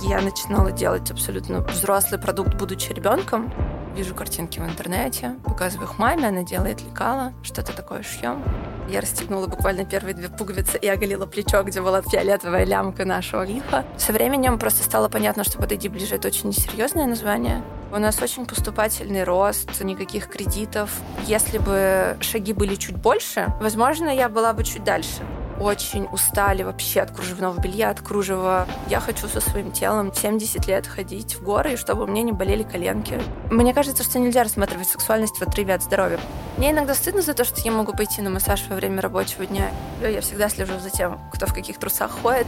Я 0.00 0.20
начинала 0.20 0.72
делать 0.72 1.10
абсолютно 1.10 1.60
взрослый 1.60 2.18
продукт, 2.18 2.54
будучи 2.54 2.92
ребенком. 2.92 3.52
Вижу 3.94 4.14
картинки 4.14 4.58
в 4.58 4.64
интернете, 4.64 5.36
показываю 5.44 5.86
их 5.86 5.98
маме, 5.98 6.28
она 6.28 6.42
делает 6.44 6.82
лекала, 6.82 7.34
что-то 7.42 7.76
такое 7.76 8.02
шьем. 8.02 8.42
Я 8.88 9.02
расстегнула 9.02 9.48
буквально 9.48 9.84
первые 9.84 10.14
две 10.14 10.30
пуговицы 10.30 10.78
и 10.78 10.88
оголила 10.88 11.26
плечо, 11.26 11.62
где 11.62 11.82
была 11.82 12.00
фиолетовая 12.00 12.64
лямка 12.64 13.04
нашего 13.04 13.44
лифа. 13.44 13.84
Со 13.98 14.12
временем 14.12 14.58
просто 14.58 14.82
стало 14.82 15.08
понятно, 15.10 15.44
что 15.44 15.58
«Подойди 15.58 15.88
ближе»— 15.88 16.14
это 16.16 16.28
очень 16.28 16.48
несерьезное 16.48 17.06
название. 17.06 17.62
У 17.92 17.98
нас 17.98 18.22
очень 18.22 18.46
поступательный 18.46 19.22
рост, 19.22 19.78
никаких 19.82 20.28
кредитов. 20.28 20.90
Если 21.26 21.58
бы 21.58 22.16
шаги 22.20 22.54
были 22.54 22.74
чуть 22.74 22.96
больше, 22.96 23.52
возможно, 23.60 24.08
я 24.08 24.30
была 24.30 24.54
бы 24.54 24.64
чуть 24.64 24.82
дальше 24.82 25.22
очень 25.60 26.08
устали 26.10 26.62
вообще 26.62 27.00
от 27.00 27.12
кружевного 27.12 27.60
белья, 27.60 27.90
от 27.90 28.00
кружева. 28.00 28.66
Я 28.88 29.00
хочу 29.00 29.28
со 29.28 29.40
своим 29.40 29.70
телом 29.70 30.12
70 30.12 30.66
лет 30.66 30.86
ходить 30.86 31.36
в 31.36 31.42
горы, 31.44 31.74
и 31.74 31.76
чтобы 31.76 32.06
мне 32.06 32.22
не 32.22 32.32
болели 32.32 32.62
коленки. 32.62 33.20
Мне 33.50 33.72
кажется, 33.72 34.02
что 34.02 34.18
нельзя 34.18 34.42
рассматривать 34.42 34.88
сексуальность 34.88 35.36
в 35.36 35.42
отрыве 35.42 35.74
от 35.74 35.82
здоровья. 35.82 36.18
Мне 36.56 36.72
иногда 36.72 36.94
стыдно 36.94 37.22
за 37.22 37.34
то, 37.34 37.44
что 37.44 37.60
я 37.60 37.70
могу 37.70 37.92
пойти 37.92 38.22
на 38.22 38.30
массаж 38.30 38.64
во 38.68 38.76
время 38.76 39.00
рабочего 39.00 39.46
дня. 39.46 39.70
Я 40.00 40.20
всегда 40.20 40.48
слежу 40.48 40.78
за 40.80 40.90
тем, 40.90 41.20
кто 41.32 41.46
в 41.46 41.54
каких 41.54 41.78
трусах 41.78 42.10
ходит. 42.22 42.46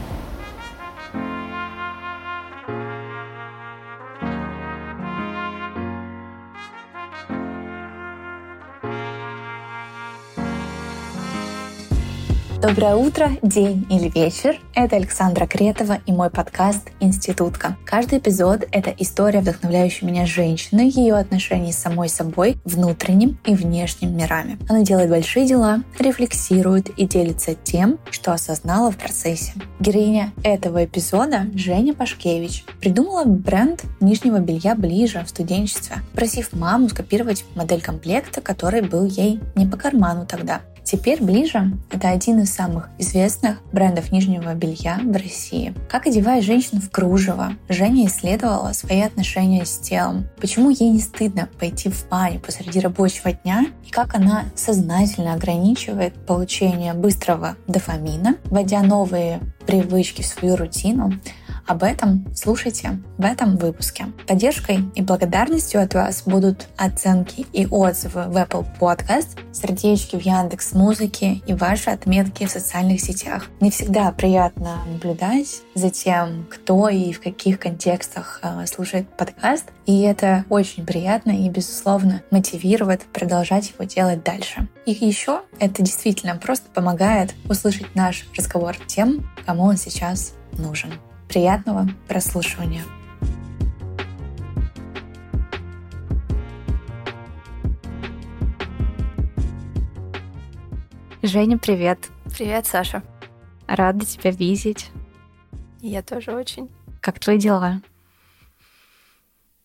Доброе 12.67 12.95
утро, 12.95 13.29
день 13.43 13.85
или 13.91 14.09
вечер. 14.09 14.59
Это 14.73 14.95
Александра 14.95 15.45
Кретова 15.45 15.99
и 16.07 16.11
мой 16.11 16.31
подкаст 16.31 16.89
«Институтка». 16.99 17.77
Каждый 17.85 18.17
эпизод— 18.17 18.63
это 18.71 18.89
история, 18.97 19.41
вдохновляющая 19.41 20.09
меня 20.09 20.25
женщины, 20.25 20.91
ее 20.91 21.13
отношений 21.13 21.71
с 21.71 21.77
самой 21.77 22.09
собой, 22.09 22.57
внутренним 22.65 23.37
и 23.45 23.53
внешним 23.53 24.17
мирами. 24.17 24.57
Она 24.67 24.81
делает 24.81 25.11
большие 25.11 25.45
дела, 25.45 25.83
рефлексирует 25.99 26.89
и 26.89 27.05
делится 27.05 27.53
тем, 27.53 27.99
что 28.09 28.33
осознала 28.33 28.91
в 28.91 28.97
процессе. 28.97 29.53
Героиня 29.79 30.33
этого 30.43 30.85
эпизода 30.85 31.45
Женя 31.53 31.93
Пашкевич 31.93 32.65
придумала 32.79 33.25
бренд 33.25 33.83
нижнего 33.99 34.39
белья 34.39 34.73
ближе 34.73 35.23
в 35.23 35.29
студенчестве, 35.29 35.97
просив 36.15 36.51
маму 36.51 36.89
скопировать 36.89 37.45
модель 37.53 37.81
комплекта, 37.81 38.41
который 38.41 38.81
был 38.81 39.05
ей 39.05 39.39
не 39.53 39.67
по 39.67 39.77
карману 39.77 40.25
тогда. 40.25 40.61
Теперь 40.85 41.21
ближе— 41.21 41.71
это 41.91 42.09
один 42.09 42.41
из 42.41 42.53
самых 42.53 42.89
известных 42.99 43.57
брендов 43.73 44.11
нижнего 44.11 44.53
белья 44.53 44.99
в 45.03 45.13
России. 45.13 45.73
Как 45.89 46.05
одевая 46.05 46.43
женщину 46.43 46.79
в 46.79 46.91
кружево, 46.91 47.53
Женя 47.69 48.05
исследовала 48.05 48.71
свои 48.73 49.01
отношения 49.01 49.65
с 49.65 49.79
телом. 49.79 50.27
Почему 50.39 50.69
ей 50.69 50.91
не 50.91 50.99
стыдно 50.99 51.49
пойти 51.59 51.89
в 51.89 52.07
баню 52.07 52.39
посреди 52.39 52.79
рабочего 52.79 53.31
дня 53.31 53.65
и 53.83 53.89
как 53.89 54.13
она 54.13 54.45
сознательно 54.55 55.33
ограничивает 55.33 56.13
получение 56.27 56.93
быстрого 56.93 57.55
дофамина, 57.67 58.37
вводя 58.45 58.83
новые 58.83 59.39
привычки 59.65 60.21
в 60.21 60.27
свою 60.27 60.55
рутину, 60.55 61.13
об 61.67 61.83
этом 61.83 62.25
слушайте 62.35 62.99
в 63.17 63.25
этом 63.25 63.57
выпуске. 63.57 64.07
Поддержкой 64.27 64.79
и 64.95 65.01
благодарностью 65.01 65.81
от 65.81 65.93
вас 65.93 66.23
будут 66.25 66.67
оценки 66.77 67.45
и 67.53 67.65
отзывы 67.65 68.23
в 68.23 68.37
Apple 68.37 68.65
Podcast, 68.79 69.37
сердечки 69.51 70.15
в 70.15 70.21
Яндекс 70.21 70.73
Музыке 70.73 71.41
и 71.45 71.53
ваши 71.53 71.89
отметки 71.89 72.45
в 72.45 72.51
социальных 72.51 73.01
сетях. 73.01 73.47
Не 73.61 73.71
всегда 73.71 74.11
приятно 74.11 74.79
наблюдать 74.91 75.61
за 75.73 75.89
тем, 75.89 76.47
кто 76.49 76.89
и 76.89 77.11
в 77.11 77.21
каких 77.21 77.59
контекстах 77.59 78.39
э, 78.43 78.65
слушает 78.67 79.07
подкаст, 79.09 79.65
и 79.85 80.01
это 80.01 80.45
очень 80.49 80.85
приятно 80.85 81.31
и, 81.31 81.49
безусловно, 81.49 82.21
мотивирует 82.31 83.03
продолжать 83.13 83.71
его 83.71 83.85
делать 83.85 84.23
дальше. 84.23 84.67
И 84.85 84.91
еще 84.91 85.41
это 85.59 85.81
действительно 85.81 86.35
просто 86.35 86.69
помогает 86.73 87.33
услышать 87.49 87.95
наш 87.95 88.25
разговор 88.37 88.75
тем, 88.87 89.29
кому 89.45 89.63
он 89.63 89.77
сейчас 89.77 90.33
нужен. 90.57 90.91
Приятного 91.27 91.87
прослушивания! 92.07 92.83
Женя, 101.21 101.57
привет! 101.57 102.09
Привет, 102.37 102.67
Саша! 102.67 103.03
Рада 103.67 104.05
тебя 104.05 104.31
видеть. 104.31 104.91
Я 105.81 106.01
тоже 106.03 106.31
очень. 106.33 106.69
Как 107.01 107.19
твои 107.19 107.37
дела? 107.37 107.81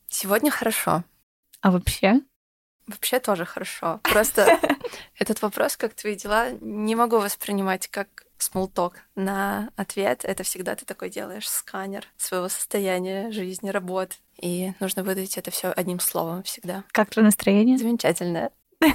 Сегодня 0.09 0.51
хорошо. 0.51 1.05
А 1.61 1.71
вообще? 1.71 2.21
Вообще 2.91 3.21
тоже 3.21 3.45
хорошо. 3.45 4.01
Просто 4.03 4.59
этот 5.19 5.43
вопрос, 5.43 5.77
как 5.77 5.95
твои 5.95 6.17
дела, 6.17 6.51
не 6.61 6.95
могу 6.95 7.19
воспринимать 7.19 7.89
как 7.89 8.27
смолток 8.39 9.03
на 9.15 9.71
ответ. 9.77 10.25
Это 10.25 10.43
всегда 10.43 10.75
ты 10.75 10.85
такой 10.85 11.11
делаешь 11.11 11.49
сканер 11.49 12.07
своего 12.17 12.49
состояния, 12.49 13.31
жизни, 13.31 13.71
работ. 13.71 14.19
И 14.41 14.73
нужно 14.81 15.05
выдать 15.05 15.37
это 15.39 15.51
все 15.51 15.69
одним 15.69 16.01
словом 16.01 16.43
всегда. 16.43 16.85
Как 16.93 17.11
твое 17.11 17.27
настроение? 17.27 17.79
Замечательное. 17.79 18.51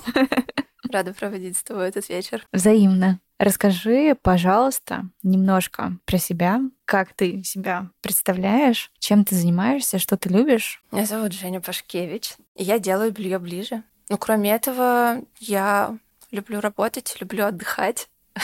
Рада 0.89 1.13
проводить 1.13 1.57
с 1.57 1.63
тобой 1.63 1.89
этот 1.89 2.09
вечер. 2.09 2.45
Взаимно. 2.51 3.19
Расскажи, 3.37 4.15
пожалуйста, 4.21 5.03
немножко 5.21 5.97
про 6.05 6.17
себя. 6.17 6.61
Как 6.85 7.13
ты 7.13 7.43
себя 7.43 7.89
представляешь? 8.01 8.91
Чем 8.99 9.25
ты 9.25 9.35
занимаешься? 9.35 9.99
Что 9.99 10.15
ты 10.15 10.29
любишь? 10.29 10.81
Меня 10.91 11.05
зовут 11.05 11.33
Женя 11.33 11.59
Пашкевич. 11.59 12.35
И 12.55 12.63
я 12.63 12.79
делаю 12.79 13.11
белье 13.11 13.39
ближе. 13.39 13.83
Ну, 14.07 14.17
кроме 14.17 14.51
этого, 14.51 15.21
я 15.39 15.97
люблю 16.31 16.61
работать, 16.61 17.17
люблю 17.19 17.45
отдыхать. 17.45 18.07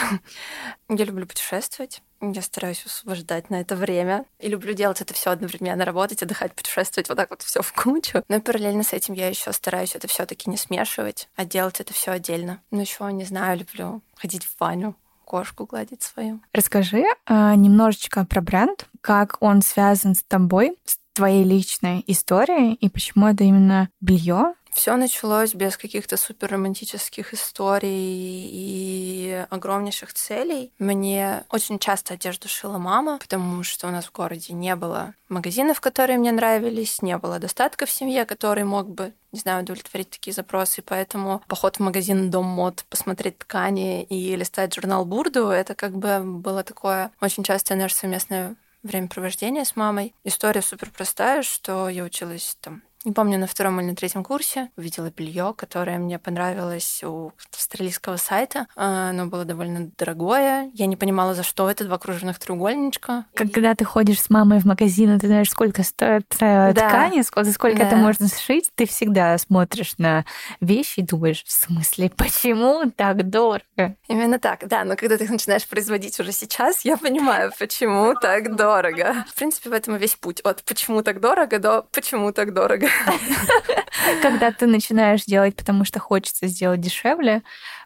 Я 0.89 1.05
люблю 1.05 1.25
путешествовать. 1.25 2.01
Я 2.21 2.41
стараюсь 2.41 2.85
освобождать 2.85 3.49
на 3.49 3.61
это 3.61 3.75
время. 3.75 4.25
И 4.39 4.47
люблю 4.47 4.73
делать 4.73 5.01
это 5.01 5.13
все 5.13 5.31
одновременно. 5.31 5.85
Работать, 5.85 6.21
отдыхать, 6.21 6.53
путешествовать, 6.53 7.09
вот 7.09 7.15
так 7.15 7.29
вот 7.31 7.41
все 7.41 7.61
в 7.61 7.73
кучу. 7.73 8.23
Но 8.27 8.39
параллельно 8.39 8.83
с 8.83 8.93
этим 8.93 9.13
я 9.15 9.27
еще 9.27 9.51
стараюсь 9.51 9.95
это 9.95 10.07
все 10.07 10.25
таки 10.25 10.49
не 10.49 10.57
смешивать, 10.57 11.29
а 11.35 11.45
делать 11.45 11.79
это 11.79 11.93
все 11.93 12.11
отдельно. 12.11 12.61
Ну, 12.69 12.81
еще, 12.81 13.11
не 13.11 13.25
знаю, 13.25 13.59
люблю 13.59 14.01
ходить 14.15 14.45
в 14.45 14.57
баню, 14.57 14.95
кошку 15.25 15.65
гладить 15.65 16.03
свою. 16.03 16.41
Расскажи 16.53 17.03
э, 17.03 17.55
немножечко 17.55 18.25
про 18.25 18.41
бренд, 18.41 18.87
как 19.01 19.37
он 19.39 19.61
связан 19.61 20.13
с 20.13 20.23
тобой, 20.23 20.77
с 20.85 20.97
твоей 21.13 21.43
личной 21.43 22.03
историей, 22.07 22.73
и 22.73 22.89
почему 22.89 23.27
это 23.27 23.43
именно 23.43 23.89
белье, 23.99 24.53
все 24.73 24.95
началось 24.95 25.53
без 25.53 25.77
каких-то 25.77 26.17
супер 26.17 26.51
романтических 26.51 27.33
историй 27.33 28.49
и 28.51 29.45
огромнейших 29.49 30.13
целей. 30.13 30.71
Мне 30.79 31.43
очень 31.49 31.79
часто 31.79 32.13
одежду 32.15 32.47
шила 32.47 32.77
мама, 32.77 33.17
потому 33.19 33.63
что 33.63 33.87
у 33.87 33.91
нас 33.91 34.05
в 34.05 34.11
городе 34.11 34.53
не 34.53 34.75
было 34.75 35.13
магазинов, 35.29 35.81
которые 35.81 36.17
мне 36.17 36.31
нравились, 36.31 37.01
не 37.01 37.17
было 37.17 37.39
достатка 37.39 37.85
в 37.85 37.91
семье, 37.91 38.25
который 38.25 38.63
мог 38.63 38.89
бы 38.89 39.13
не 39.31 39.39
знаю, 39.39 39.63
удовлетворить 39.63 40.09
такие 40.09 40.33
запросы, 40.33 40.81
поэтому 40.81 41.41
поход 41.47 41.77
в 41.77 41.79
магазин 41.79 42.29
Дом 42.29 42.45
мод, 42.45 42.83
посмотреть 42.89 43.37
ткани 43.37 44.03
и 44.03 44.35
листать 44.35 44.75
журнал 44.75 45.05
Бурду, 45.05 45.47
это 45.47 45.73
как 45.73 45.95
бы 45.95 46.19
было 46.21 46.63
такое 46.63 47.11
очень 47.21 47.43
частое 47.43 47.77
наше 47.77 47.95
совместное 47.95 48.57
времяпровождение 48.83 49.63
с 49.63 49.75
мамой. 49.75 50.13
История 50.23 50.61
супер 50.61 50.89
простая, 50.89 51.43
что 51.43 51.87
я 51.87 52.03
училась 52.03 52.57
там 52.59 52.83
не 53.03 53.11
помню, 53.13 53.39
на 53.39 53.47
втором 53.47 53.79
или 53.79 53.89
на 53.89 53.95
третьем 53.95 54.23
курсе 54.23 54.69
увидела 54.77 55.09
белье, 55.09 55.53
которое 55.57 55.97
мне 55.97 56.19
понравилось 56.19 57.03
у 57.03 57.31
австралийского 57.51 58.17
сайта. 58.17 58.67
А, 58.75 59.09
оно 59.09 59.25
было 59.25 59.43
довольно 59.43 59.89
дорогое. 59.97 60.69
Я 60.73 60.85
не 60.85 60.95
понимала, 60.95 61.33
за 61.33 61.43
что 61.43 61.69
это, 61.69 61.83
два 61.85 61.97
кружевных 61.97 62.37
треугольничка. 62.37 63.25
Когда 63.33 63.73
ты 63.73 63.85
ходишь 63.85 64.21
с 64.21 64.29
мамой 64.29 64.59
в 64.59 64.65
магазин, 64.65 65.15
и 65.15 65.19
ты 65.19 65.27
знаешь, 65.27 65.49
сколько 65.49 65.83
стоит 65.83 66.25
да. 66.39 66.73
ткани, 66.73 67.21
за 67.21 67.51
сколько 67.51 67.79
да. 67.79 67.87
это 67.87 67.95
можно 67.95 68.27
сшить, 68.27 68.69
ты 68.75 68.85
всегда 68.85 69.37
смотришь 69.37 69.95
на 69.97 70.25
вещи 70.59 70.99
и 70.99 71.03
думаешь, 71.03 71.43
в 71.43 71.51
смысле, 71.51 72.11
почему 72.15 72.91
так 72.91 73.29
дорого? 73.29 73.95
Именно 74.07 74.37
так, 74.37 74.67
да. 74.67 74.83
Но 74.83 74.95
когда 74.95 75.17
ты 75.17 75.23
их 75.23 75.31
начинаешь 75.31 75.67
производить 75.67 76.19
уже 76.19 76.31
сейчас, 76.31 76.85
я 76.85 76.97
понимаю, 76.97 77.51
почему 77.57 78.13
так 78.13 78.55
дорого. 78.55 79.25
В 79.27 79.35
принципе, 79.35 79.69
в 79.69 79.73
этом 79.73 79.95
и 79.95 79.99
весь 79.99 80.15
путь. 80.15 80.39
От 80.41 80.63
почему 80.63 81.01
так 81.01 81.19
дорого 81.19 81.57
до 81.57 81.85
почему 81.91 82.31
так 82.31 82.53
дорого. 82.53 82.90
Когда 84.21 84.51
ты 84.51 84.67
начинаешь 84.67 85.25
делать, 85.25 85.55
потому 85.55 85.85
что 85.85 85.99
хочется 85.99 86.47
сделать 86.47 86.81
дешевле, 86.81 87.43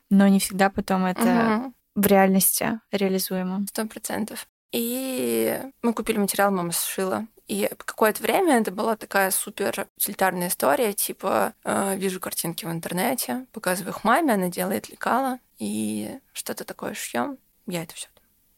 но 0.10 0.28
не 0.28 0.40
всегда 0.40 0.70
потом 0.70 1.06
это 1.06 1.72
в 1.96 2.06
реальности 2.06 2.80
реализуемо. 2.92 3.66
Сто 3.70 3.86
процентов. 3.86 4.48
И 4.72 5.58
мы 5.82 5.94
купили 5.94 6.18
материал, 6.18 6.52
мама 6.52 6.72
сшила. 6.72 7.28
И 7.48 7.70
какое-то 7.78 8.24
время 8.24 8.60
это 8.60 8.72
была 8.72 8.96
такая 8.96 9.30
супер 9.30 9.88
утилитарная 9.98 10.48
история, 10.48 10.94
типа 10.94 11.54
э, 11.64 11.96
вижу 11.96 12.20
картинки 12.20 12.66
в 12.66 12.72
интернете, 12.72 13.46
показываю 13.52 13.94
их 13.94 14.04
маме, 14.04 14.34
она 14.34 14.50
делает 14.50 14.90
лекала, 14.90 15.40
и 15.60 16.18
что-то 16.34 16.66
такое 16.66 16.96
шьем. 16.96 17.38
Я 17.68 17.84
это 17.84 17.94
все 17.94 18.08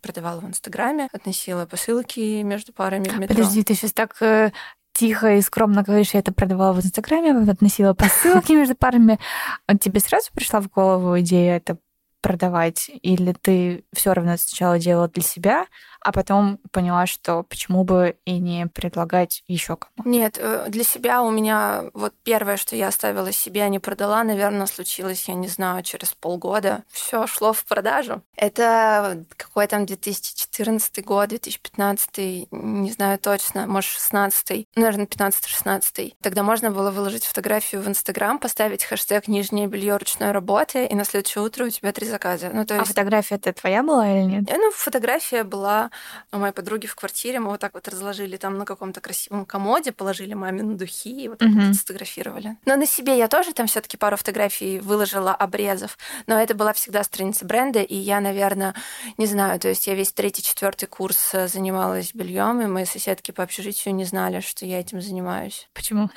продавала 0.02 0.40
в 0.40 0.46
Инстаграме, 0.46 1.10
относила 1.12 1.66
посылки 1.66 2.42
между 2.42 2.72
парами 2.72 3.10
в 3.10 3.20
метро. 3.20 3.36
Подожди, 3.36 3.64
ты 3.64 3.74
сейчас 3.74 3.92
так 3.92 4.16
э, 4.22 4.54
тихо 4.98 5.36
и 5.36 5.42
скромно 5.42 5.84
говоришь, 5.84 6.14
я 6.14 6.20
это 6.20 6.34
продавала 6.34 6.74
в 6.74 6.84
Инстаграме, 6.84 7.52
относила 7.52 7.94
посылки 7.94 8.52
между 8.54 8.76
парами. 8.76 9.20
Тебе 9.80 10.00
сразу 10.00 10.32
пришла 10.34 10.60
в 10.60 10.70
голову 10.70 11.20
идея 11.20 11.58
это 11.58 11.78
продавать? 12.28 12.92
Или 13.04 13.32
ты 13.32 13.86
все 13.94 14.12
равно 14.12 14.36
сначала 14.36 14.78
делала 14.78 15.08
для 15.08 15.24
себя, 15.24 15.66
а 16.02 16.12
потом 16.12 16.60
поняла, 16.72 17.06
что 17.06 17.44
почему 17.44 17.86
бы 17.86 18.18
и 18.26 18.38
не 18.40 18.68
предлагать 18.68 19.44
еще 19.48 19.78
кому? 19.78 20.10
Нет, 20.10 20.38
э, 20.38 20.66
для 20.68 20.84
себя 20.84 21.22
у 21.22 21.32
меня 21.32 21.86
вот 21.94 22.14
первое, 22.24 22.58
что 22.58 22.76
я 22.76 22.90
оставила 22.90 23.32
себе, 23.32 23.64
а 23.64 23.70
не 23.70 23.80
продала, 23.80 24.24
наверное, 24.24 24.68
случилось, 24.68 25.28
я 25.30 25.36
не 25.36 25.48
знаю, 25.48 25.84
через 25.84 26.14
полгода. 26.14 26.84
Все 26.92 27.28
шло 27.28 27.54
в 27.54 27.64
продажу. 27.64 28.22
Это 28.36 29.24
какой 29.38 29.68
там 29.68 29.86
2014 29.86 31.06
год, 31.06 31.30
2015, 31.30 32.52
не 32.52 32.92
знаю 32.92 33.20
точно, 33.20 33.68
может, 33.68 33.90
16 33.92 34.68
наверное, 34.76 35.06
15-16. 35.06 36.14
Тогда 36.22 36.44
можно 36.44 36.72
было 36.72 36.92
выложить 36.92 37.26
фотографию 37.26 37.82
в 37.82 37.88
Инстаграм, 37.88 38.40
поставить 38.40 38.84
хэштег 38.84 39.28
«Нижнее 39.28 39.68
белье 39.68 39.98
ручной 39.98 40.32
работы», 40.32 40.86
и 40.86 40.96
на 40.96 41.06
следующее 41.06 41.44
утро 41.44 41.66
у 41.66 41.70
тебя 41.70 41.92
три 41.92 42.08
заказа. 42.18 42.50
Ну, 42.54 42.66
то 42.66 42.74
а 42.74 42.78
есть... 42.78 42.90
А 42.90 42.94
фотография 42.94 43.36
это 43.36 43.54
твоя 43.54 43.84
была 43.84 44.10
или 44.10 44.24
нет? 44.24 44.50
Э, 44.50 44.58
ну, 44.58 44.72
фотография 44.72 45.44
была 45.44 45.92
у 46.32 46.38
моей 46.38 46.54
подруги 46.54 46.88
в 46.88 46.96
квартире. 46.96 47.40
Мы 47.40 47.50
вот 47.50 47.60
так 47.60 47.74
вот 47.74 47.88
разложили 47.88 48.38
там 48.38 48.58
на 48.58 48.66
каком-то 48.66 49.02
красивом 49.02 49.46
комоде, 49.46 49.92
положили 49.92 50.34
маме 50.34 50.64
на 50.64 50.78
духи 50.78 51.24
и 51.24 51.28
вот 51.28 51.38
так 51.38 51.50
uh-huh. 51.50 51.68
вот 51.68 51.76
сфотографировали. 51.76 52.58
Но 52.66 52.76
на 52.76 52.86
себе 52.86 53.18
я 53.18 53.28
тоже 53.28 53.54
там 53.54 53.68
все 53.68 53.82
таки 53.82 53.98
пару 53.98 54.18
фотографий 54.18 54.80
выложила, 54.80 55.34
обрезов. 55.34 55.98
Но 56.26 56.40
это 56.40 56.56
была 56.56 56.74
всегда 56.74 57.04
страница 57.04 57.46
бренда, 57.46 57.82
и 57.82 57.96
я, 57.96 58.20
наверное, 58.20 58.74
не 59.18 59.28
знаю, 59.28 59.60
то 59.60 59.68
есть 59.68 59.88
я 59.88 59.96
весь 59.96 60.12
третий, 60.12 60.42
четвертый 60.42 60.88
курс 60.88 61.34
э, 61.34 61.48
занималась 61.48 62.14
бельем, 62.14 62.62
и 62.62 62.66
мои 62.66 62.86
соседки 62.86 63.32
по 63.32 63.44
общежитию 63.44 63.94
не 63.94 64.06
знали, 64.06 64.40
что 64.40 64.66
я 64.66 64.80
этим 64.80 65.02
занимаюсь. 65.02 65.70
Почему? 65.74 66.10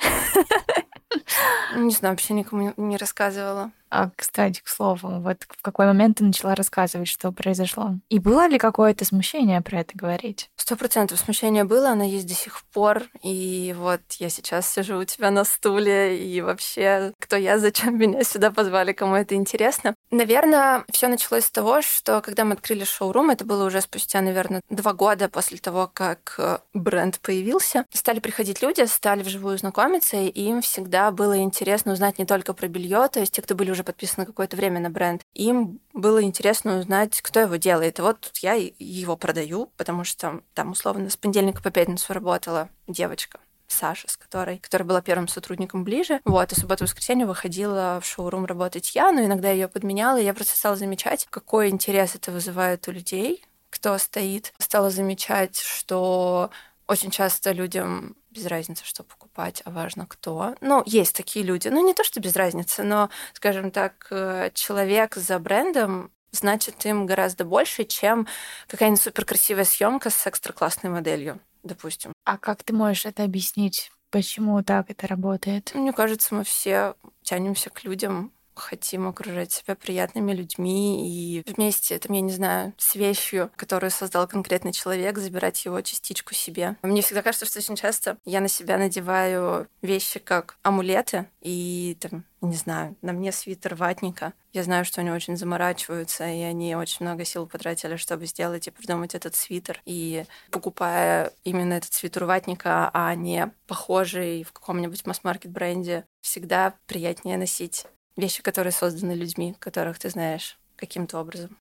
Не 1.75 1.91
знаю, 1.91 2.13
вообще 2.13 2.33
никому 2.33 2.73
не 2.77 2.97
рассказывала. 2.97 3.71
А, 3.91 4.09
кстати, 4.15 4.61
к 4.63 4.69
слову, 4.69 5.19
вот 5.19 5.43
в 5.49 5.61
какой 5.61 5.85
момент 5.85 6.17
ты 6.17 6.23
начала 6.23 6.55
рассказывать, 6.55 7.09
что 7.09 7.33
произошло? 7.33 7.91
И 8.09 8.19
было 8.19 8.47
ли 8.47 8.57
какое-то 8.57 9.03
смущение 9.03 9.61
про 9.61 9.81
это 9.81 9.97
говорить? 9.97 10.49
Сто 10.55 10.77
процентов 10.77 11.19
смущение 11.19 11.65
было, 11.65 11.89
оно 11.89 12.05
есть 12.05 12.25
до 12.25 12.33
сих 12.33 12.63
пор. 12.73 13.03
И 13.21 13.75
вот 13.77 13.99
я 14.19 14.29
сейчас 14.29 14.71
сижу 14.71 14.97
у 14.97 15.03
тебя 15.03 15.29
на 15.29 15.43
стуле, 15.43 16.17
и 16.25 16.39
вообще, 16.39 17.11
кто 17.19 17.35
я, 17.35 17.59
зачем 17.59 17.97
меня 17.97 18.23
сюда 18.23 18.49
позвали, 18.49 18.93
кому 18.93 19.15
это 19.15 19.35
интересно. 19.35 19.93
Наверное, 20.09 20.85
все 20.89 21.09
началось 21.09 21.45
с 21.45 21.51
того, 21.51 21.81
что 21.81 22.21
когда 22.21 22.45
мы 22.45 22.53
открыли 22.53 22.85
шоурум, 22.85 23.29
это 23.29 23.43
было 23.43 23.65
уже 23.65 23.81
спустя, 23.81 24.21
наверное, 24.21 24.61
два 24.69 24.93
года 24.93 25.27
после 25.27 25.57
того, 25.57 25.91
как 25.93 26.35
э, 26.37 26.59
бренд 26.73 27.19
появился, 27.19 27.85
стали 27.91 28.21
приходить 28.21 28.61
люди, 28.61 28.85
стали 28.85 29.21
вживую 29.21 29.57
знакомиться, 29.57 30.15
и 30.15 30.29
им 30.29 30.61
всегда 30.61 31.11
было 31.11 31.37
интересно 31.39 31.91
узнать 31.91 32.19
не 32.19 32.25
только 32.25 32.53
про 32.53 32.69
белье, 32.69 33.09
то 33.11 33.19
есть 33.19 33.33
те, 33.33 33.41
кто 33.41 33.53
были 33.53 33.71
уже 33.71 33.80
подписаны 33.83 34.25
какое-то 34.25 34.57
время 34.57 34.79
на 34.79 34.89
бренд, 34.89 35.21
им 35.33 35.79
было 35.93 36.23
интересно 36.23 36.79
узнать, 36.79 37.21
кто 37.21 37.39
его 37.41 37.55
делает. 37.55 37.99
И 37.99 38.01
вот 38.01 38.31
я 38.41 38.53
его 38.53 39.15
продаю, 39.17 39.71
потому 39.77 40.03
что 40.03 40.41
там 40.53 40.71
условно 40.71 41.09
с 41.09 41.17
понедельника 41.17 41.61
по 41.61 41.71
пятницу 41.71 42.13
работала 42.13 42.69
девочка, 42.87 43.39
Саша, 43.67 44.09
с 44.09 44.17
которой, 44.17 44.59
которая 44.59 44.87
была 44.87 45.01
первым 45.01 45.27
сотрудником 45.27 45.83
ближе. 45.83 46.19
Вот, 46.25 46.51
и 46.51 46.55
субботу 46.55 46.83
воскресенье 46.83 47.25
выходила 47.25 47.99
в 48.01 48.05
шоурум 48.05 48.45
работать 48.45 48.95
я, 48.95 49.11
но 49.11 49.23
иногда 49.23 49.49
ее 49.49 49.67
подменяла, 49.67 50.19
и 50.19 50.25
я 50.25 50.33
просто 50.33 50.57
стала 50.57 50.75
замечать, 50.75 51.27
какой 51.29 51.69
интерес 51.69 52.15
это 52.15 52.31
вызывает 52.31 52.87
у 52.87 52.91
людей, 52.91 53.43
кто 53.69 53.97
стоит. 53.97 54.53
Стала 54.59 54.89
замечать, 54.89 55.57
что 55.57 56.51
очень 56.87 57.11
часто 57.11 57.51
людям 57.53 58.15
без 58.31 58.45
разницы, 58.45 58.85
что 58.85 59.03
покупать, 59.03 59.61
а 59.65 59.71
важно 59.71 60.05
кто. 60.07 60.55
Ну, 60.61 60.83
есть 60.85 61.15
такие 61.15 61.45
люди. 61.45 61.67
Ну, 61.67 61.85
не 61.85 61.93
то, 61.93 62.03
что 62.03 62.19
без 62.19 62.35
разницы, 62.35 62.83
но, 62.83 63.09
скажем 63.33 63.71
так, 63.71 64.07
э, 64.09 64.51
человек 64.53 65.15
за 65.15 65.37
брендом 65.39 66.11
значит 66.31 66.85
им 66.85 67.05
гораздо 67.05 67.45
больше, 67.45 67.83
чем 67.83 68.27
какая-нибудь 68.67 69.01
суперкрасивая 69.01 69.65
съемка 69.65 70.09
с 70.09 70.25
экстра 70.25 70.53
классной 70.53 70.89
моделью, 70.89 71.39
допустим. 71.63 72.13
А 72.23 72.37
как 72.37 72.63
ты 72.63 72.73
можешь 72.73 73.05
это 73.05 73.23
объяснить? 73.23 73.91
Почему 74.09 74.61
так 74.63 74.89
это 74.89 75.07
работает? 75.07 75.73
Мне 75.73 75.93
кажется, 75.93 76.35
мы 76.35 76.43
все 76.43 76.95
тянемся 77.21 77.69
к 77.69 77.83
людям, 77.83 78.31
хотим 78.55 79.07
окружать 79.07 79.51
себя 79.51 79.75
приятными 79.75 80.33
людьми 80.33 81.07
и 81.07 81.43
вместе, 81.45 81.97
там, 81.99 82.15
я 82.15 82.21
не 82.21 82.31
знаю, 82.31 82.73
с 82.77 82.95
вещью, 82.95 83.51
которую 83.55 83.91
создал 83.91 84.27
конкретный 84.27 84.73
человек, 84.73 85.17
забирать 85.17 85.63
его 85.65 85.81
частичку 85.81 86.33
себе. 86.33 86.75
Мне 86.81 87.01
всегда 87.01 87.21
кажется, 87.21 87.45
что 87.45 87.59
очень 87.59 87.75
часто 87.75 88.17
я 88.25 88.41
на 88.41 88.47
себя 88.47 88.77
надеваю 88.77 89.67
вещи 89.81 90.19
как 90.19 90.57
амулеты, 90.63 91.27
и 91.41 91.97
там, 91.99 92.23
не 92.41 92.55
знаю, 92.55 92.95
на 93.01 93.13
мне 93.13 93.31
свитер 93.31 93.75
ватника. 93.75 94.33
Я 94.53 94.63
знаю, 94.63 94.85
что 94.85 95.01
они 95.01 95.11
очень 95.11 95.37
заморачиваются, 95.37 96.27
и 96.27 96.41
они 96.41 96.75
очень 96.75 97.05
много 97.05 97.23
сил 97.23 97.47
потратили, 97.47 97.95
чтобы 97.95 98.25
сделать 98.25 98.67
и 98.67 98.71
придумать 98.71 99.15
этот 99.15 99.35
свитер. 99.35 99.81
И 99.85 100.25
покупая 100.51 101.31
именно 101.43 101.73
этот 101.73 101.93
свитер 101.93 102.25
ватника, 102.25 102.89
а 102.93 103.13
не 103.15 103.51
похожий 103.67 104.43
в 104.43 104.51
каком-нибудь 104.51 105.05
масс-маркет 105.05 105.51
бренде, 105.51 106.05
всегда 106.21 106.73
приятнее 106.85 107.37
носить 107.37 107.85
вещи, 108.17 108.43
которые 108.43 108.73
созданы 108.73 109.13
людьми, 109.13 109.55
которых 109.59 109.99
ты 109.99 110.09
знаешь 110.09 110.57
каким-то 110.75 111.19
образом. 111.19 111.57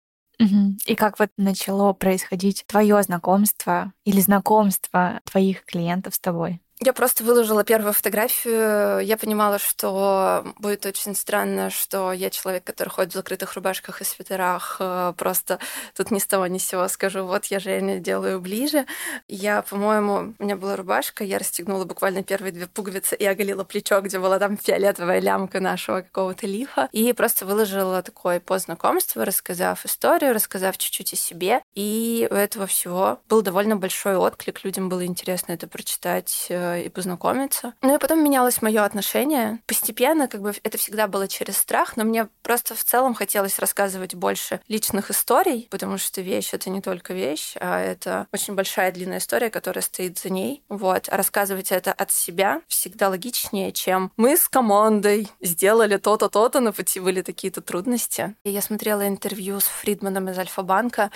И 0.87 0.95
как 0.95 1.19
вот 1.19 1.31
начало 1.37 1.93
происходить 1.93 2.65
твое 2.67 3.03
знакомство 3.03 3.93
или 4.05 4.21
знакомство 4.21 5.21
твоих 5.25 5.65
клиентов 5.65 6.15
с 6.15 6.21
тобой? 6.21 6.61
Я 6.83 6.95
просто 6.95 7.25
выложила 7.25 7.63
первую 7.63 7.93
фотографию. 7.93 9.01
Я 9.01 9.19
понимала, 9.19 9.59
что 9.59 10.47
будет 10.59 10.87
очень 10.87 11.15
странно, 11.15 11.69
что 11.69 12.11
я 12.11 12.31
человек, 12.31 12.65
который 12.65 12.89
ходит 12.89 13.13
в 13.13 13.17
закрытых 13.17 13.53
рубашках 13.53 14.01
и 14.01 14.05
свитерах. 14.05 14.79
Э, 14.81 15.13
просто 15.15 15.59
тут 15.95 16.11
ни 16.11 16.19
с 16.19 16.27
того 16.27 16.47
ни 16.47 16.57
с 16.57 16.67
сего 16.67 16.89
скажу, 16.89 17.25
вот 17.25 17.45
я 17.47 17.61
Женя 17.61 17.99
делаю 17.99 18.41
ближе. 18.41 18.87
Я, 19.29 19.61
по-моему, 19.61 20.35
у 20.39 20.43
меня 20.43 20.57
была 20.57 20.75
рубашка, 20.75 21.23
я 21.23 21.39
расстегнула 21.39 21.85
буквально 21.85 22.23
первые 22.23 22.51
две 22.51 22.67
пуговицы 22.67 23.15
и 23.15 23.27
оголила 23.27 23.65
плечо, 23.65 24.01
где 24.01 24.19
была 24.19 24.39
там 24.39 24.57
фиолетовая 24.57 25.21
лямка 25.21 25.61
нашего 25.61 26.01
какого-то 26.01 26.47
лифа. 26.47 26.89
И 26.93 27.13
просто 27.13 27.45
выложила 27.45 28.03
такой 28.03 28.41
пост 28.41 28.65
знакомства, 28.65 29.27
рассказав 29.27 29.85
историю, 29.85 30.33
рассказав 30.33 30.79
чуть-чуть 30.79 31.13
о 31.13 31.17
себе. 31.17 31.61
И 31.75 32.27
у 32.31 32.35
этого 32.35 32.67
всего 32.67 33.21
был 33.29 33.43
довольно 33.43 33.77
большой 33.77 34.17
отклик. 34.17 34.65
Людям 34.65 34.89
было 34.89 35.05
интересно 35.05 35.53
это 35.53 35.67
прочитать 35.67 36.47
э, 36.49 36.85
и 36.85 36.89
познакомиться. 36.89 37.75
Ну 37.83 37.95
и 37.95 37.99
потом 37.99 38.23
менялось 38.25 38.63
мое 38.63 38.85
отношение. 38.85 39.61
Постепенно, 39.67 40.29
как 40.29 40.43
бы 40.43 40.53
это 40.63 40.79
всегда 40.79 41.07
было 41.07 41.29
через 41.29 41.57
страх, 41.57 41.97
но 41.97 42.05
мне 42.05 42.29
просто 42.43 42.75
в 42.75 42.85
целом 42.85 43.15
хотелось 43.15 43.59
рассказывать 43.59 44.15
больше 44.15 44.61
личных 44.69 45.11
историй, 45.11 45.69
потому 45.71 45.99
что 45.99 46.21
вещь 46.21 46.51
это 46.53 46.71
не 46.71 46.81
только 46.81 47.15
вещь, 47.15 47.55
а 47.61 47.81
это 47.81 48.27
очень 48.33 48.55
большая 48.55 48.93
длинная 48.93 49.19
история, 49.19 49.51
которая 49.51 49.83
стоит 49.83 50.19
за 50.19 50.31
ней. 50.31 50.63
Вот. 50.69 51.09
А 51.09 51.17
рассказывать 51.17 51.71
это 51.73 51.93
от 51.93 52.11
себя 52.11 52.63
всегда 52.67 53.09
логичнее, 53.09 53.73
чем 53.73 54.13
мы 54.17 54.37
с 54.37 54.49
командой 54.49 55.29
сделали 55.41 55.97
то-то, 55.97 56.29
то-то, 56.29 56.61
на 56.61 56.73
пути 56.73 57.01
были 57.01 57.23
такие-то 57.23 57.61
трудности. 57.61 58.35
И 58.45 58.51
я 58.51 58.63
смотрела 58.63 59.07
интервью 59.07 59.61
с 59.61 59.65
Фридманом 59.65 60.29
из 60.29 60.39
Альфа-банка, 60.39 61.11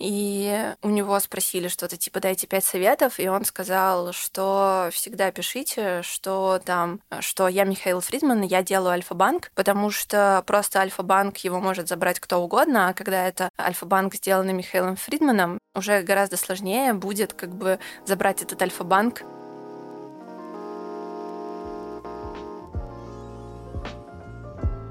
и 0.00 0.74
у 0.82 0.88
него 0.88 1.20
спросили 1.20 1.68
что-то 1.68 1.96
типа 1.96 2.20
«дайте 2.20 2.46
пять 2.46 2.64
советов», 2.64 3.20
и 3.20 3.28
он 3.28 3.44
сказал, 3.44 4.12
что 4.12 4.88
всегда 4.92 5.30
пишите, 5.30 6.00
что 6.02 6.60
там, 6.64 7.00
что 7.20 7.48
я 7.48 7.64
Михаил 7.64 8.00
Фридман, 8.00 8.40
я 8.42 8.62
делаю 8.62 8.92
Альфа-банк, 8.92 9.52
потому 9.54 9.90
что 9.90 10.42
просто 10.46 10.80
Альфа-банк 10.80 11.36
его 11.38 11.60
может 11.60 11.88
забрать 11.88 12.18
кто 12.18 12.38
угодно, 12.38 12.88
а 12.88 12.94
когда 12.94 13.28
это 13.28 13.50
Альфа-банк 13.60 14.14
сделанный 14.14 14.54
Михаилом 14.54 14.96
Фридманом, 14.96 15.58
уже 15.74 16.02
гораздо 16.02 16.38
сложнее 16.38 16.94
будет 16.94 17.34
как 17.34 17.54
бы 17.54 17.78
забрать 18.06 18.42
этот 18.42 18.60
Альфа-банк 18.62 19.22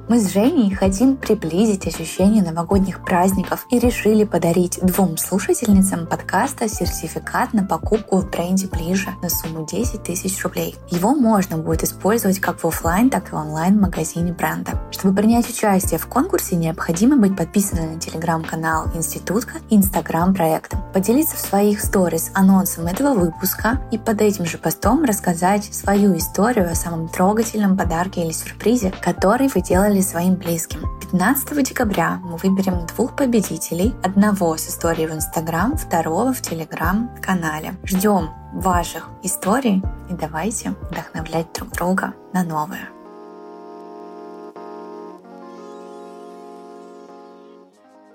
Мы 0.09 0.19
с 0.19 0.33
Женей 0.33 0.73
хотим 0.73 1.17
приблизить 1.17 1.85
ощущение 1.85 2.41
новогодних 2.41 3.05
праздников 3.05 3.67
и 3.69 3.77
решили 3.77 4.23
подарить 4.23 4.79
двум 4.81 5.17
слушательницам 5.17 6.07
подкаста 6.07 6.67
сертификат 6.67 7.53
на 7.53 7.63
покупку 7.63 8.17
в 8.17 8.27
бренде 8.27 8.65
ближе 8.65 9.09
на 9.21 9.29
сумму 9.29 9.67
10 9.67 10.01
тысяч 10.01 10.43
рублей. 10.43 10.75
Его 10.89 11.13
можно 11.13 11.59
будет 11.59 11.83
использовать 11.83 12.39
как 12.39 12.63
в 12.63 12.65
офлайн, 12.65 13.11
так 13.11 13.31
и 13.31 13.35
онлайн 13.35 13.79
магазине 13.79 14.33
бренда. 14.33 14.81
Чтобы 14.89 15.15
принять 15.15 15.47
участие 15.47 15.99
в 15.99 16.07
конкурсе, 16.07 16.55
необходимо 16.55 17.15
быть 17.15 17.37
подписанным 17.37 17.93
на 17.93 17.99
телеграм-канал 17.99 18.87
Институтка 18.95 19.59
и 19.69 19.75
инстаграм 19.75 20.33
проекта, 20.33 20.83
поделиться 20.93 21.36
в 21.36 21.39
своих 21.39 21.81
сторис 21.81 22.31
анонсом 22.34 22.88
этого 22.88 23.13
выпуска 23.13 23.81
и 23.91 23.98
под 23.98 24.22
этим 24.22 24.46
же 24.46 24.58
постом 24.58 25.03
рассказать 25.03 25.65
свою 25.74 26.17
историю 26.17 26.72
о 26.72 26.75
самом 26.75 27.08
трогательном 27.08 27.77
подарке 27.77 28.24
или 28.24 28.31
сюрпризе, 28.31 28.93
который 29.01 29.48
вы 29.48 29.62
делали 29.62 30.01
своим 30.01 30.36
близким. 30.36 30.81
15 31.01 31.63
декабря 31.63 32.19
мы 32.24 32.38
выберем 32.38 32.86
двух 32.88 33.15
победителей, 33.15 33.96
одного 34.03 34.58
с 34.58 34.67
историей 34.67 35.08
в 35.08 35.13
Инстаграм, 35.13 35.75
второго 35.77 36.34
в 36.34 36.41
Телеграм-канале. 36.41 37.75
Ждем 37.84 38.29
ваших 38.53 39.10
историй 39.24 39.84
и 40.10 40.13
давайте 40.13 40.72
вдохновлять 40.89 41.51
друг 41.53 41.72
друга 41.72 42.13
на 42.34 42.43
новое. 42.43 42.98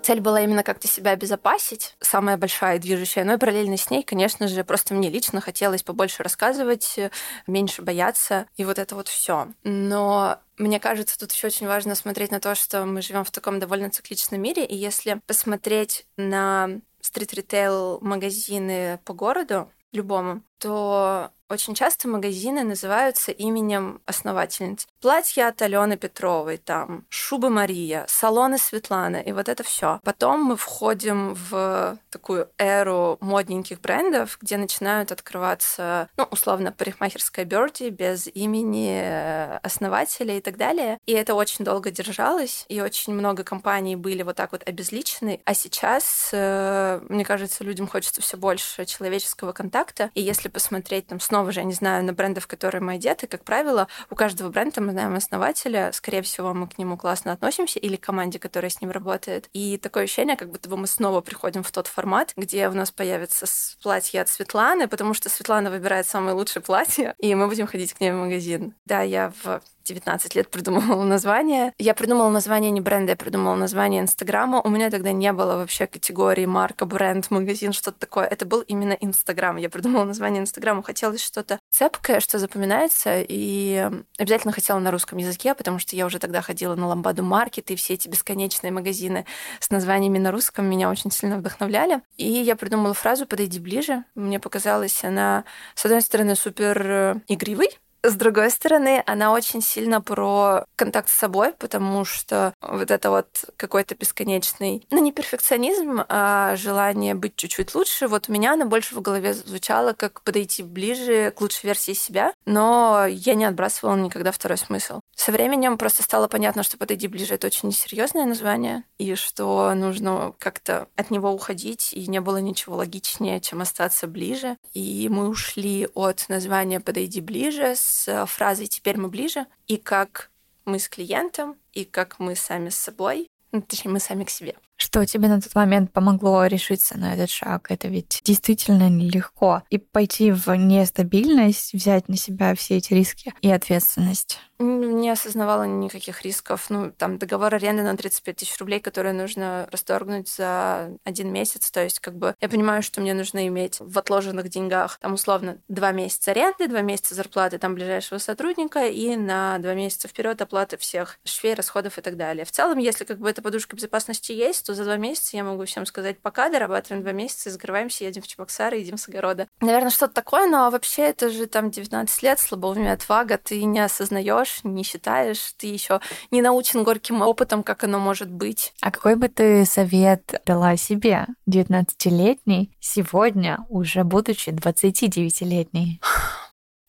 Цель 0.05 0.21
была 0.21 0.41
именно 0.41 0.61
как-то 0.61 0.87
себя 0.87 1.11
обезопасить, 1.13 1.95
самая 1.99 2.37
большая 2.37 2.77
движущая. 2.77 3.23
Но 3.23 3.33
и 3.33 3.37
параллельно 3.39 3.75
с 3.75 3.89
ней, 3.89 4.03
конечно 4.03 4.47
же, 4.47 4.63
просто 4.63 4.93
мне 4.93 5.09
лично 5.09 5.41
хотелось 5.41 5.81
побольше 5.81 6.21
рассказывать, 6.21 6.99
меньше 7.47 7.81
бояться, 7.81 8.45
и 8.55 8.65
вот 8.65 8.77
это 8.77 8.93
вот 8.93 9.07
все. 9.07 9.47
Но 9.63 10.37
мне 10.59 10.79
кажется, 10.79 11.17
тут 11.17 11.31
еще 11.31 11.47
очень 11.47 11.65
важно 11.65 11.95
смотреть 11.95 12.29
на 12.29 12.39
то, 12.39 12.53
что 12.53 12.85
мы 12.85 13.01
живем 13.01 13.23
в 13.23 13.31
таком 13.31 13.59
довольно 13.59 13.89
цикличном 13.89 14.39
мире, 14.39 14.63
и 14.63 14.75
если 14.75 15.21
посмотреть 15.25 16.05
на 16.17 16.69
стрит-ритейл 17.01 17.97
магазины 18.01 18.99
по 19.05 19.13
городу, 19.15 19.71
любому, 19.91 20.43
то 20.59 21.31
очень 21.55 21.73
часто 21.73 22.09
магазины 22.09 22.63
называются 22.63 23.31
именем 23.31 24.01
основательниц. 24.05 24.87
Платья 24.99 25.47
от 25.47 25.61
Алены 25.61 25.95
Петровой, 25.95 26.57
там, 26.57 27.05
шубы 27.09 27.49
Мария, 27.49 28.05
салоны 28.09 28.57
Светланы, 28.57 29.23
и 29.25 29.31
вот 29.31 29.47
это 29.47 29.63
все. 29.63 30.01
Потом 30.03 30.43
мы 30.43 30.57
входим 30.57 31.33
в 31.33 31.97
такую 32.09 32.49
эру 32.57 33.17
модненьких 33.21 33.79
брендов, 33.79 34.37
где 34.41 34.57
начинают 34.57 35.13
открываться, 35.13 36.09
ну, 36.17 36.27
условно, 36.29 36.73
парикмахерская 36.73 37.45
Берди 37.45 37.89
без 37.89 38.27
имени 38.27 38.99
э, 39.01 39.57
основателя 39.63 40.37
и 40.37 40.41
так 40.41 40.57
далее. 40.57 40.99
И 41.05 41.13
это 41.13 41.35
очень 41.35 41.63
долго 41.63 41.89
держалось, 41.89 42.65
и 42.67 42.81
очень 42.81 43.13
много 43.13 43.45
компаний 43.45 43.95
были 43.95 44.23
вот 44.23 44.35
так 44.35 44.51
вот 44.51 44.67
обезличены. 44.67 45.39
А 45.45 45.53
сейчас, 45.53 46.31
э, 46.33 46.99
мне 47.07 47.23
кажется, 47.23 47.63
людям 47.63 47.87
хочется 47.87 48.21
все 48.21 48.35
больше 48.35 48.85
человеческого 48.85 49.53
контакта. 49.53 50.11
И 50.15 50.21
если 50.21 50.49
посмотреть 50.49 51.07
там 51.07 51.21
снова 51.21 51.44
же, 51.51 51.59
я 51.61 51.65
не 51.65 51.73
знаю, 51.73 52.03
на 52.03 52.13
брендов, 52.13 52.47
которые 52.47 52.81
мы 52.81 52.93
одеты, 52.93 53.27
как 53.27 53.43
правило, 53.43 53.87
у 54.09 54.15
каждого 54.15 54.49
бренда 54.49 54.81
мы 54.81 54.91
знаем 54.91 55.15
основателя, 55.15 55.91
скорее 55.93 56.21
всего, 56.21 56.53
мы 56.53 56.67
к 56.67 56.77
нему 56.77 56.97
классно 56.97 57.31
относимся, 57.31 57.79
или 57.79 57.95
команде, 57.95 58.39
которая 58.39 58.69
с 58.69 58.81
ним 58.81 58.91
работает. 58.91 59.49
И 59.53 59.77
такое 59.77 60.03
ощущение, 60.03 60.37
как 60.37 60.49
будто 60.49 60.69
бы 60.69 60.77
мы 60.77 60.87
снова 60.87 61.21
приходим 61.21 61.63
в 61.63 61.71
тот 61.71 61.87
формат, 61.87 62.33
где 62.35 62.67
у 62.69 62.73
нас 62.73 62.91
появится 62.91 63.45
платье 63.81 64.21
от 64.21 64.29
Светланы, 64.29 64.87
потому 64.87 65.13
что 65.13 65.29
Светлана 65.29 65.69
выбирает 65.69 66.07
самое 66.07 66.35
лучшее 66.35 66.63
платье, 66.63 67.15
и 67.19 67.33
мы 67.35 67.47
будем 67.47 67.67
ходить 67.67 67.93
к 67.93 67.99
ней 67.99 68.11
в 68.11 68.15
магазин. 68.15 68.73
Да, 68.85 69.01
я 69.01 69.31
в 69.43 69.61
19 69.85 70.35
лет 70.35 70.49
придумывала 70.49 71.03
название. 71.03 71.73
Я 71.77 71.93
придумала 71.93 72.29
название 72.29 72.71
не 72.71 72.81
бренда, 72.81 73.11
я 73.11 73.15
придумала 73.15 73.55
название 73.55 74.01
Инстаграма. 74.01 74.61
У 74.61 74.69
меня 74.69 74.89
тогда 74.89 75.11
не 75.11 75.31
было 75.31 75.57
вообще 75.57 75.87
категории 75.87 76.45
марка, 76.45 76.85
бренд, 76.85 77.29
магазин, 77.31 77.73
что-то 77.73 77.99
такое. 77.99 78.25
Это 78.25 78.45
был 78.45 78.61
именно 78.61 78.93
Инстаграм. 78.93 79.57
Я 79.57 79.69
придумала 79.69 80.03
название 80.03 80.41
Инстаграма. 80.41 80.83
Хотелось 80.83 81.21
что-то 81.21 81.59
цепкое, 81.69 82.19
что 82.19 82.39
запоминается, 82.39 83.21
и 83.21 83.89
обязательно 84.17 84.53
хотела 84.53 84.79
на 84.79 84.91
русском 84.91 85.17
языке, 85.17 85.53
потому 85.53 85.79
что 85.79 85.95
я 85.95 86.05
уже 86.05 86.19
тогда 86.19 86.41
ходила 86.41 86.75
на 86.75 86.87
Ламбаду 86.87 87.23
Маркет, 87.23 87.71
и 87.71 87.75
все 87.75 87.93
эти 87.93 88.07
бесконечные 88.07 88.71
магазины 88.71 89.25
с 89.59 89.69
названиями 89.69 90.17
на 90.17 90.31
русском 90.31 90.65
меня 90.65 90.89
очень 90.89 91.11
сильно 91.11 91.37
вдохновляли. 91.37 92.01
И 92.17 92.27
я 92.27 92.55
придумала 92.55 92.93
фразу 92.93 93.25
«подойди 93.25 93.59
ближе». 93.59 94.03
Мне 94.15 94.39
показалось, 94.39 95.03
она, 95.03 95.45
с 95.75 95.85
одной 95.85 96.01
стороны, 96.01 96.35
супер 96.35 96.81
э, 96.81 97.15
игривой, 97.27 97.69
с 98.09 98.15
другой 98.15 98.51
стороны, 98.51 99.03
она 99.05 99.31
очень 99.31 99.61
сильно 99.61 100.01
про 100.01 100.65
контакт 100.75 101.09
с 101.09 101.13
собой, 101.13 101.53
потому 101.53 102.05
что 102.05 102.53
вот 102.61 102.91
это 102.91 103.09
вот 103.09 103.27
какой-то 103.57 103.95
бесконечный, 103.95 104.85
ну 104.91 105.01
не 105.01 105.11
перфекционизм, 105.11 106.03
а 106.07 106.55
желание 106.55 107.15
быть 107.15 107.35
чуть-чуть 107.35 107.73
лучше. 107.75 108.07
Вот 108.07 108.29
у 108.29 108.31
меня 108.31 108.53
она 108.53 108.65
больше 108.65 108.95
в 108.95 109.01
голове 109.01 109.33
звучала, 109.33 109.93
как 109.93 110.21
подойти 110.21 110.63
ближе 110.63 111.31
к 111.31 111.41
лучшей 111.41 111.67
версии 111.67 111.93
себя, 111.93 112.33
но 112.45 113.05
я 113.07 113.33
не 113.33 113.45
отбрасывала 113.45 113.95
никогда 113.95 114.31
второй 114.31 114.57
смысл. 114.57 114.99
Со 115.15 115.31
временем 115.31 115.77
просто 115.77 116.03
стало 116.03 116.27
понятно, 116.27 116.63
что 116.63 116.77
подойди 116.77 117.07
ближе 117.07 117.35
это 117.35 117.47
очень 117.47 117.69
несерьезное 117.69 118.25
название, 118.25 118.83
и 118.97 119.15
что 119.15 119.73
нужно 119.73 120.33
как-то 120.39 120.87
от 120.95 121.11
него 121.11 121.31
уходить, 121.31 121.93
и 121.93 122.07
не 122.07 122.21
было 122.21 122.37
ничего 122.37 122.75
логичнее, 122.75 123.39
чем 123.41 123.61
остаться 123.61 124.07
ближе. 124.07 124.57
И 124.73 125.07
мы 125.09 125.29
ушли 125.29 125.87
от 125.95 126.25
названия 126.27 126.79
подойди 126.79 127.21
ближе 127.21 127.75
с 127.75 127.94
с 127.95 128.25
фразой 128.25 128.67
«теперь 128.67 128.97
мы 128.97 129.07
ближе», 129.07 129.45
и 129.67 129.77
как 129.77 130.29
мы 130.65 130.79
с 130.79 130.89
клиентом, 130.89 131.57
и 131.71 131.85
как 131.85 132.19
мы 132.19 132.35
сами 132.35 132.69
с 132.69 132.75
собой, 132.75 133.29
ну, 133.51 133.61
точнее, 133.61 133.91
мы 133.91 133.99
сами 133.99 134.25
к 134.25 134.29
себе. 134.29 134.55
Что 134.77 135.05
тебе 135.05 135.29
на 135.29 135.39
тот 135.39 135.55
момент 135.55 135.93
помогло 135.93 136.45
решиться 136.47 136.97
на 136.97 137.13
этот 137.13 137.29
шаг? 137.29 137.71
Это 137.71 137.87
ведь 137.87 138.21
действительно 138.25 138.89
нелегко. 138.89 139.63
И 139.69 139.77
пойти 139.77 140.31
в 140.31 140.53
нестабильность, 140.55 141.73
взять 141.73 142.09
на 142.09 142.17
себя 142.17 142.55
все 142.55 142.77
эти 142.77 142.93
риски 142.93 143.33
и 143.41 143.49
ответственность. 143.49 144.39
Не 144.57 145.09
осознавала 145.09 145.63
никаких 145.63 146.21
рисков. 146.21 146.69
Ну, 146.69 146.91
там 146.91 147.17
договор 147.17 147.53
аренды 147.53 147.83
на 147.83 147.95
35 147.97 148.35
тысяч 148.37 148.57
рублей, 148.57 148.79
которые 148.79 149.13
нужно 149.13 149.67
расторгнуть 149.71 150.29
за 150.29 150.91
один 151.03 151.31
месяц. 151.31 151.71
То 151.71 151.83
есть, 151.83 151.99
как 151.99 152.15
бы, 152.15 152.35
я 152.39 152.47
понимаю, 152.47 152.81
что 152.81 153.01
мне 153.01 153.13
нужно 153.13 153.47
иметь 153.47 153.77
в 153.79 153.97
отложенных 153.97 154.47
деньгах, 154.49 154.97
там, 154.99 155.13
условно, 155.13 155.57
два 155.67 155.91
месяца 155.91 156.31
аренды, 156.31 156.67
два 156.67 156.81
месяца 156.81 157.15
зарплаты 157.15 157.57
там 157.57 157.75
ближайшего 157.75 158.17
сотрудника 158.17 158.87
и 158.87 159.15
на 159.17 159.57
два 159.59 159.73
месяца 159.73 160.07
вперед 160.07 160.41
оплаты 160.41 160.77
всех 160.77 161.19
швей, 161.25 161.53
расходов 161.53 161.97
и 161.97 162.01
так 162.01 162.15
далее. 162.15 162.45
В 162.45 162.51
целом, 162.51 162.77
если 162.77 163.03
как 163.03 163.19
бы 163.19 163.29
эта 163.29 163.41
подушка 163.41 163.75
безопасности 163.75 164.31
есть, 164.31 164.64
что 164.65 164.73
за 164.73 164.83
два 164.83 164.97
месяца 164.97 165.37
я 165.37 165.43
могу 165.43 165.63
всем 165.65 165.85
сказать 165.85 166.19
пока, 166.19 166.49
дорабатываем 166.49 167.03
два 167.03 167.11
месяца, 167.11 167.51
закрываемся, 167.51 168.03
едем 168.03 168.23
в 168.23 168.27
Чебоксары, 168.27 168.77
едем 168.77 168.97
с 168.97 169.07
огорода. 169.07 169.47
Наверное, 169.61 169.91
что-то 169.91 170.15
такое, 170.15 170.49
но 170.49 170.71
вообще 170.71 171.03
это 171.03 171.29
же 171.29 171.45
там 171.45 171.69
19 171.69 172.23
лет, 172.23 172.39
слабоумие 172.39 172.93
отвага, 172.93 173.37
ты 173.37 173.63
не 173.63 173.79
осознаешь, 173.79 174.61
не 174.63 174.81
считаешь, 174.81 175.53
ты 175.57 175.67
еще 175.67 176.01
не 176.31 176.41
научен 176.41 176.83
горьким 176.83 177.21
опытом, 177.21 177.61
как 177.61 177.83
оно 177.83 177.99
может 177.99 178.31
быть. 178.31 178.73
А 178.81 178.89
какой 178.89 179.15
бы 179.17 179.27
ты 179.27 179.65
совет 179.65 180.41
дала 180.47 180.77
себе, 180.77 181.27
19-летний, 181.47 182.75
сегодня, 182.79 183.63
уже 183.69 184.03
будучи 184.03 184.49
29-летней? 184.49 186.01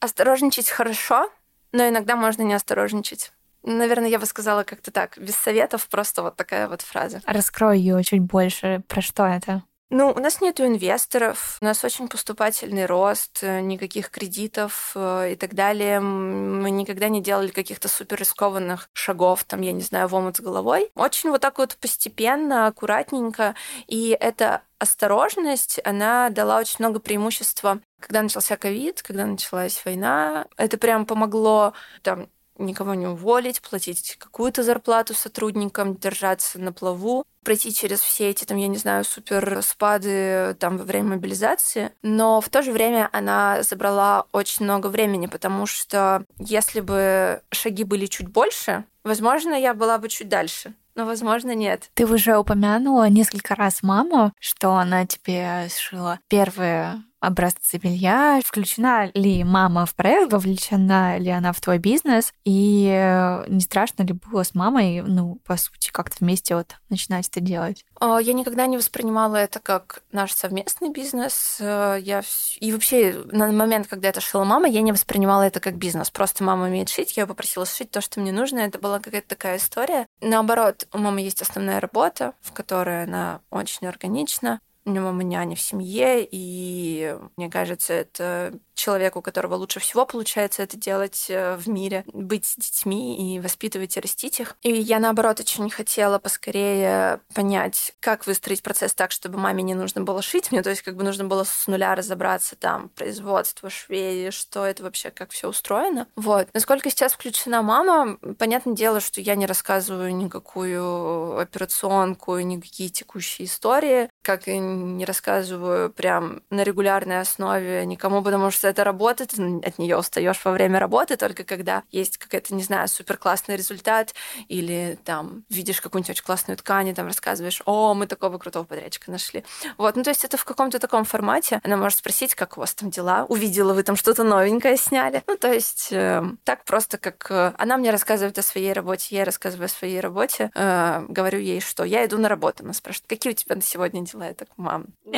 Осторожничать 0.01 0.71
хорошо, 0.71 1.29
но 1.73 1.87
иногда 1.87 2.17
можно 2.17 2.41
не 2.41 2.55
осторожничать. 2.55 3.33
Наверное, 3.67 4.09
я 4.09 4.19
бы 4.19 4.27
сказала 4.27 4.63
как-то 4.63 4.91
так, 4.91 5.19
без 5.19 5.35
советов, 5.35 5.89
просто 5.89 6.23
вот 6.23 6.37
такая 6.37 6.69
вот 6.69 6.83
фраза. 6.83 7.21
Раскрой 7.27 7.81
ее 7.81 8.03
чуть 8.05 8.21
больше. 8.23 8.83
Про 8.89 9.03
что 9.03 9.27
это? 9.27 9.65
Ну, 9.89 10.11
у 10.11 10.19
нас 10.19 10.41
нет 10.41 10.61
инвесторов, 10.61 11.59
у 11.61 11.65
нас 11.65 11.85
очень 11.85 12.09
поступательный 12.09 12.87
рост, 12.87 13.43
никаких 13.43 14.11
кредитов 14.11 14.91
э, 14.97 15.35
и 15.35 15.37
так 15.37 15.55
далее. 15.55 16.01
Мы 16.01 16.73
никогда 16.73 17.09
не 17.09 17.23
делали 17.23 17.49
каких-то 17.49 17.87
супер 17.87 18.19
рискованных 18.19 18.89
шагов, 18.93 19.45
там, 19.45 19.61
я 19.61 19.71
не 19.71 19.83
знаю, 19.83 20.09
в 20.09 20.15
омут 20.15 20.39
с 20.39 20.41
головой. 20.41 20.91
Очень 20.97 21.31
вот 21.31 21.41
так 21.41 21.59
вот 21.59 21.77
постепенно, 21.81 22.67
аккуратненько. 22.67 23.55
И 23.87 24.17
эта 24.19 24.63
осторожность, 24.81 25.81
она 25.85 26.31
дала 26.31 26.59
очень 26.59 26.77
много 26.81 26.99
преимущества. 26.99 27.81
Когда 28.01 28.23
начался 28.23 28.57
ковид, 28.57 29.03
когда 29.03 29.25
началась 29.25 29.81
война, 29.85 30.47
это 30.57 30.79
прям 30.79 31.07
помогло 31.07 31.75
там 32.03 32.29
никого 32.59 32.95
не 32.95 33.07
уволить, 33.07 33.61
платить 33.61 34.17
какую-то 34.19 34.63
зарплату 34.63 35.15
сотрудникам, 35.15 35.97
держаться 35.97 36.59
на 36.59 36.73
плаву, 36.73 37.25
пройти 37.43 37.73
через 37.73 38.01
все 38.01 38.31
эти, 38.31 38.45
там, 38.45 38.57
я 38.57 38.67
не 38.67 38.77
знаю, 38.77 39.05
супер 39.05 39.63
спады 39.63 40.57
там 40.59 40.79
во 40.79 40.85
время 40.85 41.11
мобилизации, 41.11 41.93
но 42.03 42.41
в 42.41 42.49
то 42.49 42.63
же 42.63 42.73
время 42.73 43.09
она 43.13 43.63
забрала 43.63 44.27
очень 44.33 44.65
много 44.65 44.89
времени, 44.89 45.27
потому 45.27 45.67
что 45.67 46.25
если 46.39 46.81
бы 46.81 47.41
шаги 47.51 47.85
были 47.85 48.07
чуть 48.07 48.29
больше, 48.29 48.85
возможно, 49.05 49.55
я 49.55 49.75
была 49.75 49.99
бы 49.99 50.09
чуть 50.09 50.29
дальше 50.29 50.75
но, 50.97 51.05
возможно, 51.05 51.55
нет. 51.55 51.91
Ты 51.93 52.07
уже 52.07 52.39
упомянула 52.39 53.11
несколько 53.11 53.55
раз 53.55 53.83
маму, 53.83 54.33
что 54.41 54.73
она 54.77 55.07
тебе 55.07 55.69
сшила 55.69 56.19
первые 56.29 57.03
образцы 57.21 57.79
белья, 57.79 58.41
включена 58.45 59.11
ли 59.15 59.43
мама 59.45 59.87
в 59.87 59.95
проект, 59.95 60.33
вовлечена 60.33 61.19
ли 61.19 61.31
она 61.31 61.53
в 61.53 61.61
твой 61.61 61.79
бизнес, 61.79 62.33
и 62.45 62.89
э, 62.93 63.45
не 63.49 63.61
страшно 63.61 64.03
ли 64.03 64.13
было 64.13 64.43
с 64.43 64.55
мамой, 64.55 65.03
ну, 65.03 65.41
по 65.45 65.57
сути, 65.57 65.91
как-то 65.91 66.17
вместе 66.21 66.55
вот 66.55 66.77
начинать 66.89 67.29
это 67.29 67.41
делать? 67.41 67.85
А, 68.01 68.19
я 68.19 68.33
никогда 68.33 68.67
не 68.67 68.77
воспринимала 68.77 69.37
это 69.37 69.61
как 69.61 70.03
наш 70.13 70.33
совместный 70.33 70.91
бизнес. 70.91 71.59
Э, 71.61 71.97
я 72.01 72.23
и 72.61 72.73
вообще 72.73 73.25
на 73.33 73.51
момент, 73.51 73.87
когда 73.87 74.09
это 74.09 74.21
шила 74.21 74.45
мама, 74.45 74.69
я 74.69 74.83
не 74.83 74.93
воспринимала 74.93 75.43
это 75.43 75.61
как 75.61 75.77
бизнес. 75.77 76.11
Просто 76.11 76.45
мама 76.45 76.67
умеет 76.67 76.89
шить, 76.89 77.17
я 77.17 77.27
попросила 77.27 77.67
сшить 77.67 77.91
то, 77.91 78.01
что 78.01 78.21
мне 78.21 78.33
нужно. 78.33 78.61
Это 78.61 78.79
была 78.79 79.01
какая-то 79.01 79.29
такая 79.29 79.57
история. 79.57 80.07
Наоборот, 80.21 80.87
у 80.93 80.99
мамы 80.99 81.23
есть 81.23 81.43
основная 81.43 81.81
работа, 81.81 82.35
в 82.43 82.53
которой 82.53 83.05
она 83.05 83.41
очень 83.51 83.87
органична 83.87 84.61
У 84.87 84.91
него 84.91 85.11
няня 85.11 85.57
в 85.57 85.61
семье, 85.61 86.27
и 86.31 87.17
мне 87.37 87.51
кажется, 87.51 87.93
это 87.93 88.59
человек, 88.77 89.17
у 89.17 89.23
которого 89.23 89.55
лучше 89.55 89.81
всего 89.81 90.07
получается 90.07 90.63
это 90.63 90.77
делать 90.77 91.27
э, 91.29 91.57
в 91.57 91.69
мире, 91.69 92.05
быть 92.13 92.45
с 92.45 92.57
детьми 92.57 93.35
и 93.35 93.41
воспитывать 93.41 93.97
и 93.97 94.01
растить 94.01 94.39
их. 94.39 94.55
И 94.63 94.71
я, 94.71 95.01
наоборот, 95.01 95.41
очень 95.41 95.69
хотела 95.71 96.19
поскорее 96.19 97.21
понять, 97.35 97.95
как 98.01 98.27
выстроить 98.27 98.63
процесс 98.63 98.95
так, 98.95 99.11
чтобы 99.11 99.39
маме 99.39 99.63
не 99.63 99.75
нужно 99.75 100.03
было 100.03 100.23
шить 100.23 100.53
мне, 100.53 100.63
то 100.63 100.71
есть 100.71 100.83
как 100.83 100.95
бы 100.95 101.03
нужно 101.03 101.25
было 101.25 101.45
с 101.45 101.67
нуля 101.67 101.95
разобраться 101.95 102.55
там, 102.55 102.91
производство, 102.91 103.71
швеи, 103.71 104.31
что 104.31 104.65
это 104.65 104.83
вообще, 104.83 105.11
как 105.11 105.31
все 105.31 105.49
устроено. 105.49 106.07
Вот. 106.15 106.49
Насколько 106.53 106.91
сейчас 106.91 107.15
включена 107.15 107.63
мама, 107.63 108.19
понятное 108.39 108.75
дело, 108.75 109.01
что 109.01 109.21
я 109.21 109.35
не 109.35 109.47
рассказываю 109.47 110.15
никакую 110.15 111.39
операционку, 111.39 112.39
никакие 112.39 112.91
текущие 112.91 113.47
истории, 113.47 114.11
как 114.23 114.49
и 114.49 114.61
не 114.77 115.05
рассказываю 115.05 115.91
прям 115.91 116.43
на 116.51 116.63
регулярной 116.63 117.21
основе 117.21 117.85
никому, 117.87 118.23
потому 118.23 118.51
что 118.51 118.69
это 118.69 118.85
работает, 118.85 119.33
от 119.33 119.79
нее 119.79 119.97
устаешь 119.97 120.41
во 120.45 120.53
время 120.53 120.79
работы, 120.79 121.17
только 121.17 121.45
когда 121.45 121.83
есть 121.91 122.19
какая-то, 122.19 122.55
не 122.55 122.63
знаю, 122.63 122.89
супер 122.89 123.17
классный 123.17 123.57
результат, 123.57 124.15
или 124.49 124.99
там 125.05 125.45
видишь 125.49 125.81
какую-нибудь 125.81 126.11
очень 126.11 126.25
классную 126.25 126.57
ткань, 126.57 126.89
и 126.89 126.95
там 126.95 127.07
рассказываешь, 127.07 127.63
о, 127.65 127.95
мы 127.95 128.07
такого 128.07 128.39
крутого 128.39 128.65
подрядчика 128.65 129.11
нашли. 129.11 129.45
Вот, 129.79 129.97
ну 129.97 130.03
то 130.03 130.11
есть 130.11 130.25
это 130.25 130.37
в 130.37 130.45
каком-то 130.45 130.79
таком 130.79 131.05
формате. 131.05 131.61
Она 131.65 131.77
может 131.77 131.99
спросить, 131.99 132.35
как 132.35 132.57
у 132.57 132.61
вас 132.61 132.75
там 132.75 132.91
дела, 132.91 133.27
увидела 133.29 133.75
вы 133.75 133.83
там 133.83 133.97
что-то 133.97 134.25
новенькое 134.25 134.77
сняли. 134.77 135.23
Ну 135.27 135.37
то 135.37 135.53
есть 135.53 135.89
э, 135.91 136.23
так 136.45 136.65
просто, 136.65 136.99
как 136.99 137.27
э, 137.31 137.53
она 137.59 137.77
мне 137.77 137.91
рассказывает 137.91 138.39
о 138.39 138.43
своей 138.43 138.73
работе, 138.73 139.17
я 139.17 139.25
рассказываю 139.25 139.67
о 139.67 139.69
своей 139.69 140.01
работе, 140.01 140.51
э, 140.55 141.05
говорю 141.09 141.39
ей, 141.39 141.61
что 141.61 141.85
я 141.85 142.05
иду 142.05 142.19
на 142.19 142.29
работу. 142.29 142.65
Она 142.65 142.73
спрашивает, 142.73 143.09
какие 143.09 143.33
у 143.33 143.37
тебя 143.37 143.57
на 143.57 143.63
сегодня 143.63 144.03
дела? 144.03 144.27
Я 144.27 144.35
так, 144.35 144.49
мам, 144.67 144.87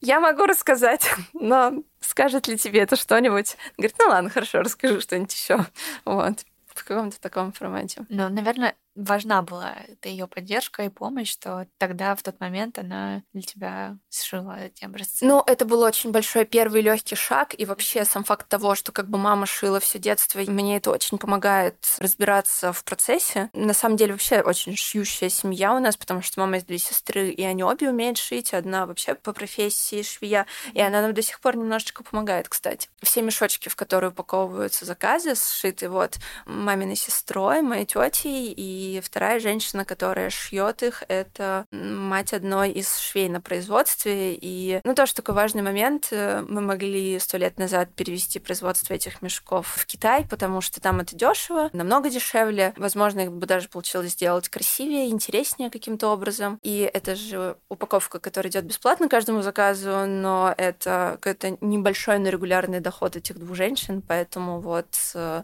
я 0.00 0.20
могу 0.20 0.46
рассказать, 0.46 1.08
но 1.32 1.82
скажет 2.00 2.48
ли 2.48 2.58
тебе 2.58 2.80
это 2.80 2.96
что-нибудь? 2.96 3.56
Говорит, 3.78 3.96
ну 3.98 4.08
ладно, 4.08 4.30
хорошо, 4.30 4.60
расскажу 4.60 5.00
что-нибудь 5.00 5.32
еще. 5.32 5.64
Вот 6.04 6.44
в 6.66 6.84
каком-то 6.84 7.20
таком 7.20 7.52
формате. 7.52 8.04
Ну, 8.08 8.28
наверное, 8.28 8.74
важна 8.94 9.42
была 9.42 9.74
это 9.88 10.08
ее 10.08 10.26
поддержка 10.26 10.84
и 10.84 10.88
помощь, 10.88 11.30
что 11.30 11.66
тогда, 11.78 12.14
в 12.14 12.22
тот 12.22 12.40
момент, 12.40 12.78
она 12.78 13.22
для 13.32 13.42
тебя 13.42 13.98
сшила 14.10 14.58
эти 14.60 14.84
образцы. 14.84 15.24
Ну, 15.24 15.42
это 15.46 15.64
был 15.64 15.80
очень 15.80 16.10
большой 16.10 16.44
первый 16.44 16.82
легкий 16.82 17.16
шаг, 17.16 17.54
и 17.58 17.64
вообще 17.64 18.04
сам 18.04 18.24
факт 18.24 18.48
того, 18.48 18.74
что 18.74 18.92
как 18.92 19.08
бы 19.08 19.18
мама 19.18 19.46
шила 19.46 19.80
все 19.80 19.98
детство, 19.98 20.40
и 20.40 20.50
мне 20.50 20.76
это 20.76 20.90
очень 20.90 21.18
помогает 21.18 21.76
разбираться 21.98 22.72
в 22.72 22.84
процессе. 22.84 23.50
На 23.52 23.74
самом 23.74 23.96
деле, 23.96 24.12
вообще 24.12 24.40
очень 24.40 24.76
шьющая 24.76 25.28
семья 25.28 25.74
у 25.74 25.80
нас, 25.80 25.96
потому 25.96 26.22
что 26.22 26.40
мама 26.40 26.56
есть 26.56 26.66
две 26.66 26.78
сестры, 26.78 27.30
и 27.30 27.42
они 27.42 27.64
обе 27.64 27.90
умеют 27.90 28.18
шить, 28.18 28.54
одна 28.54 28.86
вообще 28.86 29.14
по 29.14 29.32
профессии 29.32 30.02
швея, 30.02 30.46
и 30.72 30.80
она 30.80 31.02
нам 31.02 31.14
до 31.14 31.22
сих 31.22 31.40
пор 31.40 31.56
немножечко 31.56 32.04
помогает, 32.04 32.48
кстати. 32.48 32.88
Все 33.02 33.22
мешочки, 33.22 33.68
в 33.68 33.76
которые 33.76 34.10
упаковываются 34.10 34.84
заказы, 34.84 35.34
сшиты 35.34 35.88
вот 35.88 36.18
маминой 36.46 36.96
сестрой, 36.96 37.62
моей 37.62 37.86
тетей 37.86 38.52
и 38.56 38.83
вторая 39.04 39.40
женщина, 39.40 39.84
которая 39.84 40.30
шьет 40.30 40.82
их, 40.82 41.02
это 41.08 41.66
мать 41.70 42.32
одной 42.32 42.70
из 42.70 42.96
швей 42.98 43.28
на 43.28 43.40
производстве. 43.40 44.34
И, 44.34 44.80
ну, 44.84 44.94
тоже 44.94 45.14
такой 45.14 45.34
важный 45.34 45.62
момент. 45.62 46.08
Э, 46.10 46.44
мы 46.48 46.60
могли 46.60 47.18
сто 47.18 47.36
лет 47.36 47.58
назад 47.58 47.90
перевести 47.94 48.38
производство 48.38 48.94
этих 48.94 49.22
мешков 49.22 49.66
в 49.66 49.86
Китай, 49.86 50.26
потому 50.28 50.60
что 50.60 50.80
там 50.80 51.00
это 51.00 51.16
дешево, 51.16 51.70
намного 51.72 52.10
дешевле. 52.10 52.72
Возможно, 52.76 53.20
их 53.20 53.32
бы 53.32 53.46
даже 53.46 53.68
получилось 53.68 54.12
сделать 54.12 54.48
красивее, 54.48 55.10
интереснее 55.10 55.70
каким-то 55.70 56.08
образом. 56.08 56.58
И 56.62 56.88
это 56.92 57.16
же 57.16 57.56
упаковка, 57.68 58.18
которая 58.18 58.50
идет 58.50 58.64
бесплатно 58.64 59.08
каждому 59.08 59.42
заказу, 59.42 60.06
но 60.06 60.54
это 60.56 61.18
какой-то 61.20 61.56
небольшой, 61.60 62.18
но 62.18 62.28
регулярный 62.28 62.80
доход 62.80 63.16
этих 63.16 63.38
двух 63.38 63.56
женщин, 63.56 64.02
поэтому 64.02 64.60
вот 64.60 64.86
э, 65.14 65.42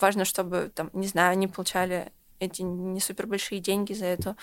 важно, 0.00 0.24
чтобы, 0.24 0.70
там, 0.74 0.90
не 0.92 1.06
знаю, 1.06 1.32
они 1.32 1.48
получали 1.48 2.12
эти 2.46 2.62
не 2.62 3.00
супер 3.00 3.26
большие 3.26 3.60
деньги 3.60 3.92
за 3.92 4.06
эту, 4.06 4.36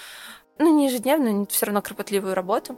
ну, 0.58 0.77
не 0.77 0.88
ежедневную, 0.88 1.36
но 1.36 1.46
все 1.46 1.65
равно 1.65 1.81
кропотливую 1.81 2.36
работу. 2.36 2.77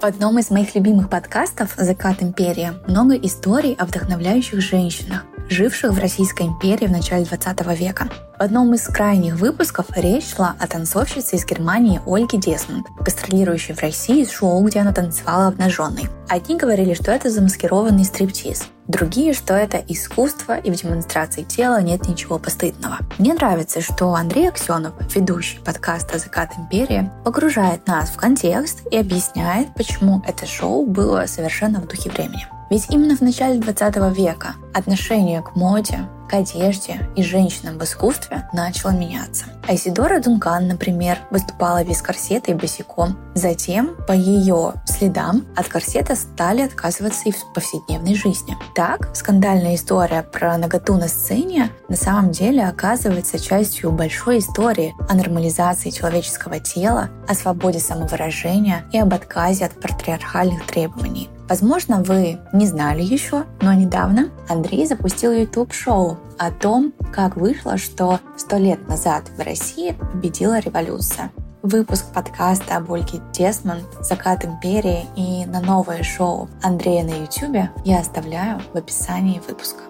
В 0.00 0.04
одном 0.04 0.38
из 0.38 0.50
моих 0.50 0.74
любимых 0.74 1.08
подкастов 1.08 1.74
«Закат 1.76 2.22
империи» 2.22 2.72
много 2.86 3.14
историй 3.14 3.74
о 3.74 3.86
вдохновляющих 3.86 4.60
женщинах, 4.60 5.24
живших 5.48 5.92
в 5.92 5.98
Российской 5.98 6.46
империи 6.46 6.86
в 6.86 6.92
начале 6.92 7.24
20 7.24 7.78
века. 7.78 8.08
В 8.38 8.42
одном 8.42 8.74
из 8.74 8.82
крайних 8.82 9.36
выпусков 9.36 9.86
речь 9.96 10.34
шла 10.34 10.54
о 10.60 10.66
танцовщице 10.66 11.36
из 11.36 11.46
Германии 11.46 12.02
Ольге 12.04 12.36
Десмонд, 12.36 12.86
гастролирующей 13.00 13.74
в 13.74 13.80
России 13.80 14.24
с 14.24 14.30
шоу, 14.30 14.62
где 14.62 14.80
она 14.80 14.92
танцевала 14.92 15.46
обнаженной. 15.46 16.10
Одни 16.28 16.54
говорили, 16.54 16.92
что 16.92 17.12
это 17.12 17.30
замаскированный 17.30 18.04
стриптиз, 18.04 18.66
другие, 18.88 19.32
что 19.32 19.54
это 19.54 19.78
искусство 19.88 20.58
и 20.58 20.70
в 20.70 20.74
демонстрации 20.74 21.44
тела 21.44 21.80
нет 21.80 22.06
ничего 22.08 22.38
постыдного. 22.38 22.98
Мне 23.16 23.32
нравится, 23.32 23.80
что 23.80 24.12
Андрей 24.12 24.50
Аксенов, 24.50 24.92
ведущий 25.14 25.58
подкаста 25.60 26.18
«Закат 26.18 26.50
империи», 26.58 27.10
погружает 27.24 27.86
нас 27.86 28.10
в 28.10 28.16
контекст 28.16 28.82
и 28.90 28.98
объясняет, 28.98 29.72
почему 29.74 30.22
это 30.26 30.44
шоу 30.44 30.84
было 30.84 31.24
совершенно 31.24 31.80
в 31.80 31.88
духе 31.88 32.10
времени. 32.10 32.46
Ведь 32.68 32.90
именно 32.90 33.16
в 33.16 33.22
начале 33.22 33.60
20 33.60 33.96
века 34.14 34.56
отношение 34.74 35.40
к 35.40 35.54
моде, 35.54 36.00
к 36.28 36.34
одежде 36.34 37.08
и 37.16 37.22
женщинам 37.22 37.78
в 37.78 37.84
искусстве 37.84 38.48
начало 38.52 38.90
меняться. 38.90 39.44
Айсидора 39.68 40.20
Дункан, 40.20 40.68
например, 40.68 41.18
выступала 41.30 41.84
без 41.84 42.00
корсета 42.02 42.52
и 42.52 42.54
босиком. 42.54 43.18
Затем, 43.34 43.96
по 44.06 44.12
ее 44.12 44.74
следам, 44.86 45.46
от 45.56 45.68
корсета 45.68 46.14
стали 46.14 46.62
отказываться 46.62 47.28
и 47.28 47.32
в 47.32 47.52
повседневной 47.52 48.14
жизни. 48.14 48.56
Так, 48.74 49.14
скандальная 49.14 49.74
история 49.74 50.22
про 50.22 50.56
наготу 50.56 50.96
на 50.96 51.08
сцене 51.08 51.70
на 51.88 51.96
самом 51.96 52.30
деле 52.30 52.66
оказывается 52.66 53.38
частью 53.38 53.92
большой 53.92 54.38
истории 54.38 54.94
о 55.08 55.14
нормализации 55.14 55.90
человеческого 55.90 56.60
тела, 56.60 57.10
о 57.28 57.34
свободе 57.34 57.78
самовыражения 57.78 58.84
и 58.92 58.98
об 58.98 59.12
отказе 59.12 59.66
от 59.66 59.80
патриархальных 59.80 60.66
требований. 60.66 61.28
Возможно, 61.48 62.02
вы 62.02 62.38
не 62.52 62.66
знали 62.66 63.02
еще, 63.02 63.44
но 63.60 63.72
недавно 63.72 64.30
Андрей 64.48 64.86
запустил 64.86 65.32
YouTube-шоу 65.32 66.18
о 66.38 66.50
том, 66.50 66.92
как 67.12 67.36
вышло, 67.36 67.76
что 67.76 68.18
сто 68.36 68.56
лет 68.56 68.88
назад 68.88 69.24
в 69.36 69.40
России 69.40 69.92
победила 69.92 70.58
революция. 70.58 71.30
Выпуск 71.62 72.06
подкаста 72.12 72.76
об 72.76 72.92
Ольге 72.92 73.20
Десмонд 73.32 73.84
«Закат 74.00 74.44
империи» 74.44 75.06
и 75.16 75.46
на 75.46 75.60
новое 75.60 76.02
шоу 76.02 76.48
Андрея 76.62 77.04
на 77.04 77.10
YouTube 77.10 77.70
я 77.84 78.00
оставляю 78.00 78.60
в 78.72 78.76
описании 78.76 79.40
выпуска. 79.46 79.82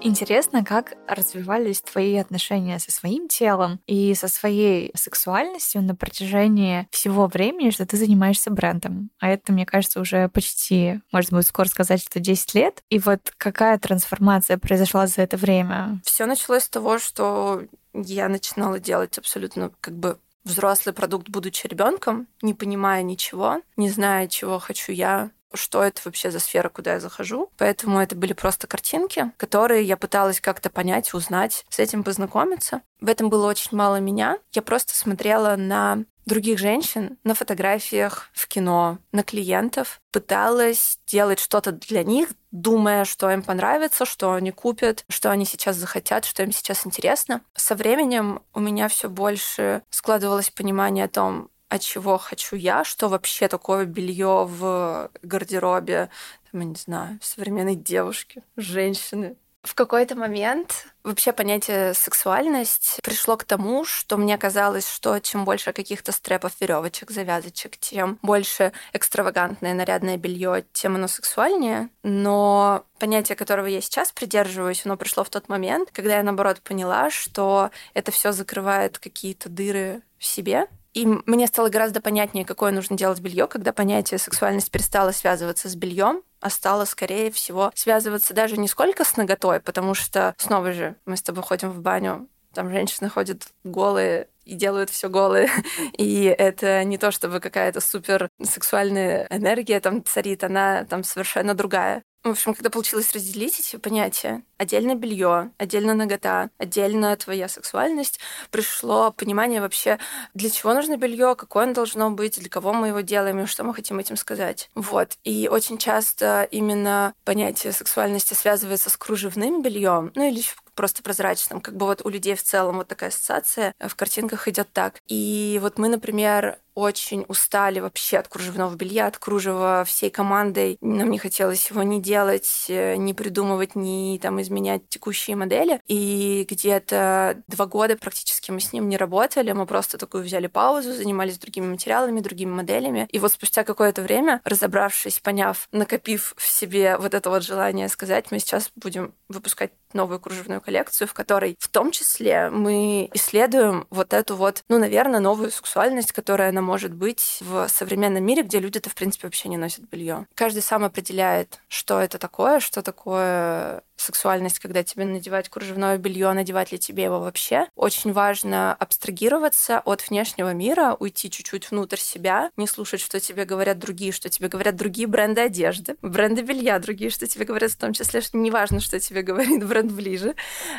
Интересно, 0.00 0.64
как 0.64 0.94
развивались 1.08 1.82
твои 1.82 2.16
отношения 2.16 2.78
со 2.78 2.92
своим 2.92 3.26
телом 3.26 3.80
и 3.86 4.14
со 4.14 4.28
своей 4.28 4.92
сексуальностью 4.94 5.82
на 5.82 5.96
протяжении 5.96 6.86
всего 6.90 7.26
времени, 7.26 7.70
что 7.70 7.84
ты 7.84 7.96
занимаешься 7.96 8.50
брендом. 8.50 9.10
А 9.18 9.28
это, 9.28 9.52
мне 9.52 9.66
кажется, 9.66 10.00
уже 10.00 10.28
почти, 10.28 11.00
можно 11.10 11.38
будет 11.38 11.48
скоро 11.48 11.66
сказать, 11.66 12.00
что 12.00 12.20
10 12.20 12.54
лет. 12.54 12.82
И 12.90 13.00
вот 13.00 13.32
какая 13.38 13.76
трансформация 13.78 14.56
произошла 14.56 15.08
за 15.08 15.22
это 15.22 15.36
время? 15.36 16.00
Все 16.04 16.26
началось 16.26 16.64
с 16.64 16.68
того, 16.68 16.98
что 16.98 17.62
я 17.92 18.28
начинала 18.28 18.78
делать 18.78 19.18
абсолютно 19.18 19.72
как 19.80 19.96
бы 19.96 20.18
взрослый 20.44 20.94
продукт, 20.94 21.28
будучи 21.28 21.66
ребенком, 21.66 22.28
не 22.40 22.54
понимая 22.54 23.02
ничего, 23.02 23.60
не 23.76 23.90
зная, 23.90 24.28
чего 24.28 24.58
хочу 24.58 24.92
я, 24.92 25.30
что 25.54 25.82
это 25.82 26.00
вообще 26.04 26.30
за 26.30 26.38
сфера, 26.38 26.68
куда 26.68 26.94
я 26.94 27.00
захожу. 27.00 27.50
Поэтому 27.56 28.00
это 28.00 28.16
были 28.16 28.32
просто 28.32 28.66
картинки, 28.66 29.32
которые 29.36 29.84
я 29.84 29.96
пыталась 29.96 30.40
как-то 30.40 30.70
понять, 30.70 31.14
узнать, 31.14 31.64
с 31.68 31.78
этим 31.78 32.04
познакомиться. 32.04 32.82
В 33.00 33.08
этом 33.08 33.30
было 33.30 33.48
очень 33.48 33.76
мало 33.76 34.00
меня. 34.00 34.38
Я 34.52 34.62
просто 34.62 34.94
смотрела 34.94 35.56
на 35.56 36.04
других 36.28 36.58
женщин 36.58 37.18
на 37.24 37.34
фотографиях, 37.34 38.30
в 38.32 38.46
кино, 38.46 38.98
на 39.10 39.24
клиентов, 39.24 40.00
пыталась 40.12 40.98
делать 41.06 41.40
что-то 41.40 41.72
для 41.72 42.04
них, 42.04 42.28
думая, 42.52 43.04
что 43.04 43.30
им 43.30 43.42
понравится, 43.42 44.04
что 44.04 44.34
они 44.34 44.52
купят, 44.52 45.04
что 45.08 45.30
они 45.30 45.44
сейчас 45.44 45.76
захотят, 45.76 46.24
что 46.24 46.42
им 46.42 46.52
сейчас 46.52 46.86
интересно. 46.86 47.40
Со 47.54 47.74
временем 47.74 48.42
у 48.54 48.60
меня 48.60 48.88
все 48.88 49.08
больше 49.08 49.82
складывалось 49.90 50.50
понимание 50.50 51.06
о 51.06 51.08
том, 51.08 51.50
а 51.68 51.78
чего 51.78 52.18
хочу 52.18 52.56
я, 52.56 52.84
что 52.84 53.08
вообще 53.08 53.48
такое 53.48 53.84
белье 53.84 54.44
в 54.48 55.10
гардеробе, 55.22 56.08
там, 56.50 56.60
я 56.60 56.66
не 56.66 56.74
знаю, 56.74 57.18
современной 57.22 57.74
девушки, 57.76 58.42
женщины, 58.56 59.36
В 59.62 59.74
какой-то 59.74 60.14
момент 60.14 60.86
вообще 61.02 61.32
понятие 61.32 61.92
сексуальность 61.92 63.00
пришло 63.02 63.36
к 63.36 63.44
тому, 63.44 63.84
что 63.84 64.16
мне 64.16 64.38
казалось, 64.38 64.88
что 64.88 65.18
чем 65.18 65.44
больше 65.44 65.72
каких-то 65.72 66.12
стрепов, 66.12 66.52
веревочек, 66.60 67.10
завязочек, 67.10 67.76
тем 67.76 68.18
больше 68.22 68.72
экстравагантное 68.92 69.74
нарядное 69.74 70.16
белье, 70.16 70.64
тем 70.72 70.94
оно 70.94 71.08
сексуальнее. 71.08 71.90
Но 72.04 72.84
понятие, 72.98 73.36
которого 73.36 73.66
я 73.66 73.80
сейчас 73.80 74.12
придерживаюсь, 74.12 74.86
оно 74.86 74.96
пришло 74.96 75.24
в 75.24 75.30
тот 75.30 75.48
момент, 75.48 75.90
когда 75.92 76.16
я, 76.16 76.22
наоборот, 76.22 76.62
поняла, 76.62 77.10
что 77.10 77.70
это 77.94 78.12
все 78.12 78.32
закрывает 78.32 78.98
какие-то 78.98 79.48
дыры 79.48 80.02
в 80.18 80.24
себе, 80.24 80.68
и 80.98 81.06
мне 81.26 81.46
стало 81.46 81.68
гораздо 81.68 82.00
понятнее, 82.00 82.44
какое 82.44 82.72
нужно 82.72 82.96
делать 82.96 83.20
белье, 83.20 83.46
когда 83.46 83.72
понятие 83.72 84.18
сексуальность 84.18 84.72
перестало 84.72 85.12
связываться 85.12 85.68
с 85.68 85.76
бельем, 85.76 86.22
а 86.40 86.50
стало, 86.50 86.86
скорее 86.86 87.30
всего, 87.30 87.70
связываться 87.76 88.34
даже 88.34 88.56
не 88.56 88.66
сколько 88.66 89.04
с 89.04 89.16
ноготой, 89.16 89.60
потому 89.60 89.94
что, 89.94 90.34
снова 90.38 90.72
же, 90.72 90.96
мы 91.06 91.16
с 91.16 91.22
тобой 91.22 91.44
ходим 91.44 91.70
в 91.70 91.80
баню, 91.82 92.26
там 92.52 92.70
женщины 92.70 93.08
ходят 93.08 93.46
голые 93.62 94.26
и 94.44 94.54
делают 94.54 94.90
все 94.90 95.08
голые. 95.08 95.48
И 95.96 96.24
это 96.24 96.82
не 96.82 96.98
то, 96.98 97.12
чтобы 97.12 97.38
какая-то 97.38 97.80
супер 97.80 98.28
сексуальная 98.42 99.28
энергия 99.30 99.78
там 99.78 100.02
царит, 100.04 100.42
она 100.42 100.84
там 100.84 101.04
совершенно 101.04 101.54
другая. 101.54 102.02
В 102.24 102.30
общем, 102.30 102.52
когда 102.52 102.68
получилось 102.68 103.12
разделить 103.12 103.60
эти 103.60 103.76
понятия, 103.76 104.42
отдельно 104.58 104.96
белье, 104.96 105.52
отдельно 105.56 105.94
нагота, 105.94 106.50
отдельно 106.58 107.16
твоя 107.16 107.48
сексуальность, 107.48 108.18
пришло 108.50 109.12
понимание 109.12 109.60
вообще, 109.60 109.98
для 110.34 110.50
чего 110.50 110.74
нужно 110.74 110.96
белье, 110.96 111.36
какое 111.36 111.64
оно 111.64 111.74
должно 111.74 112.10
быть, 112.10 112.38
для 112.38 112.50
кого 112.50 112.72
мы 112.72 112.88
его 112.88 113.00
делаем 113.00 113.40
и 113.40 113.46
что 113.46 113.62
мы 113.62 113.72
хотим 113.72 114.00
этим 114.00 114.16
сказать. 114.16 114.68
Вот. 114.74 115.16
И 115.22 115.48
очень 115.48 115.78
часто 115.78 116.42
именно 116.50 117.14
понятие 117.24 117.72
сексуальности 117.72 118.34
связывается 118.34 118.90
с 118.90 118.96
кружевным 118.96 119.62
бельем, 119.62 120.10
ну 120.16 120.28
или 120.28 120.42
просто 120.74 121.02
прозрачным. 121.02 121.60
Как 121.60 121.76
бы 121.76 121.86
вот 121.86 122.02
у 122.04 122.08
людей 122.08 122.36
в 122.36 122.42
целом 122.42 122.76
вот 122.76 122.86
такая 122.86 123.10
ассоциация 123.10 123.74
в 123.80 123.96
картинках 123.96 124.46
идет 124.46 124.68
так. 124.72 125.00
И 125.08 125.58
вот 125.60 125.76
мы, 125.76 125.88
например, 125.88 126.58
очень 126.78 127.24
устали 127.26 127.80
вообще 127.80 128.18
от 128.18 128.28
кружевного 128.28 128.72
белья, 128.76 129.08
от 129.08 129.18
кружева 129.18 129.84
всей 129.84 130.10
командой. 130.10 130.78
Нам 130.80 131.10
не 131.10 131.18
хотелось 131.18 131.68
его 131.70 131.82
не 131.82 132.00
делать, 132.00 132.66
э, 132.68 132.94
не 132.94 133.14
придумывать, 133.14 133.74
не 133.74 134.20
там 134.22 134.40
изменять 134.40 134.88
текущие 134.88 135.34
модели. 135.34 135.80
И 135.88 136.46
где-то 136.48 137.42
два 137.48 137.66
года 137.66 137.96
практически 137.96 138.52
мы 138.52 138.60
с 138.60 138.72
ним 138.72 138.88
не 138.88 138.96
работали, 138.96 139.50
мы 139.50 139.66
просто 139.66 139.98
такую 139.98 140.22
взяли 140.22 140.46
паузу, 140.46 140.92
занимались 140.92 141.38
другими 141.38 141.66
материалами, 141.66 142.20
другими 142.20 142.52
моделями. 142.52 143.08
И 143.10 143.18
вот 143.18 143.32
спустя 143.32 143.64
какое-то 143.64 144.02
время, 144.02 144.40
разобравшись, 144.44 145.18
поняв, 145.18 145.68
накопив 145.72 146.34
в 146.36 146.46
себе 146.46 146.96
вот 146.96 147.12
это 147.12 147.28
вот 147.28 147.42
желание 147.42 147.88
сказать, 147.88 148.30
мы 148.30 148.38
сейчас 148.38 148.70
будем 148.76 149.14
выпускать 149.28 149.72
новую 149.94 150.20
кружевную 150.20 150.60
коллекцию, 150.60 151.08
в 151.08 151.14
которой 151.14 151.56
в 151.58 151.68
том 151.68 151.90
числе 151.90 152.50
мы 152.50 153.10
исследуем 153.14 153.86
вот 153.90 154.12
эту 154.12 154.36
вот, 154.36 154.62
ну, 154.68 154.78
наверное, 154.78 155.20
новую 155.20 155.50
сексуальность, 155.50 156.12
которая 156.12 156.52
нам 156.52 156.67
может 156.68 156.92
быть 156.92 157.38
в 157.40 157.66
современном 157.68 158.22
мире, 158.22 158.42
где 158.42 158.60
люди-то, 158.60 158.90
в 158.90 158.94
принципе, 158.94 159.26
вообще 159.26 159.48
не 159.48 159.56
носят 159.56 159.88
белье. 159.90 160.26
Каждый 160.34 160.60
сам 160.60 160.84
определяет, 160.84 161.60
что 161.68 161.98
это 161.98 162.18
такое, 162.18 162.60
что 162.60 162.82
такое 162.82 163.82
сексуальность, 164.00 164.58
когда 164.58 164.82
тебе 164.82 165.04
надевать 165.04 165.48
кружевное 165.48 165.98
белье, 165.98 166.32
надевать 166.32 166.72
ли 166.72 166.78
тебе 166.78 167.04
его 167.04 167.20
вообще. 167.20 167.66
Очень 167.76 168.12
важно 168.12 168.74
абстрагироваться 168.74 169.80
от 169.80 170.08
внешнего 170.08 170.52
мира, 170.52 170.96
уйти 170.98 171.30
чуть-чуть 171.30 171.70
внутрь 171.70 171.98
себя, 171.98 172.50
не 172.56 172.66
слушать, 172.66 173.00
что 173.00 173.20
тебе 173.20 173.44
говорят 173.44 173.78
другие, 173.78 174.12
что 174.12 174.28
тебе 174.28 174.48
говорят 174.48 174.76
другие 174.76 175.06
бренды 175.06 175.42
одежды, 175.42 175.96
бренды 176.02 176.42
белья 176.42 176.78
другие, 176.78 177.10
что 177.10 177.26
тебе 177.26 177.44
говорят 177.44 177.72
в 177.72 177.76
том 177.76 177.92
числе, 177.92 178.20
что 178.20 178.38
не 178.38 178.50
важно, 178.50 178.80
что 178.80 178.98
тебе 179.00 179.22
говорит 179.22 179.66
бренд 179.66 179.92
ближе, 179.92 180.34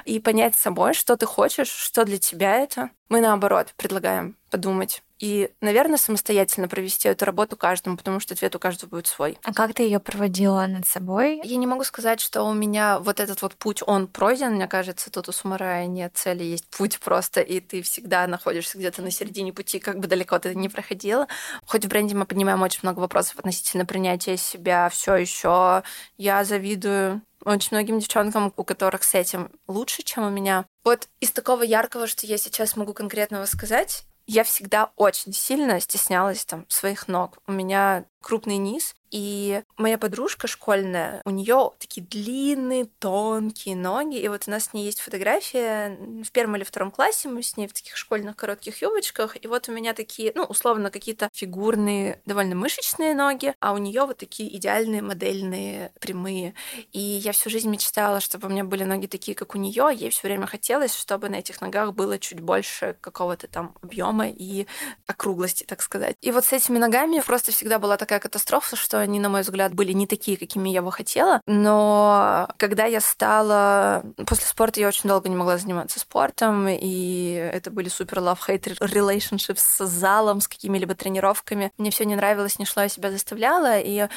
и 0.05 0.19
понять 0.19 0.55
самой, 0.55 0.93
что 0.93 1.17
ты 1.17 1.25
хочешь, 1.25 1.69
что 1.69 2.05
для 2.05 2.17
тебя 2.17 2.57
это. 2.57 2.89
Мы 3.09 3.21
наоборот 3.21 3.73
предлагаем 3.75 4.35
подумать, 4.51 5.01
и, 5.19 5.51
наверное, 5.59 5.97
самостоятельно 5.97 6.67
провести 6.67 7.09
эту 7.09 7.25
работу 7.25 7.57
каждому, 7.57 7.97
потому 7.97 8.19
что 8.19 8.33
ответ 8.33 8.55
у 8.55 8.59
каждого 8.59 8.89
будет 8.89 9.07
свой. 9.07 9.37
А 9.43 9.53
как 9.53 9.73
ты 9.73 9.83
ее 9.83 9.99
проводила 9.99 10.65
над 10.65 10.87
собой? 10.87 11.41
Я 11.43 11.57
не 11.57 11.67
могу 11.67 11.83
сказать, 11.83 12.21
что 12.21 12.43
у 12.43 12.53
меня 12.53 12.99
вот 13.09 13.19
этот 13.19 13.41
вот 13.41 13.55
путь, 13.55 13.81
он 13.85 14.07
пройден. 14.07 14.53
Мне 14.53 14.67
кажется, 14.67 15.09
тут 15.09 15.29
у 15.29 15.31
самурая 15.31 15.87
нет 15.87 16.11
цели, 16.15 16.43
есть 16.43 16.67
путь 16.69 16.99
просто, 16.99 17.41
и 17.41 17.59
ты 17.59 17.81
всегда 17.81 18.27
находишься 18.27 18.77
где-то 18.77 19.01
на 19.01 19.09
середине 19.09 19.51
пути, 19.51 19.79
как 19.79 19.97
бы 19.97 20.07
далеко 20.07 20.37
ты 20.37 20.53
не 20.53 20.69
проходила. 20.69 21.27
Хоть 21.65 21.85
в 21.85 21.87
бренде 21.87 22.13
мы 22.15 22.25
поднимаем 22.25 22.61
очень 22.61 22.81
много 22.83 22.99
вопросов 22.99 23.39
относительно 23.39 23.87
принятия 23.87 24.37
себя, 24.37 24.89
все 24.89 25.15
еще 25.15 25.81
я 26.17 26.43
завидую 26.43 27.23
очень 27.43 27.69
многим 27.71 27.97
девчонкам, 27.97 28.53
у 28.55 28.63
которых 28.63 29.01
с 29.01 29.15
этим 29.15 29.49
лучше, 29.67 30.03
чем 30.03 30.27
у 30.27 30.29
меня. 30.29 30.65
Вот 30.83 31.07
из 31.19 31.31
такого 31.31 31.63
яркого, 31.63 32.05
что 32.05 32.27
я 32.27 32.37
сейчас 32.37 32.75
могу 32.75 32.93
конкретного 32.93 33.45
сказать, 33.45 34.03
я 34.27 34.43
всегда 34.43 34.91
очень 34.97 35.33
сильно 35.33 35.79
стеснялась 35.79 36.45
там 36.45 36.67
своих 36.69 37.07
ног. 37.07 37.39
У 37.47 37.51
меня 37.51 38.05
крупный 38.21 38.57
низ, 38.57 38.93
и 39.11 39.63
моя 39.77 39.97
подружка 39.97 40.47
школьная, 40.47 41.21
у 41.25 41.29
нее 41.29 41.71
такие 41.79 42.05
длинные, 42.05 42.85
тонкие 42.99 43.75
ноги. 43.75 44.17
И 44.17 44.27
вот 44.27 44.43
у 44.47 44.51
нас 44.51 44.65
с 44.65 44.73
ней 44.73 44.85
есть 44.85 44.99
фотография 45.01 45.97
в 46.23 46.31
первом 46.31 46.57
или 46.57 46.63
втором 46.63 46.91
классе. 46.91 47.29
Мы 47.29 47.41
с 47.41 47.57
ней 47.57 47.67
в 47.67 47.73
таких 47.73 47.95
школьных 47.97 48.35
коротких 48.35 48.81
юбочках. 48.81 49.37
И 49.43 49.47
вот 49.47 49.67
у 49.69 49.71
меня 49.71 49.93
такие, 49.93 50.31
ну, 50.35 50.43
условно, 50.43 50.91
какие-то 50.91 51.29
фигурные, 51.33 52.21
довольно 52.25 52.55
мышечные 52.55 53.15
ноги, 53.15 53.53
а 53.59 53.73
у 53.73 53.77
нее 53.77 54.05
вот 54.05 54.17
такие 54.17 54.55
идеальные 54.55 55.01
модельные, 55.01 55.91
прямые. 55.99 56.53
И 56.91 56.99
я 56.99 57.31
всю 57.31 57.49
жизнь 57.49 57.69
мечтала, 57.69 58.19
чтобы 58.19 58.47
у 58.47 58.51
меня 58.51 58.63
были 58.63 58.83
ноги 58.83 59.07
такие, 59.07 59.35
как 59.35 59.55
у 59.55 59.57
нее. 59.57 59.89
Ей 59.93 60.09
все 60.11 60.27
время 60.27 60.45
хотелось, 60.45 60.95
чтобы 60.95 61.29
на 61.29 61.35
этих 61.35 61.61
ногах 61.61 61.93
было 61.93 62.19
чуть 62.19 62.39
больше 62.39 62.95
какого-то 63.01 63.47
там 63.47 63.75
объема 63.81 64.29
и 64.29 64.67
округлости, 65.07 65.63
так 65.63 65.81
сказать. 65.81 66.15
И 66.21 66.31
вот 66.31 66.45
с 66.45 66.53
этими 66.53 66.77
ногами 66.77 67.21
просто 67.25 67.51
всегда 67.51 67.79
была 67.79 67.97
такая 67.97 68.19
катастрофа, 68.19 68.75
что 68.75 68.98
они, 68.99 69.19
на 69.19 69.29
мой 69.29 69.41
взгляд, 69.41 69.73
были 69.73 69.91
не 69.91 70.07
такие, 70.07 70.37
какими 70.37 70.69
я 70.69 70.81
бы 70.81 70.91
хотела. 70.91 71.41
Но 71.45 72.47
когда 72.57 72.85
я 72.85 73.01
стала... 73.01 74.03
После 74.27 74.45
спорта 74.45 74.79
я 74.79 74.87
очень 74.87 75.09
долго 75.09 75.29
не 75.29 75.35
могла 75.35 75.57
заниматься 75.57 75.99
спортом, 75.99 76.67
и 76.67 77.31
это 77.53 77.71
были 77.71 77.89
супер 77.89 78.19
love-hate 78.19 78.77
relationships 78.79 79.57
с 79.57 79.85
залом, 79.87 80.41
с 80.41 80.47
какими-либо 80.47 80.95
тренировками. 80.95 81.71
Мне 81.77 81.91
все 81.91 82.05
не 82.05 82.15
нравилось, 82.15 82.59
не 82.59 82.65
шло, 82.65 82.83
я 82.83 82.89
себя 82.89 83.11
заставляла, 83.11 83.79
и 83.79 84.07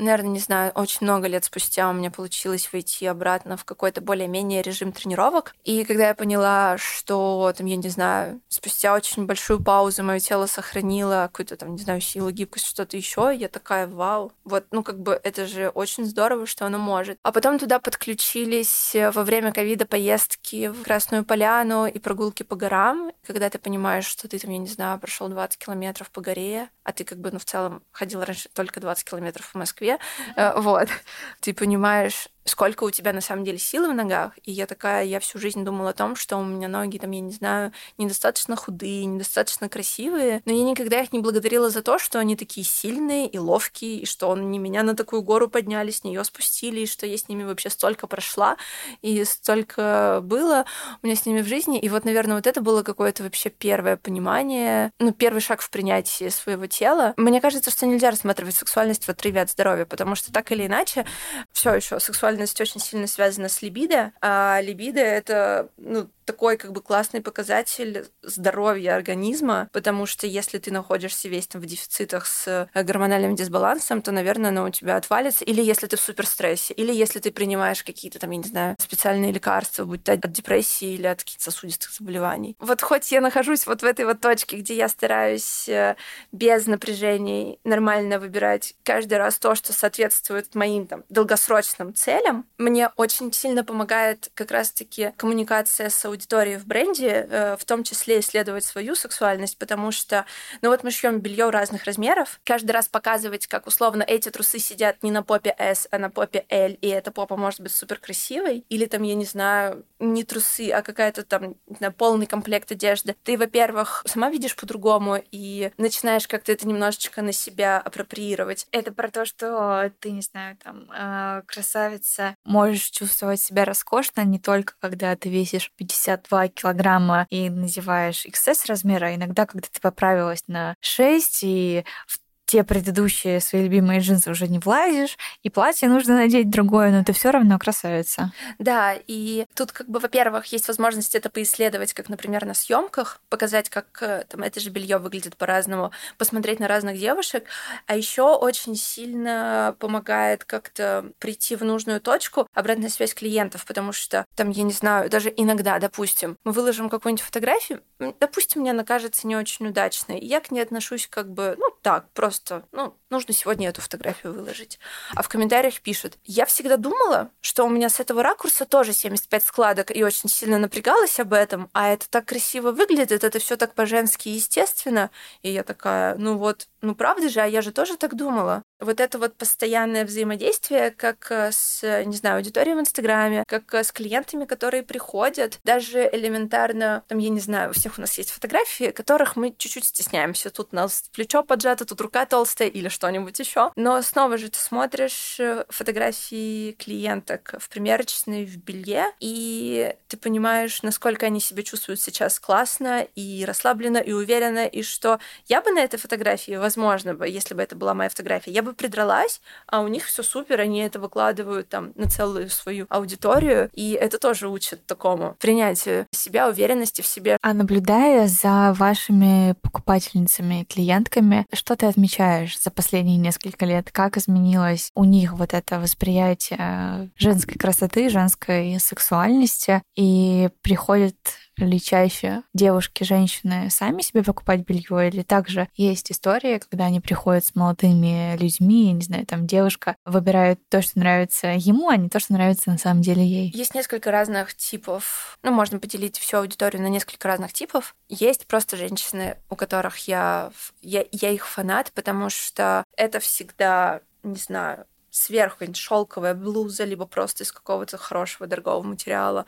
наверное, 0.00 0.30
не 0.30 0.38
знаю, 0.38 0.72
очень 0.74 0.98
много 1.02 1.28
лет 1.28 1.44
спустя 1.44 1.88
у 1.88 1.92
меня 1.92 2.10
получилось 2.10 2.70
выйти 2.72 3.04
обратно 3.04 3.56
в 3.56 3.64
какой-то 3.64 4.00
более-менее 4.00 4.62
режим 4.62 4.92
тренировок. 4.92 5.54
И 5.64 5.84
когда 5.84 6.08
я 6.08 6.14
поняла, 6.14 6.76
что, 6.78 7.52
там, 7.56 7.66
я 7.66 7.76
не 7.76 7.88
знаю, 7.88 8.40
спустя 8.48 8.94
очень 8.94 9.26
большую 9.26 9.62
паузу 9.62 10.02
мое 10.02 10.18
тело 10.20 10.46
сохранило 10.46 11.28
какую-то, 11.30 11.56
там, 11.56 11.72
не 11.72 11.82
знаю, 11.82 12.00
силу, 12.00 12.30
гибкость, 12.30 12.66
что-то 12.66 12.96
еще, 12.96 13.32
я 13.34 13.48
такая, 13.48 13.86
вау, 13.86 14.19
вот, 14.44 14.64
ну, 14.70 14.82
как 14.82 15.00
бы 15.00 15.20
это 15.22 15.46
же 15.46 15.68
очень 15.68 16.04
здорово, 16.04 16.46
что 16.46 16.66
оно 16.66 16.78
может. 16.78 17.18
А 17.22 17.32
потом 17.32 17.58
туда 17.58 17.78
подключились 17.78 18.94
э, 18.94 19.10
во 19.10 19.22
время 19.22 19.52
ковида 19.52 19.86
поездки 19.86 20.68
в 20.68 20.82
Красную 20.82 21.24
Поляну 21.24 21.86
и 21.86 21.98
прогулки 21.98 22.42
по 22.42 22.56
горам, 22.56 23.12
когда 23.26 23.48
ты 23.48 23.58
понимаешь, 23.58 24.06
что 24.06 24.28
ты 24.28 24.38
там, 24.38 24.50
я 24.50 24.58
не 24.58 24.66
знаю, 24.66 24.98
прошел 24.98 25.28
20 25.28 25.58
километров 25.58 26.10
по 26.10 26.20
горе, 26.20 26.68
а 26.90 26.92
ты 26.92 27.04
как 27.04 27.18
бы, 27.18 27.30
ну, 27.30 27.38
в 27.38 27.44
целом 27.44 27.82
ходил 27.92 28.22
раньше 28.22 28.48
только 28.52 28.80
20 28.80 29.08
километров 29.08 29.46
в 29.46 29.54
Москве, 29.54 29.98
э, 30.36 30.60
вот, 30.60 30.88
ты 31.40 31.54
понимаешь, 31.54 32.28
сколько 32.44 32.84
у 32.84 32.90
тебя 32.90 33.12
на 33.12 33.20
самом 33.20 33.44
деле 33.44 33.58
силы 33.58 33.88
в 33.90 33.94
ногах. 33.94 34.32
И 34.44 34.52
я 34.52 34.66
такая, 34.66 35.04
я 35.04 35.20
всю 35.20 35.38
жизнь 35.38 35.64
думала 35.64 35.90
о 35.90 35.92
том, 35.92 36.16
что 36.16 36.36
у 36.36 36.44
меня 36.44 36.68
ноги, 36.68 36.98
там, 36.98 37.10
я 37.12 37.20
не 37.20 37.32
знаю, 37.32 37.72
недостаточно 37.98 38.56
худые, 38.56 39.04
недостаточно 39.04 39.68
красивые. 39.68 40.42
Но 40.44 40.52
я 40.52 40.64
никогда 40.64 41.00
их 41.00 41.12
не 41.12 41.20
благодарила 41.20 41.70
за 41.70 41.82
то, 41.82 41.98
что 41.98 42.18
они 42.18 42.36
такие 42.36 42.66
сильные 42.66 43.28
и 43.28 43.38
ловкие, 43.38 44.00
и 44.00 44.06
что 44.06 44.32
они 44.32 44.58
меня 44.58 44.82
на 44.82 44.96
такую 44.96 45.22
гору 45.22 45.48
подняли, 45.48 45.90
с 45.90 46.02
нее 46.02 46.24
спустили, 46.24 46.80
и 46.80 46.86
что 46.86 47.06
я 47.06 47.16
с 47.16 47.28
ними 47.28 47.44
вообще 47.44 47.70
столько 47.70 48.06
прошла, 48.06 48.56
и 49.02 49.24
столько 49.24 50.20
было 50.22 50.64
у 51.02 51.06
меня 51.06 51.16
с 51.16 51.26
ними 51.26 51.42
в 51.42 51.46
жизни. 51.46 51.78
И 51.78 51.88
вот, 51.88 52.04
наверное, 52.04 52.36
вот 52.36 52.46
это 52.46 52.60
было 52.60 52.82
какое-то 52.82 53.22
вообще 53.22 53.50
первое 53.50 53.96
понимание, 53.96 54.90
ну, 54.98 55.12
первый 55.12 55.40
шаг 55.40 55.60
в 55.60 55.70
принятии 55.70 56.28
своего 56.30 56.66
тела. 56.66 56.79
Мне 57.16 57.40
кажется, 57.40 57.70
что 57.70 57.86
нельзя 57.86 58.10
рассматривать 58.10 58.56
сексуальность 58.56 59.04
в 59.04 59.08
отрыве 59.08 59.42
от 59.42 59.50
здоровья, 59.50 59.84
потому 59.84 60.14
что 60.14 60.32
так 60.32 60.50
или 60.52 60.66
иначе 60.66 61.04
все 61.52 61.74
еще 61.74 62.00
сексуальность 62.00 62.20
сексуальность 62.20 62.60
очень 62.60 62.80
сильно 62.80 63.06
связана 63.06 63.48
с 63.48 63.62
либидо, 63.62 64.12
а 64.20 64.60
либидо— 64.62 65.00
это 65.00 65.68
ну, 65.76 66.08
такой 66.30 66.56
как 66.56 66.72
бы 66.72 66.80
классный 66.80 67.20
показатель 67.20 68.06
здоровья 68.22 68.94
организма, 68.94 69.68
потому 69.72 70.06
что 70.06 70.26
если 70.26 70.58
ты 70.58 70.70
находишься 70.70 71.28
весь 71.28 71.48
там 71.48 71.60
в 71.60 71.66
дефицитах 71.66 72.26
с 72.26 72.68
э, 72.72 72.82
гормональным 72.82 73.34
дисбалансом, 73.34 74.00
то, 74.00 74.12
наверное, 74.12 74.50
оно 74.50 74.64
у 74.64 74.70
тебя 74.70 74.96
отвалится. 74.96 75.44
Или 75.44 75.60
если 75.60 75.88
ты 75.88 75.96
в 75.96 76.00
суперстрессе, 76.00 76.72
или 76.74 76.92
если 76.92 77.18
ты 77.18 77.32
принимаешь 77.32 77.82
какие-то 77.82 78.20
там, 78.20 78.30
я 78.30 78.36
не 78.36 78.48
знаю, 78.48 78.76
специальные 78.78 79.32
лекарства, 79.32 79.84
будь 79.84 80.04
то 80.04 80.12
от 80.12 80.30
депрессии 80.30 80.94
или 80.94 81.06
от 81.06 81.20
каких-то 81.20 81.44
сосудистых 81.44 81.92
заболеваний. 81.92 82.56
Вот 82.60 82.80
хоть 82.80 83.10
я 83.10 83.20
нахожусь 83.20 83.66
вот 83.66 83.82
в 83.82 83.84
этой 83.84 84.04
вот 84.04 84.20
точке, 84.20 84.58
где 84.58 84.76
я 84.76 84.88
стараюсь 84.88 85.68
э, 85.68 85.96
без 86.30 86.59
без 86.60 86.66
напряжений 86.66 87.58
нормально 87.64 88.18
выбирать 88.18 88.74
каждый 88.84 89.16
раз 89.16 89.38
то, 89.38 89.54
что 89.54 89.72
соответствует 89.72 90.54
моим 90.54 90.86
там 90.86 91.04
долгосрочным 91.08 91.94
целям. 91.94 92.46
Мне 92.58 92.90
очень 92.96 93.32
сильно 93.32 93.64
помогает 93.64 94.30
как 94.34 94.50
раз-таки 94.50 95.12
коммуникация 95.16 95.88
с 95.88 96.04
аудиторией 96.04 96.58
в 96.58 96.66
бренде, 96.66 97.26
э, 97.30 97.56
в 97.56 97.64
том 97.64 97.82
числе 97.82 98.20
исследовать 98.20 98.64
свою 98.64 98.94
сексуальность, 98.94 99.56
потому 99.56 99.90
что, 99.90 100.26
ну 100.60 100.68
вот 100.68 100.84
мы 100.84 100.90
шьем 100.90 101.20
белье 101.20 101.48
разных 101.48 101.84
размеров, 101.84 102.40
каждый 102.44 102.72
раз 102.72 102.88
показывать, 102.88 103.46
как 103.46 103.66
условно 103.66 104.02
эти 104.02 104.28
трусы 104.28 104.58
сидят 104.58 105.02
не 105.02 105.10
на 105.10 105.22
попе 105.22 105.54
S, 105.58 105.88
а 105.90 105.98
на 105.98 106.10
попе 106.10 106.44
L, 106.50 106.76
и 106.82 106.88
эта 106.88 107.10
попа 107.10 107.38
может 107.38 107.62
быть 107.62 107.72
супер 107.72 107.98
красивой, 107.98 108.66
или 108.68 108.84
там, 108.84 109.02
я 109.02 109.14
не 109.14 109.24
знаю, 109.24 109.86
не 109.98 110.24
трусы, 110.24 110.70
а 110.70 110.82
какая-то 110.82 111.22
там 111.22 111.54
знаю, 111.78 111.94
полный 111.94 112.26
комплект 112.26 112.70
одежды. 112.70 113.16
Ты, 113.24 113.38
во-первых, 113.38 114.02
сама 114.06 114.28
видишь 114.28 114.56
по-другому 114.56 115.22
и 115.30 115.70
начинаешь 115.78 116.28
как-то 116.28 116.49
это 116.52 116.66
немножечко 116.66 117.22
на 117.22 117.32
себя 117.32 117.78
апроприировать. 117.78 118.66
Это 118.72 118.92
про 118.92 119.10
то, 119.10 119.24
что 119.24 119.92
ты, 120.00 120.10
не 120.10 120.22
знаю, 120.22 120.56
там, 120.62 120.90
э, 120.92 121.42
красавица, 121.46 122.36
можешь 122.44 122.90
чувствовать 122.90 123.40
себя 123.40 123.64
роскошно 123.64 124.22
не 124.24 124.38
только 124.38 124.74
когда 124.80 125.14
ты 125.16 125.28
весишь 125.28 125.72
52 125.76 126.48
килограмма 126.48 127.26
и 127.30 127.50
надеваешь 127.50 128.26
XS 128.26 128.66
размера, 128.66 129.06
а 129.06 129.14
иногда, 129.14 129.46
когда 129.46 129.68
ты 129.70 129.80
поправилась 129.80 130.44
на 130.46 130.74
6 130.80 131.40
и 131.42 131.84
в 132.06 132.18
те 132.50 132.64
предыдущие 132.64 133.38
свои 133.38 133.62
любимые 133.62 134.00
джинсы 134.00 134.28
уже 134.28 134.48
не 134.48 134.58
влазишь, 134.58 135.16
и 135.44 135.50
платье 135.50 135.88
нужно 135.88 136.16
надеть 136.16 136.50
другое, 136.50 136.90
но 136.90 137.04
ты 137.04 137.12
все 137.12 137.30
равно 137.30 137.56
красавица. 137.60 138.32
Да, 138.58 138.96
и 139.06 139.46
тут 139.54 139.70
как 139.70 139.88
бы, 139.88 140.00
во-первых, 140.00 140.46
есть 140.46 140.66
возможность 140.66 141.14
это 141.14 141.30
поисследовать, 141.30 141.92
как, 141.92 142.08
например, 142.08 142.44
на 142.46 142.54
съемках, 142.54 143.20
показать, 143.28 143.70
как 143.70 143.86
э, 144.02 144.24
там 144.28 144.42
это 144.42 144.58
же 144.58 144.70
белье 144.70 144.98
выглядит 144.98 145.36
по-разному, 145.36 145.92
посмотреть 146.18 146.58
на 146.58 146.66
разных 146.66 146.98
девушек, 146.98 147.44
а 147.86 147.94
еще 147.94 148.22
очень 148.22 148.74
сильно 148.74 149.76
помогает 149.78 150.42
как-то 150.44 151.04
прийти 151.20 151.54
в 151.54 151.62
нужную 151.62 152.00
точку, 152.00 152.48
обратная 152.52 152.88
связь 152.88 153.14
клиентов, 153.14 153.64
потому 153.64 153.92
что 153.92 154.24
там, 154.34 154.50
я 154.50 154.64
не 154.64 154.72
знаю, 154.72 155.08
даже 155.08 155.32
иногда, 155.36 155.78
допустим, 155.78 156.36
мы 156.42 156.50
выложим 156.50 156.88
какую-нибудь 156.88 157.24
фотографию, 157.24 157.80
допустим, 158.18 158.62
мне 158.62 158.72
она 158.72 158.82
кажется 158.82 159.28
не 159.28 159.36
очень 159.36 159.68
удачной, 159.68 160.18
и 160.18 160.26
я 160.26 160.40
к 160.40 160.50
ней 160.50 160.62
отношусь 160.62 161.06
как 161.06 161.30
бы, 161.30 161.54
ну, 161.56 161.66
так, 161.82 162.10
просто 162.10 162.39
просто, 162.40 162.66
ну, 162.72 162.96
нужно 163.10 163.34
сегодня 163.34 163.68
эту 163.68 163.80
фотографию 163.80 164.32
выложить. 164.32 164.78
А 165.14 165.22
в 165.22 165.28
комментариях 165.28 165.80
пишут, 165.80 166.18
я 166.24 166.46
всегда 166.46 166.76
думала, 166.76 167.30
что 167.40 167.64
у 167.64 167.68
меня 167.68 167.88
с 167.88 168.00
этого 168.00 168.22
ракурса 168.22 168.66
тоже 168.66 168.92
75 168.92 169.44
складок, 169.44 169.94
и 169.94 170.02
очень 170.02 170.28
сильно 170.28 170.58
напрягалась 170.58 171.20
об 171.20 171.32
этом, 171.32 171.68
а 171.72 171.88
это 171.88 172.08
так 172.08 172.26
красиво 172.26 172.72
выглядит, 172.72 173.24
это 173.24 173.38
все 173.38 173.56
так 173.56 173.74
по-женски 173.74 174.28
естественно. 174.28 175.10
И 175.42 175.50
я 175.50 175.62
такая, 175.62 176.16
ну 176.16 176.36
вот, 176.36 176.68
ну 176.80 176.94
правда 176.94 177.28
же, 177.28 177.40
а 177.40 177.46
я 177.46 177.62
же 177.62 177.72
тоже 177.72 177.96
так 177.96 178.14
думала. 178.14 178.62
Вот 178.80 179.00
это 179.00 179.18
вот 179.18 179.34
постоянное 179.36 180.04
взаимодействие, 180.04 180.90
как 180.90 181.30
э, 181.30 181.50
с, 181.52 181.82
не 182.04 182.16
знаю, 182.16 182.36
аудиторией 182.36 182.76
в 182.76 182.80
Инстаграме, 182.80 183.44
как 183.46 183.72
э, 183.74 183.84
с 183.84 183.92
клиентами, 183.92 184.46
которые 184.46 184.82
приходят, 184.82 185.58
даже 185.64 186.08
элементарно, 186.10 187.04
там, 187.08 187.18
я 187.18 187.28
не 187.28 187.40
знаю, 187.40 187.70
у 187.70 187.72
всех 187.74 187.98
у 187.98 188.00
нас 188.00 188.16
есть 188.16 188.30
фотографии, 188.30 188.90
которых 188.90 189.36
мы 189.36 189.54
чуть-чуть 189.56 189.84
стесняемся. 189.84 190.50
Тут 190.50 190.70
у 190.72 190.76
нас 190.76 191.04
плечо 191.12 191.42
поджато, 191.42 191.84
тут 191.84 192.00
рука 192.00 192.24
толстая 192.24 192.68
или 192.68 192.88
что-нибудь 192.88 193.38
еще. 193.38 193.70
Но 193.76 194.00
снова 194.02 194.38
же 194.38 194.48
ты 194.48 194.58
смотришь 194.58 195.38
э, 195.38 195.64
фотографии 195.68 196.72
клиенток 196.72 197.54
в 197.58 197.68
примерочной, 197.68 198.46
в 198.46 198.56
белье, 198.56 199.06
и 199.20 199.94
ты 200.08 200.16
понимаешь, 200.16 200.82
насколько 200.82 201.26
они 201.26 201.40
себя 201.40 201.62
чувствуют 201.62 202.00
сейчас 202.00 202.40
классно 202.40 203.06
и 203.14 203.44
расслабленно, 203.44 203.98
и 203.98 204.12
уверенно, 204.12 204.66
и 204.66 204.82
что 204.82 205.18
я 205.46 205.60
бы 205.60 205.70
на 205.70 205.80
этой 205.80 205.98
фотографии, 205.98 206.56
возможно 206.56 207.14
бы, 207.14 207.28
если 207.28 207.54
бы 207.54 207.62
это 207.62 207.76
была 207.76 207.94
моя 207.94 208.08
фотография, 208.08 208.50
я 208.50 208.62
бы 208.62 208.69
придралась, 208.74 209.40
а 209.66 209.80
у 209.80 209.88
них 209.88 210.04
все 210.06 210.22
супер, 210.22 210.60
они 210.60 210.80
это 210.80 210.98
выкладывают 210.98 211.68
там 211.68 211.92
на 211.94 212.08
целую 212.08 212.48
свою 212.50 212.86
аудиторию, 212.88 213.70
и 213.72 213.92
это 213.92 214.18
тоже 214.18 214.48
учит 214.48 214.86
такому 214.86 215.36
принятию 215.38 216.06
себя, 216.12 216.48
уверенности 216.48 217.02
в 217.02 217.06
себе. 217.06 217.36
А 217.42 217.54
наблюдая 217.54 218.26
за 218.26 218.72
вашими 218.76 219.54
покупательницами, 219.62 220.64
клиентками, 220.68 221.46
что 221.52 221.76
ты 221.76 221.86
отмечаешь 221.86 222.60
за 222.60 222.70
последние 222.70 223.16
несколько 223.16 223.64
лет? 223.64 223.90
Как 223.90 224.16
изменилось 224.16 224.90
у 224.94 225.04
них 225.04 225.32
вот 225.32 225.54
это 225.54 225.78
восприятие 225.78 227.10
женской 227.16 227.54
красоты, 227.54 228.08
женской 228.08 228.78
сексуальности? 228.80 229.82
И 229.96 230.50
приходит 230.62 231.16
ли 231.64 231.80
чаще 231.80 232.42
девушки, 232.54 233.04
женщины 233.04 233.70
сами 233.70 234.02
себе 234.02 234.22
покупать 234.22 234.60
белье, 234.60 235.08
или 235.08 235.22
также 235.22 235.68
есть 235.76 236.10
истории, 236.12 236.58
когда 236.58 236.86
они 236.86 237.00
приходят 237.00 237.44
с 237.44 237.54
молодыми 237.54 238.36
людьми, 238.36 238.92
не 238.92 239.02
знаю, 239.02 239.26
там 239.26 239.46
девушка 239.46 239.96
выбирает 240.04 240.60
то, 240.68 240.82
что 240.82 240.98
нравится 240.98 241.48
ему, 241.48 241.88
а 241.88 241.96
не 241.96 242.08
то, 242.08 242.20
что 242.20 242.32
нравится 242.32 242.70
на 242.70 242.78
самом 242.78 243.02
деле 243.02 243.24
ей. 243.24 243.50
Есть 243.54 243.74
несколько 243.74 244.10
разных 244.10 244.54
типов. 244.54 245.38
Ну, 245.42 245.52
можно 245.52 245.78
поделить 245.78 246.18
всю 246.18 246.38
аудиторию 246.38 246.82
на 246.82 246.88
несколько 246.88 247.28
разных 247.28 247.52
типов. 247.52 247.94
Есть 248.08 248.46
просто 248.46 248.76
женщины, 248.76 249.36
у 249.48 249.56
которых 249.56 249.98
я, 250.08 250.50
я, 250.82 251.04
я 251.12 251.30
их 251.30 251.46
фанат, 251.46 251.92
потому 251.94 252.30
что 252.30 252.84
это 252.96 253.20
всегда 253.20 254.00
не 254.22 254.36
знаю, 254.36 254.84
сверху 255.10 255.64
шелковая 255.74 256.34
блуза, 256.34 256.84
либо 256.84 257.06
просто 257.06 257.44
из 257.44 257.52
какого-то 257.52 257.98
хорошего 257.98 258.46
дорогого 258.46 258.82
материала. 258.82 259.46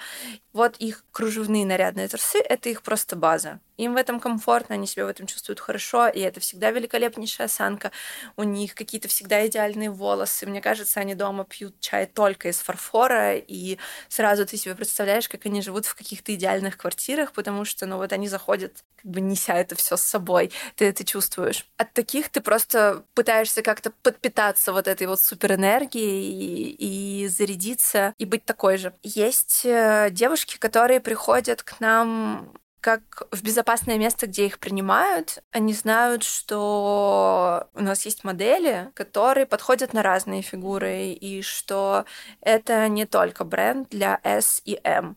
Вот 0.52 0.76
их 0.78 1.04
кружевные 1.12 1.64
нарядные 1.66 2.08
трусы— 2.08 2.38
это 2.48 2.68
их 2.68 2.82
просто 2.82 3.16
база. 3.16 3.60
Им 3.76 3.94
в 3.94 3.96
этом 3.96 4.20
комфортно, 4.20 4.74
они 4.74 4.86
себя 4.86 5.06
в 5.06 5.08
этом 5.08 5.26
чувствуют 5.26 5.60
хорошо, 5.60 6.08
и 6.08 6.20
это 6.20 6.40
всегда 6.40 6.70
великолепнейшая 6.70 7.46
осанка. 7.46 7.90
У 8.36 8.42
них 8.42 8.74
какие-то 8.74 9.08
всегда 9.08 9.46
идеальные 9.46 9.90
волосы. 9.90 10.46
Мне 10.46 10.60
кажется, 10.60 11.00
они 11.00 11.14
дома 11.14 11.44
пьют 11.44 11.80
чай 11.80 12.06
только 12.06 12.48
из 12.48 12.58
фарфора, 12.58 13.36
и 13.36 13.78
сразу 14.08 14.46
ты 14.46 14.56
себе 14.56 14.74
представляешь, 14.74 15.28
как 15.28 15.46
они 15.46 15.62
живут 15.62 15.86
в 15.86 15.94
каких-то 15.94 16.34
идеальных 16.34 16.76
квартирах, 16.76 17.32
потому 17.32 17.64
что, 17.64 17.86
ну 17.86 17.96
вот 17.96 18.12
они 18.12 18.28
заходят, 18.28 18.84
как 18.96 19.10
бы 19.10 19.20
неся 19.20 19.54
это 19.54 19.74
все 19.74 19.96
с 19.96 20.02
собой, 20.02 20.52
ты 20.76 20.86
это 20.86 21.04
чувствуешь. 21.04 21.66
От 21.76 21.92
таких 21.92 22.28
ты 22.28 22.40
просто 22.40 23.04
пытаешься 23.14 23.62
как-то 23.62 23.90
подпитаться 24.02 24.72
вот 24.72 24.88
этой 24.88 25.06
вот 25.06 25.20
суперэнергией 25.20 26.32
и, 26.32 27.22
и 27.24 27.28
зарядиться, 27.28 28.14
и 28.18 28.24
быть 28.24 28.44
такой 28.44 28.76
же. 28.76 28.94
Есть 29.02 29.62
э, 29.64 30.08
девушки, 30.10 30.58
которые 30.58 31.00
приходят 31.00 31.62
к 31.62 31.80
нам 31.80 32.52
как 32.82 33.22
в 33.30 33.42
безопасное 33.44 33.96
место, 33.96 34.26
где 34.26 34.44
их 34.44 34.58
принимают. 34.58 35.38
Они 35.52 35.72
знают, 35.72 36.24
что 36.24 37.68
у 37.74 37.80
нас 37.80 38.04
есть 38.04 38.24
модели, 38.24 38.90
которые 38.94 39.46
подходят 39.46 39.92
на 39.92 40.02
разные 40.02 40.42
фигуры, 40.42 41.12
и 41.12 41.42
что 41.42 42.04
это 42.40 42.88
не 42.88 43.06
только 43.06 43.44
бренд 43.44 43.88
для 43.90 44.20
S 44.24 44.60
и 44.64 44.80
M. 44.82 45.16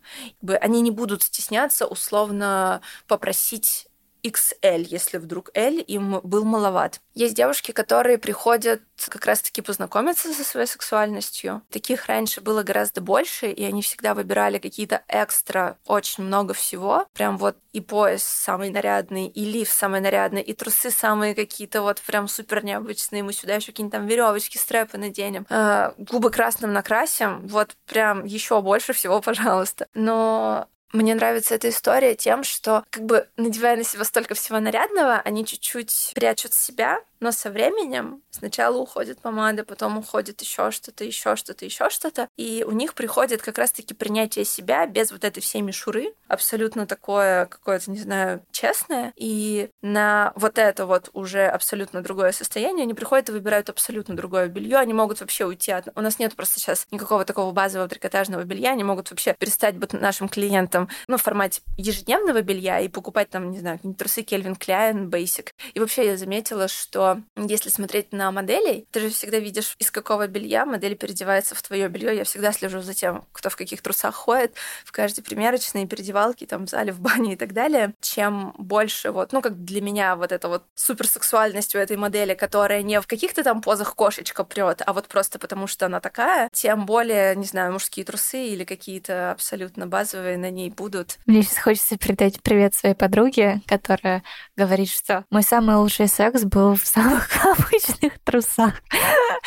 Они 0.62 0.82
не 0.82 0.92
будут 0.92 1.24
стесняться 1.24 1.88
условно 1.88 2.82
попросить 3.08 3.88
XL, 4.26 4.86
если 4.90 5.18
вдруг 5.18 5.52
L 5.54 5.78
им 5.78 6.20
был 6.24 6.44
маловат. 6.46 7.02
Есть 7.14 7.36
девушки, 7.36 7.72
которые 7.72 8.18
приходят 8.18 8.82
как 9.10 9.26
раз-таки 9.26 9.62
познакомиться 9.62 10.34
со 10.34 10.44
своей 10.44 10.68
сексуальностью. 10.68 11.62
Таких 11.70 12.08
раньше 12.08 12.42
было 12.42 12.64
гораздо 12.64 13.02
больше, 13.02 13.52
и 13.52 13.64
они 13.64 13.82
всегда 13.82 14.14
выбирали 14.14 14.58
какие-то 14.58 15.04
экстра, 15.08 15.78
очень 15.86 16.24
много 16.24 16.54
всего. 16.54 17.06
Прям 17.14 17.38
вот 17.38 17.58
и 17.74 17.82
пояс 17.82 18.24
самый 18.24 18.70
нарядный, 18.70 19.28
и 19.28 19.46
лиф 19.46 19.70
самый 19.70 20.02
нарядный, 20.02 20.42
и 20.42 20.54
трусы 20.54 20.92
самые 20.92 21.36
какие-то 21.36 21.82
вот 21.82 22.02
прям 22.02 22.28
супер 22.28 22.64
необычные. 22.64 23.22
Мы 23.22 23.34
сюда 23.34 23.56
еще 23.56 23.68
какие-нибудь 23.68 23.92
там 23.92 24.08
веревочки, 24.08 24.58
стрэпы 24.58 24.98
наденем. 24.98 25.46
Э, 25.50 25.92
губы 25.98 26.32
красным 26.32 26.74
накрасим. 26.74 27.46
Вот 27.48 27.76
прям 27.86 28.26
еще 28.26 28.62
больше 28.62 28.94
всего, 28.94 29.22
пожалуйста. 29.22 29.88
Но 29.94 30.68
мне 30.96 31.16
нравится 31.16 31.56
эта 31.56 31.70
история 31.70 32.16
тем, 32.16 32.44
что 32.44 32.84
как 32.90 33.04
бы 33.04 33.28
надевая 33.38 33.78
на 33.78 33.84
себя 33.84 34.04
столько 34.04 34.36
всего 34.36 34.60
нарядного, 34.60 35.16
они 35.16 35.46
чуть-чуть 35.46 36.12
прячут 36.16 36.54
себя, 36.54 37.02
но 37.20 37.32
со 37.32 37.50
временем 37.50 38.22
сначала 38.30 38.78
уходит 38.78 39.20
помада, 39.20 39.64
потом 39.64 39.98
уходит 39.98 40.42
еще 40.42 40.72
что-то, 40.72 41.04
еще 41.04 41.36
что-то, 41.36 41.66
еще 41.66 41.90
что-то, 41.90 42.28
и 42.36 42.64
у 42.68 42.72
них 42.72 42.94
приходит 42.94 43.42
как 43.42 43.58
раз-таки 43.58 43.94
принятие 43.94 44.46
себя 44.46 44.86
без 44.86 45.12
вот 45.12 45.24
этой 45.24 45.40
всей 45.40 45.62
мишуры, 45.62 46.14
абсолютно 46.28 46.86
такое 46.86 47.46
какое-то, 47.46 47.90
не 47.90 47.98
знаю, 47.98 48.44
честное, 48.52 49.14
и 49.16 49.70
на 49.82 50.34
вот 50.36 50.58
это 50.58 50.86
вот 50.86 51.10
уже 51.14 51.48
абсолютно 51.48 52.02
другое 52.02 52.32
состояние 52.32 52.84
они 52.84 52.94
приходят 52.94 53.30
и 53.30 53.32
выбирают 53.32 53.70
абсолютно 53.70 54.16
другое 54.16 54.48
белье, 54.48 54.78
они 54.78 54.94
могут 54.94 55.22
вообще 55.22 55.46
уйти 55.46 55.72
от... 55.72 55.88
У 55.96 56.02
нас 56.02 56.20
нет 56.20 56.36
просто 56.36 56.60
сейчас 56.60 56.86
никакого 56.92 57.26
такого 57.26 57.52
базового 57.52 57.90
трикотажного 57.90 58.44
белья, 58.44 58.72
они 58.72 58.84
могут 58.84 59.10
вообще 59.10 59.36
перестать 59.40 59.78
быть 59.78 59.94
нашим 59.94 60.28
клиентом 60.30 60.85
ну, 61.08 61.18
в 61.18 61.22
формате 61.22 61.62
ежедневного 61.78 62.42
белья 62.42 62.80
и 62.80 62.88
покупать 62.88 63.30
там, 63.30 63.52
не 63.52 63.60
знаю, 63.60 63.80
трусы 63.98 64.24
Кельвин 64.24 64.56
Кляйн, 64.56 65.10
Basic. 65.10 65.50
И 65.74 65.80
вообще 65.80 66.06
я 66.06 66.18
заметила, 66.18 66.68
что 66.68 67.22
если 67.36 67.70
смотреть 67.70 68.12
на 68.12 68.32
моделей, 68.32 68.88
ты 68.92 69.00
же 69.00 69.10
всегда 69.10 69.40
видишь, 69.40 69.76
из 69.80 69.92
какого 69.92 70.28
белья 70.28 70.66
модель 70.66 70.96
переодевается 70.96 71.56
в 71.56 71.62
твое 71.62 71.88
белье. 71.88 72.16
Я 72.16 72.24
всегда 72.24 72.52
слежу 72.52 72.82
за 72.82 72.94
тем, 72.94 73.26
кто 73.32 73.50
в 73.50 73.56
каких 73.56 73.82
трусах 73.82 74.16
ходит, 74.16 74.54
в 74.84 74.92
каждой 74.92 75.22
примерочной, 75.22 75.88
переодевалке, 75.88 76.46
там, 76.46 76.66
в 76.66 76.70
зале, 76.70 76.92
в 76.92 77.00
бане 77.00 77.34
и 77.34 77.36
так 77.36 77.54
далее. 77.54 77.94
Чем 78.02 78.54
больше 78.58 79.12
вот, 79.12 79.34
ну, 79.34 79.42
как 79.42 79.64
для 79.64 79.82
меня 79.82 80.16
вот 80.16 80.32
эта 80.32 80.48
вот 80.48 80.64
суперсексуальность 80.76 81.76
у 81.76 81.80
этой 81.80 81.98
модели, 81.98 82.34
которая 82.34 82.82
не 82.84 83.00
в 83.02 83.08
каких-то 83.08 83.44
там 83.44 83.62
позах 83.62 83.96
кошечка 83.96 84.44
прет, 84.44 84.82
а 84.86 84.94
вот 84.94 85.08
просто 85.08 85.40
потому, 85.40 85.68
что 85.68 85.86
она 85.86 86.00
такая, 86.00 86.50
тем 86.54 86.86
более, 86.86 87.36
не 87.36 87.46
знаю, 87.46 87.74
мужские 87.74 88.06
трусы 88.06 88.48
или 88.48 88.64
какие-то 88.64 89.32
абсолютно 89.32 89.88
базовые 89.88 90.38
на 90.38 90.50
ней 90.50 90.65
будут. 90.70 91.18
Мне 91.26 91.44
сейчас 91.44 91.60
хочется 91.60 91.98
передать 91.98 92.42
привет 92.42 92.76
своей 92.76 92.96
подруге, 92.96 93.62
которая 93.68 94.24
говорит, 94.56 94.90
что 94.90 95.26
мой 95.30 95.44
самый 95.44 95.76
лучший 95.78 96.08
секс 96.08 96.44
был 96.44 96.76
в 96.76 96.86
самых 96.86 97.30
обычных 97.46 98.20
трусах. 98.24 98.74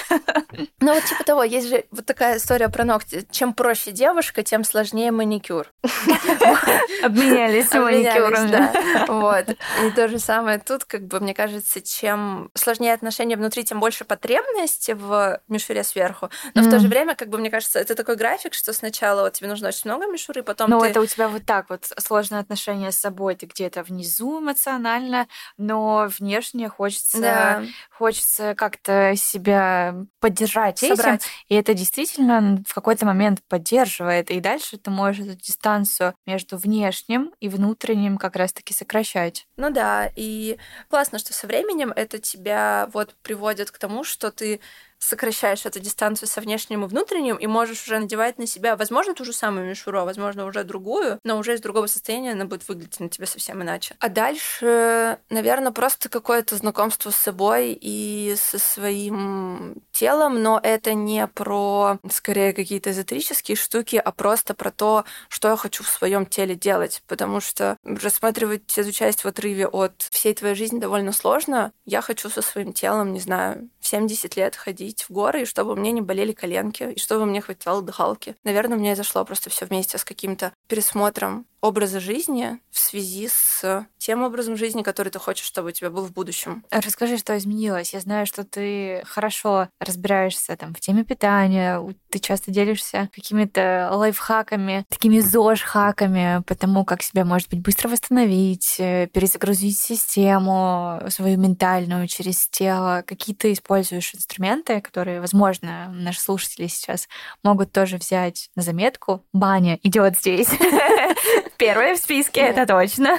Ну 0.81 0.95
вот 0.95 1.05
типа 1.05 1.25
того, 1.25 1.43
есть 1.43 1.69
же 1.69 1.85
вот 1.91 2.07
такая 2.07 2.39
история 2.39 2.69
про 2.69 2.85
ногти. 2.85 3.27
Чем 3.31 3.53
проще 3.53 3.91
девушка, 3.93 4.43
тем 4.43 4.65
сложнее 4.65 5.11
маникюр. 5.11 5.73
Обменялись 7.03 7.73
маникюром. 7.73 9.09
Вот. 9.09 9.51
И 9.85 9.91
то 9.95 10.09
же 10.09 10.19
самое 10.19 10.59
тут, 10.59 10.85
как 10.85 11.07
бы, 11.07 11.21
мне 11.21 11.35
кажется, 11.35 11.81
чем 11.81 12.51
сложнее 12.55 12.95
отношения 12.95 13.37
внутри, 13.37 13.65
тем 13.65 13.81
больше 13.81 14.05
потребности 14.05 14.93
в 14.93 15.41
мишуре 15.49 15.85
сверху. 15.85 16.31
Но 16.55 16.63
в 16.63 16.71
то 16.71 16.79
же 16.79 16.89
время, 16.89 17.15
как 17.15 17.29
бы, 17.29 17.39
мне 17.39 17.51
кажется, 17.51 17.79
это 17.79 17.95
такой 17.95 18.17
график, 18.17 18.55
что 18.55 18.73
сначала 18.73 19.23
вот 19.23 19.35
тебе 19.35 19.49
нужно 19.49 19.69
очень 19.69 19.91
много 19.91 20.07
мишуры, 20.07 20.43
потом 20.43 20.71
Ну, 20.71 20.79
у 20.79 21.07
тебя 21.09 21.29
вот 21.29 21.45
так 21.45 21.71
вот 21.71 21.91
сложное 21.99 22.41
отношение 22.41 22.93
с 22.93 22.99
собой. 22.99 23.35
Ты 23.35 23.47
где-то 23.47 23.83
внизу 23.83 24.41
эмоционально, 24.41 25.27
но 25.57 26.09
внешне 26.19 26.69
хочется, 26.69 27.65
хочется 27.91 28.55
как-то 28.55 29.15
себя 29.17 29.97
поддержать 30.21 30.79
Собрать. 30.79 31.23
этим. 31.23 31.31
И 31.49 31.55
это 31.55 31.75
действительно 31.75 32.63
в 32.67 32.75
какой-то 32.75 33.07
момент 33.07 33.43
поддерживает. 33.49 34.31
И 34.31 34.41
дальше 34.41 34.79
ты 34.79 34.91
можешь 34.91 35.27
эту 35.27 35.41
дистанцию 35.41 36.15
между 36.27 36.57
внешним 36.57 37.33
и 37.41 37.49
внутренним 37.49 38.19
как 38.19 38.37
раз-таки 38.37 38.73
сокращать. 38.73 39.47
Ну 39.57 39.71
да, 39.71 40.11
и 40.15 40.59
классно, 40.89 41.19
что 41.19 41.33
со 41.33 41.47
временем 41.47 41.93
это 41.95 42.19
тебя 42.19 42.89
вот 42.93 43.15
приводит 43.23 43.71
к 43.71 43.79
тому, 43.79 44.05
что 44.05 44.31
ты 44.31 44.61
сокращаешь 44.99 45.65
эту 45.67 45.81
дистанцию 45.81 46.29
со 46.29 46.41
внешним 46.41 46.85
и 46.85 46.89
внутренним, 46.89 47.37
и 47.37 47.47
можешь 47.47 47.85
уже 47.85 47.99
надевать 47.99 48.39
на 48.39 48.47
себя, 48.47 48.77
возможно, 48.77 49.15
ту 49.15 49.25
же 49.25 49.33
самую 49.33 49.67
мишуру, 49.67 50.01
а 50.01 50.05
возможно, 50.05 50.45
уже 50.45 50.65
другую, 50.65 51.19
но 51.25 51.39
уже 51.39 51.55
из 51.55 51.61
другого 51.61 51.87
состояния 51.87 52.33
она 52.33 52.45
будет 52.45 52.67
выглядеть 52.69 53.01
на 53.01 53.09
тебя 53.09 53.27
совсем 53.27 53.63
иначе. 53.63 53.95
А 54.01 54.09
дальше, 54.09 55.19
наверное, 55.31 55.73
просто 55.73 56.09
какое-то 56.09 56.57
знакомство 56.57 57.11
с 57.11 57.17
собой 57.17 57.79
и 57.81 58.35
со 58.39 58.59
своим 58.59 59.77
телом, 59.93 60.43
но 60.43 60.61
это 60.63 60.95
не 60.95 61.27
про, 61.27 61.99
скорее, 62.11 62.53
какие-то 62.53 62.91
эзотерические 62.91 63.57
штуки, 63.57 63.97
а 63.97 64.13
просто 64.13 64.55
про 64.55 64.71
то, 64.71 65.05
что 65.29 65.49
я 65.49 65.57
хочу 65.57 65.85
в 65.85 65.89
своем 65.89 66.27
теле 66.27 66.55
делать, 66.55 67.03
потому 67.07 67.41
что 67.41 67.77
рассматривать 67.85 68.77
эту 68.77 68.93
часть 68.93 69.25
в 69.25 69.29
отрыве 69.29 69.67
от 69.67 70.03
всей 70.11 70.35
твоей 70.35 70.55
жизни 70.55 70.79
довольно 70.79 71.13
сложно. 71.13 71.73
Я 71.85 72.01
хочу 72.01 72.31
со 72.31 72.43
своим 72.43 72.73
телом, 72.73 73.13
не 73.13 73.21
знаю, 73.21 73.69
в 73.81 73.87
70 73.87 74.37
лет 74.37 74.57
ходить 74.57 74.88
ходить 74.89 75.03
в 75.03 75.11
горы, 75.11 75.43
и 75.43 75.45
чтобы 75.45 75.77
мне 75.77 75.93
не 75.93 76.01
болели 76.01 76.33
коленки, 76.33 76.93
и 76.95 76.99
чтобы 76.99 77.27
мне 77.27 77.41
хватало 77.41 77.83
дыхалки. 77.83 78.37
Наверное, 78.45 78.79
у 78.79 78.81
меня 78.81 78.97
зашло 78.97 79.25
просто 79.25 79.51
все 79.51 79.67
вместе 79.67 79.99
с 79.99 80.05
каким-то 80.05 80.53
пересмотром 80.67 81.45
образа 81.61 82.01
жизни 82.01 82.59
в 82.71 82.79
связи 82.79 83.29
с 83.29 83.87
тем 83.99 84.23
образом 84.23 84.57
жизни, 84.57 84.83
который 84.83 85.11
ты 85.11 85.19
хочешь, 85.19 85.47
чтобы 85.47 85.69
у 85.69 85.73
тебя 85.73 85.91
был 85.91 86.05
в 86.05 86.13
будущем. 86.13 86.65
Расскажи, 86.71 87.19
что 87.19 87.37
изменилось. 87.37 87.93
Я 87.93 88.01
знаю, 88.01 88.27
что 88.27 88.45
ты 88.45 89.03
хорошо 89.05 89.69
разбираешься 89.81 90.57
там 90.57 90.75
в 90.75 90.81
теме 90.81 91.05
питания, 91.05 91.83
ты 92.11 92.19
часто 92.19 92.51
делишься 92.51 93.11
какими-то 93.15 93.91
лайфхаками, 93.93 94.85
такими 94.89 95.21
ЗОЖ-хаками 95.21 96.43
по 96.47 96.55
тому, 96.55 96.85
как 96.85 97.03
себя, 97.03 97.25
может 97.25 97.51
быть, 97.51 97.61
быстро 97.61 97.89
восстановить, 97.89 98.77
э, 98.79 99.09
перезагрузить 99.13 99.79
систему 99.79 101.01
свою 101.09 101.39
ментальную 101.39 102.07
через 102.07 102.49
тело. 102.49 103.03
Какие 103.07 103.35
ты 103.35 103.53
используешь 103.53 104.15
инструменты, 104.15 104.81
которые, 104.81 105.21
возможно, 105.21 105.91
наши 105.93 106.21
слушатели 106.21 106.67
сейчас 106.67 107.09
могут 107.43 107.73
тоже 107.73 107.97
взять 107.97 108.51
на 108.55 108.63
заметку. 108.63 109.25
Баня 109.33 109.79
идет 109.83 110.19
здесь. 110.19 110.49
Первое 111.59 111.97
в 111.97 111.99
списке, 111.99 112.41
это 112.41 112.67
точно. 112.67 113.19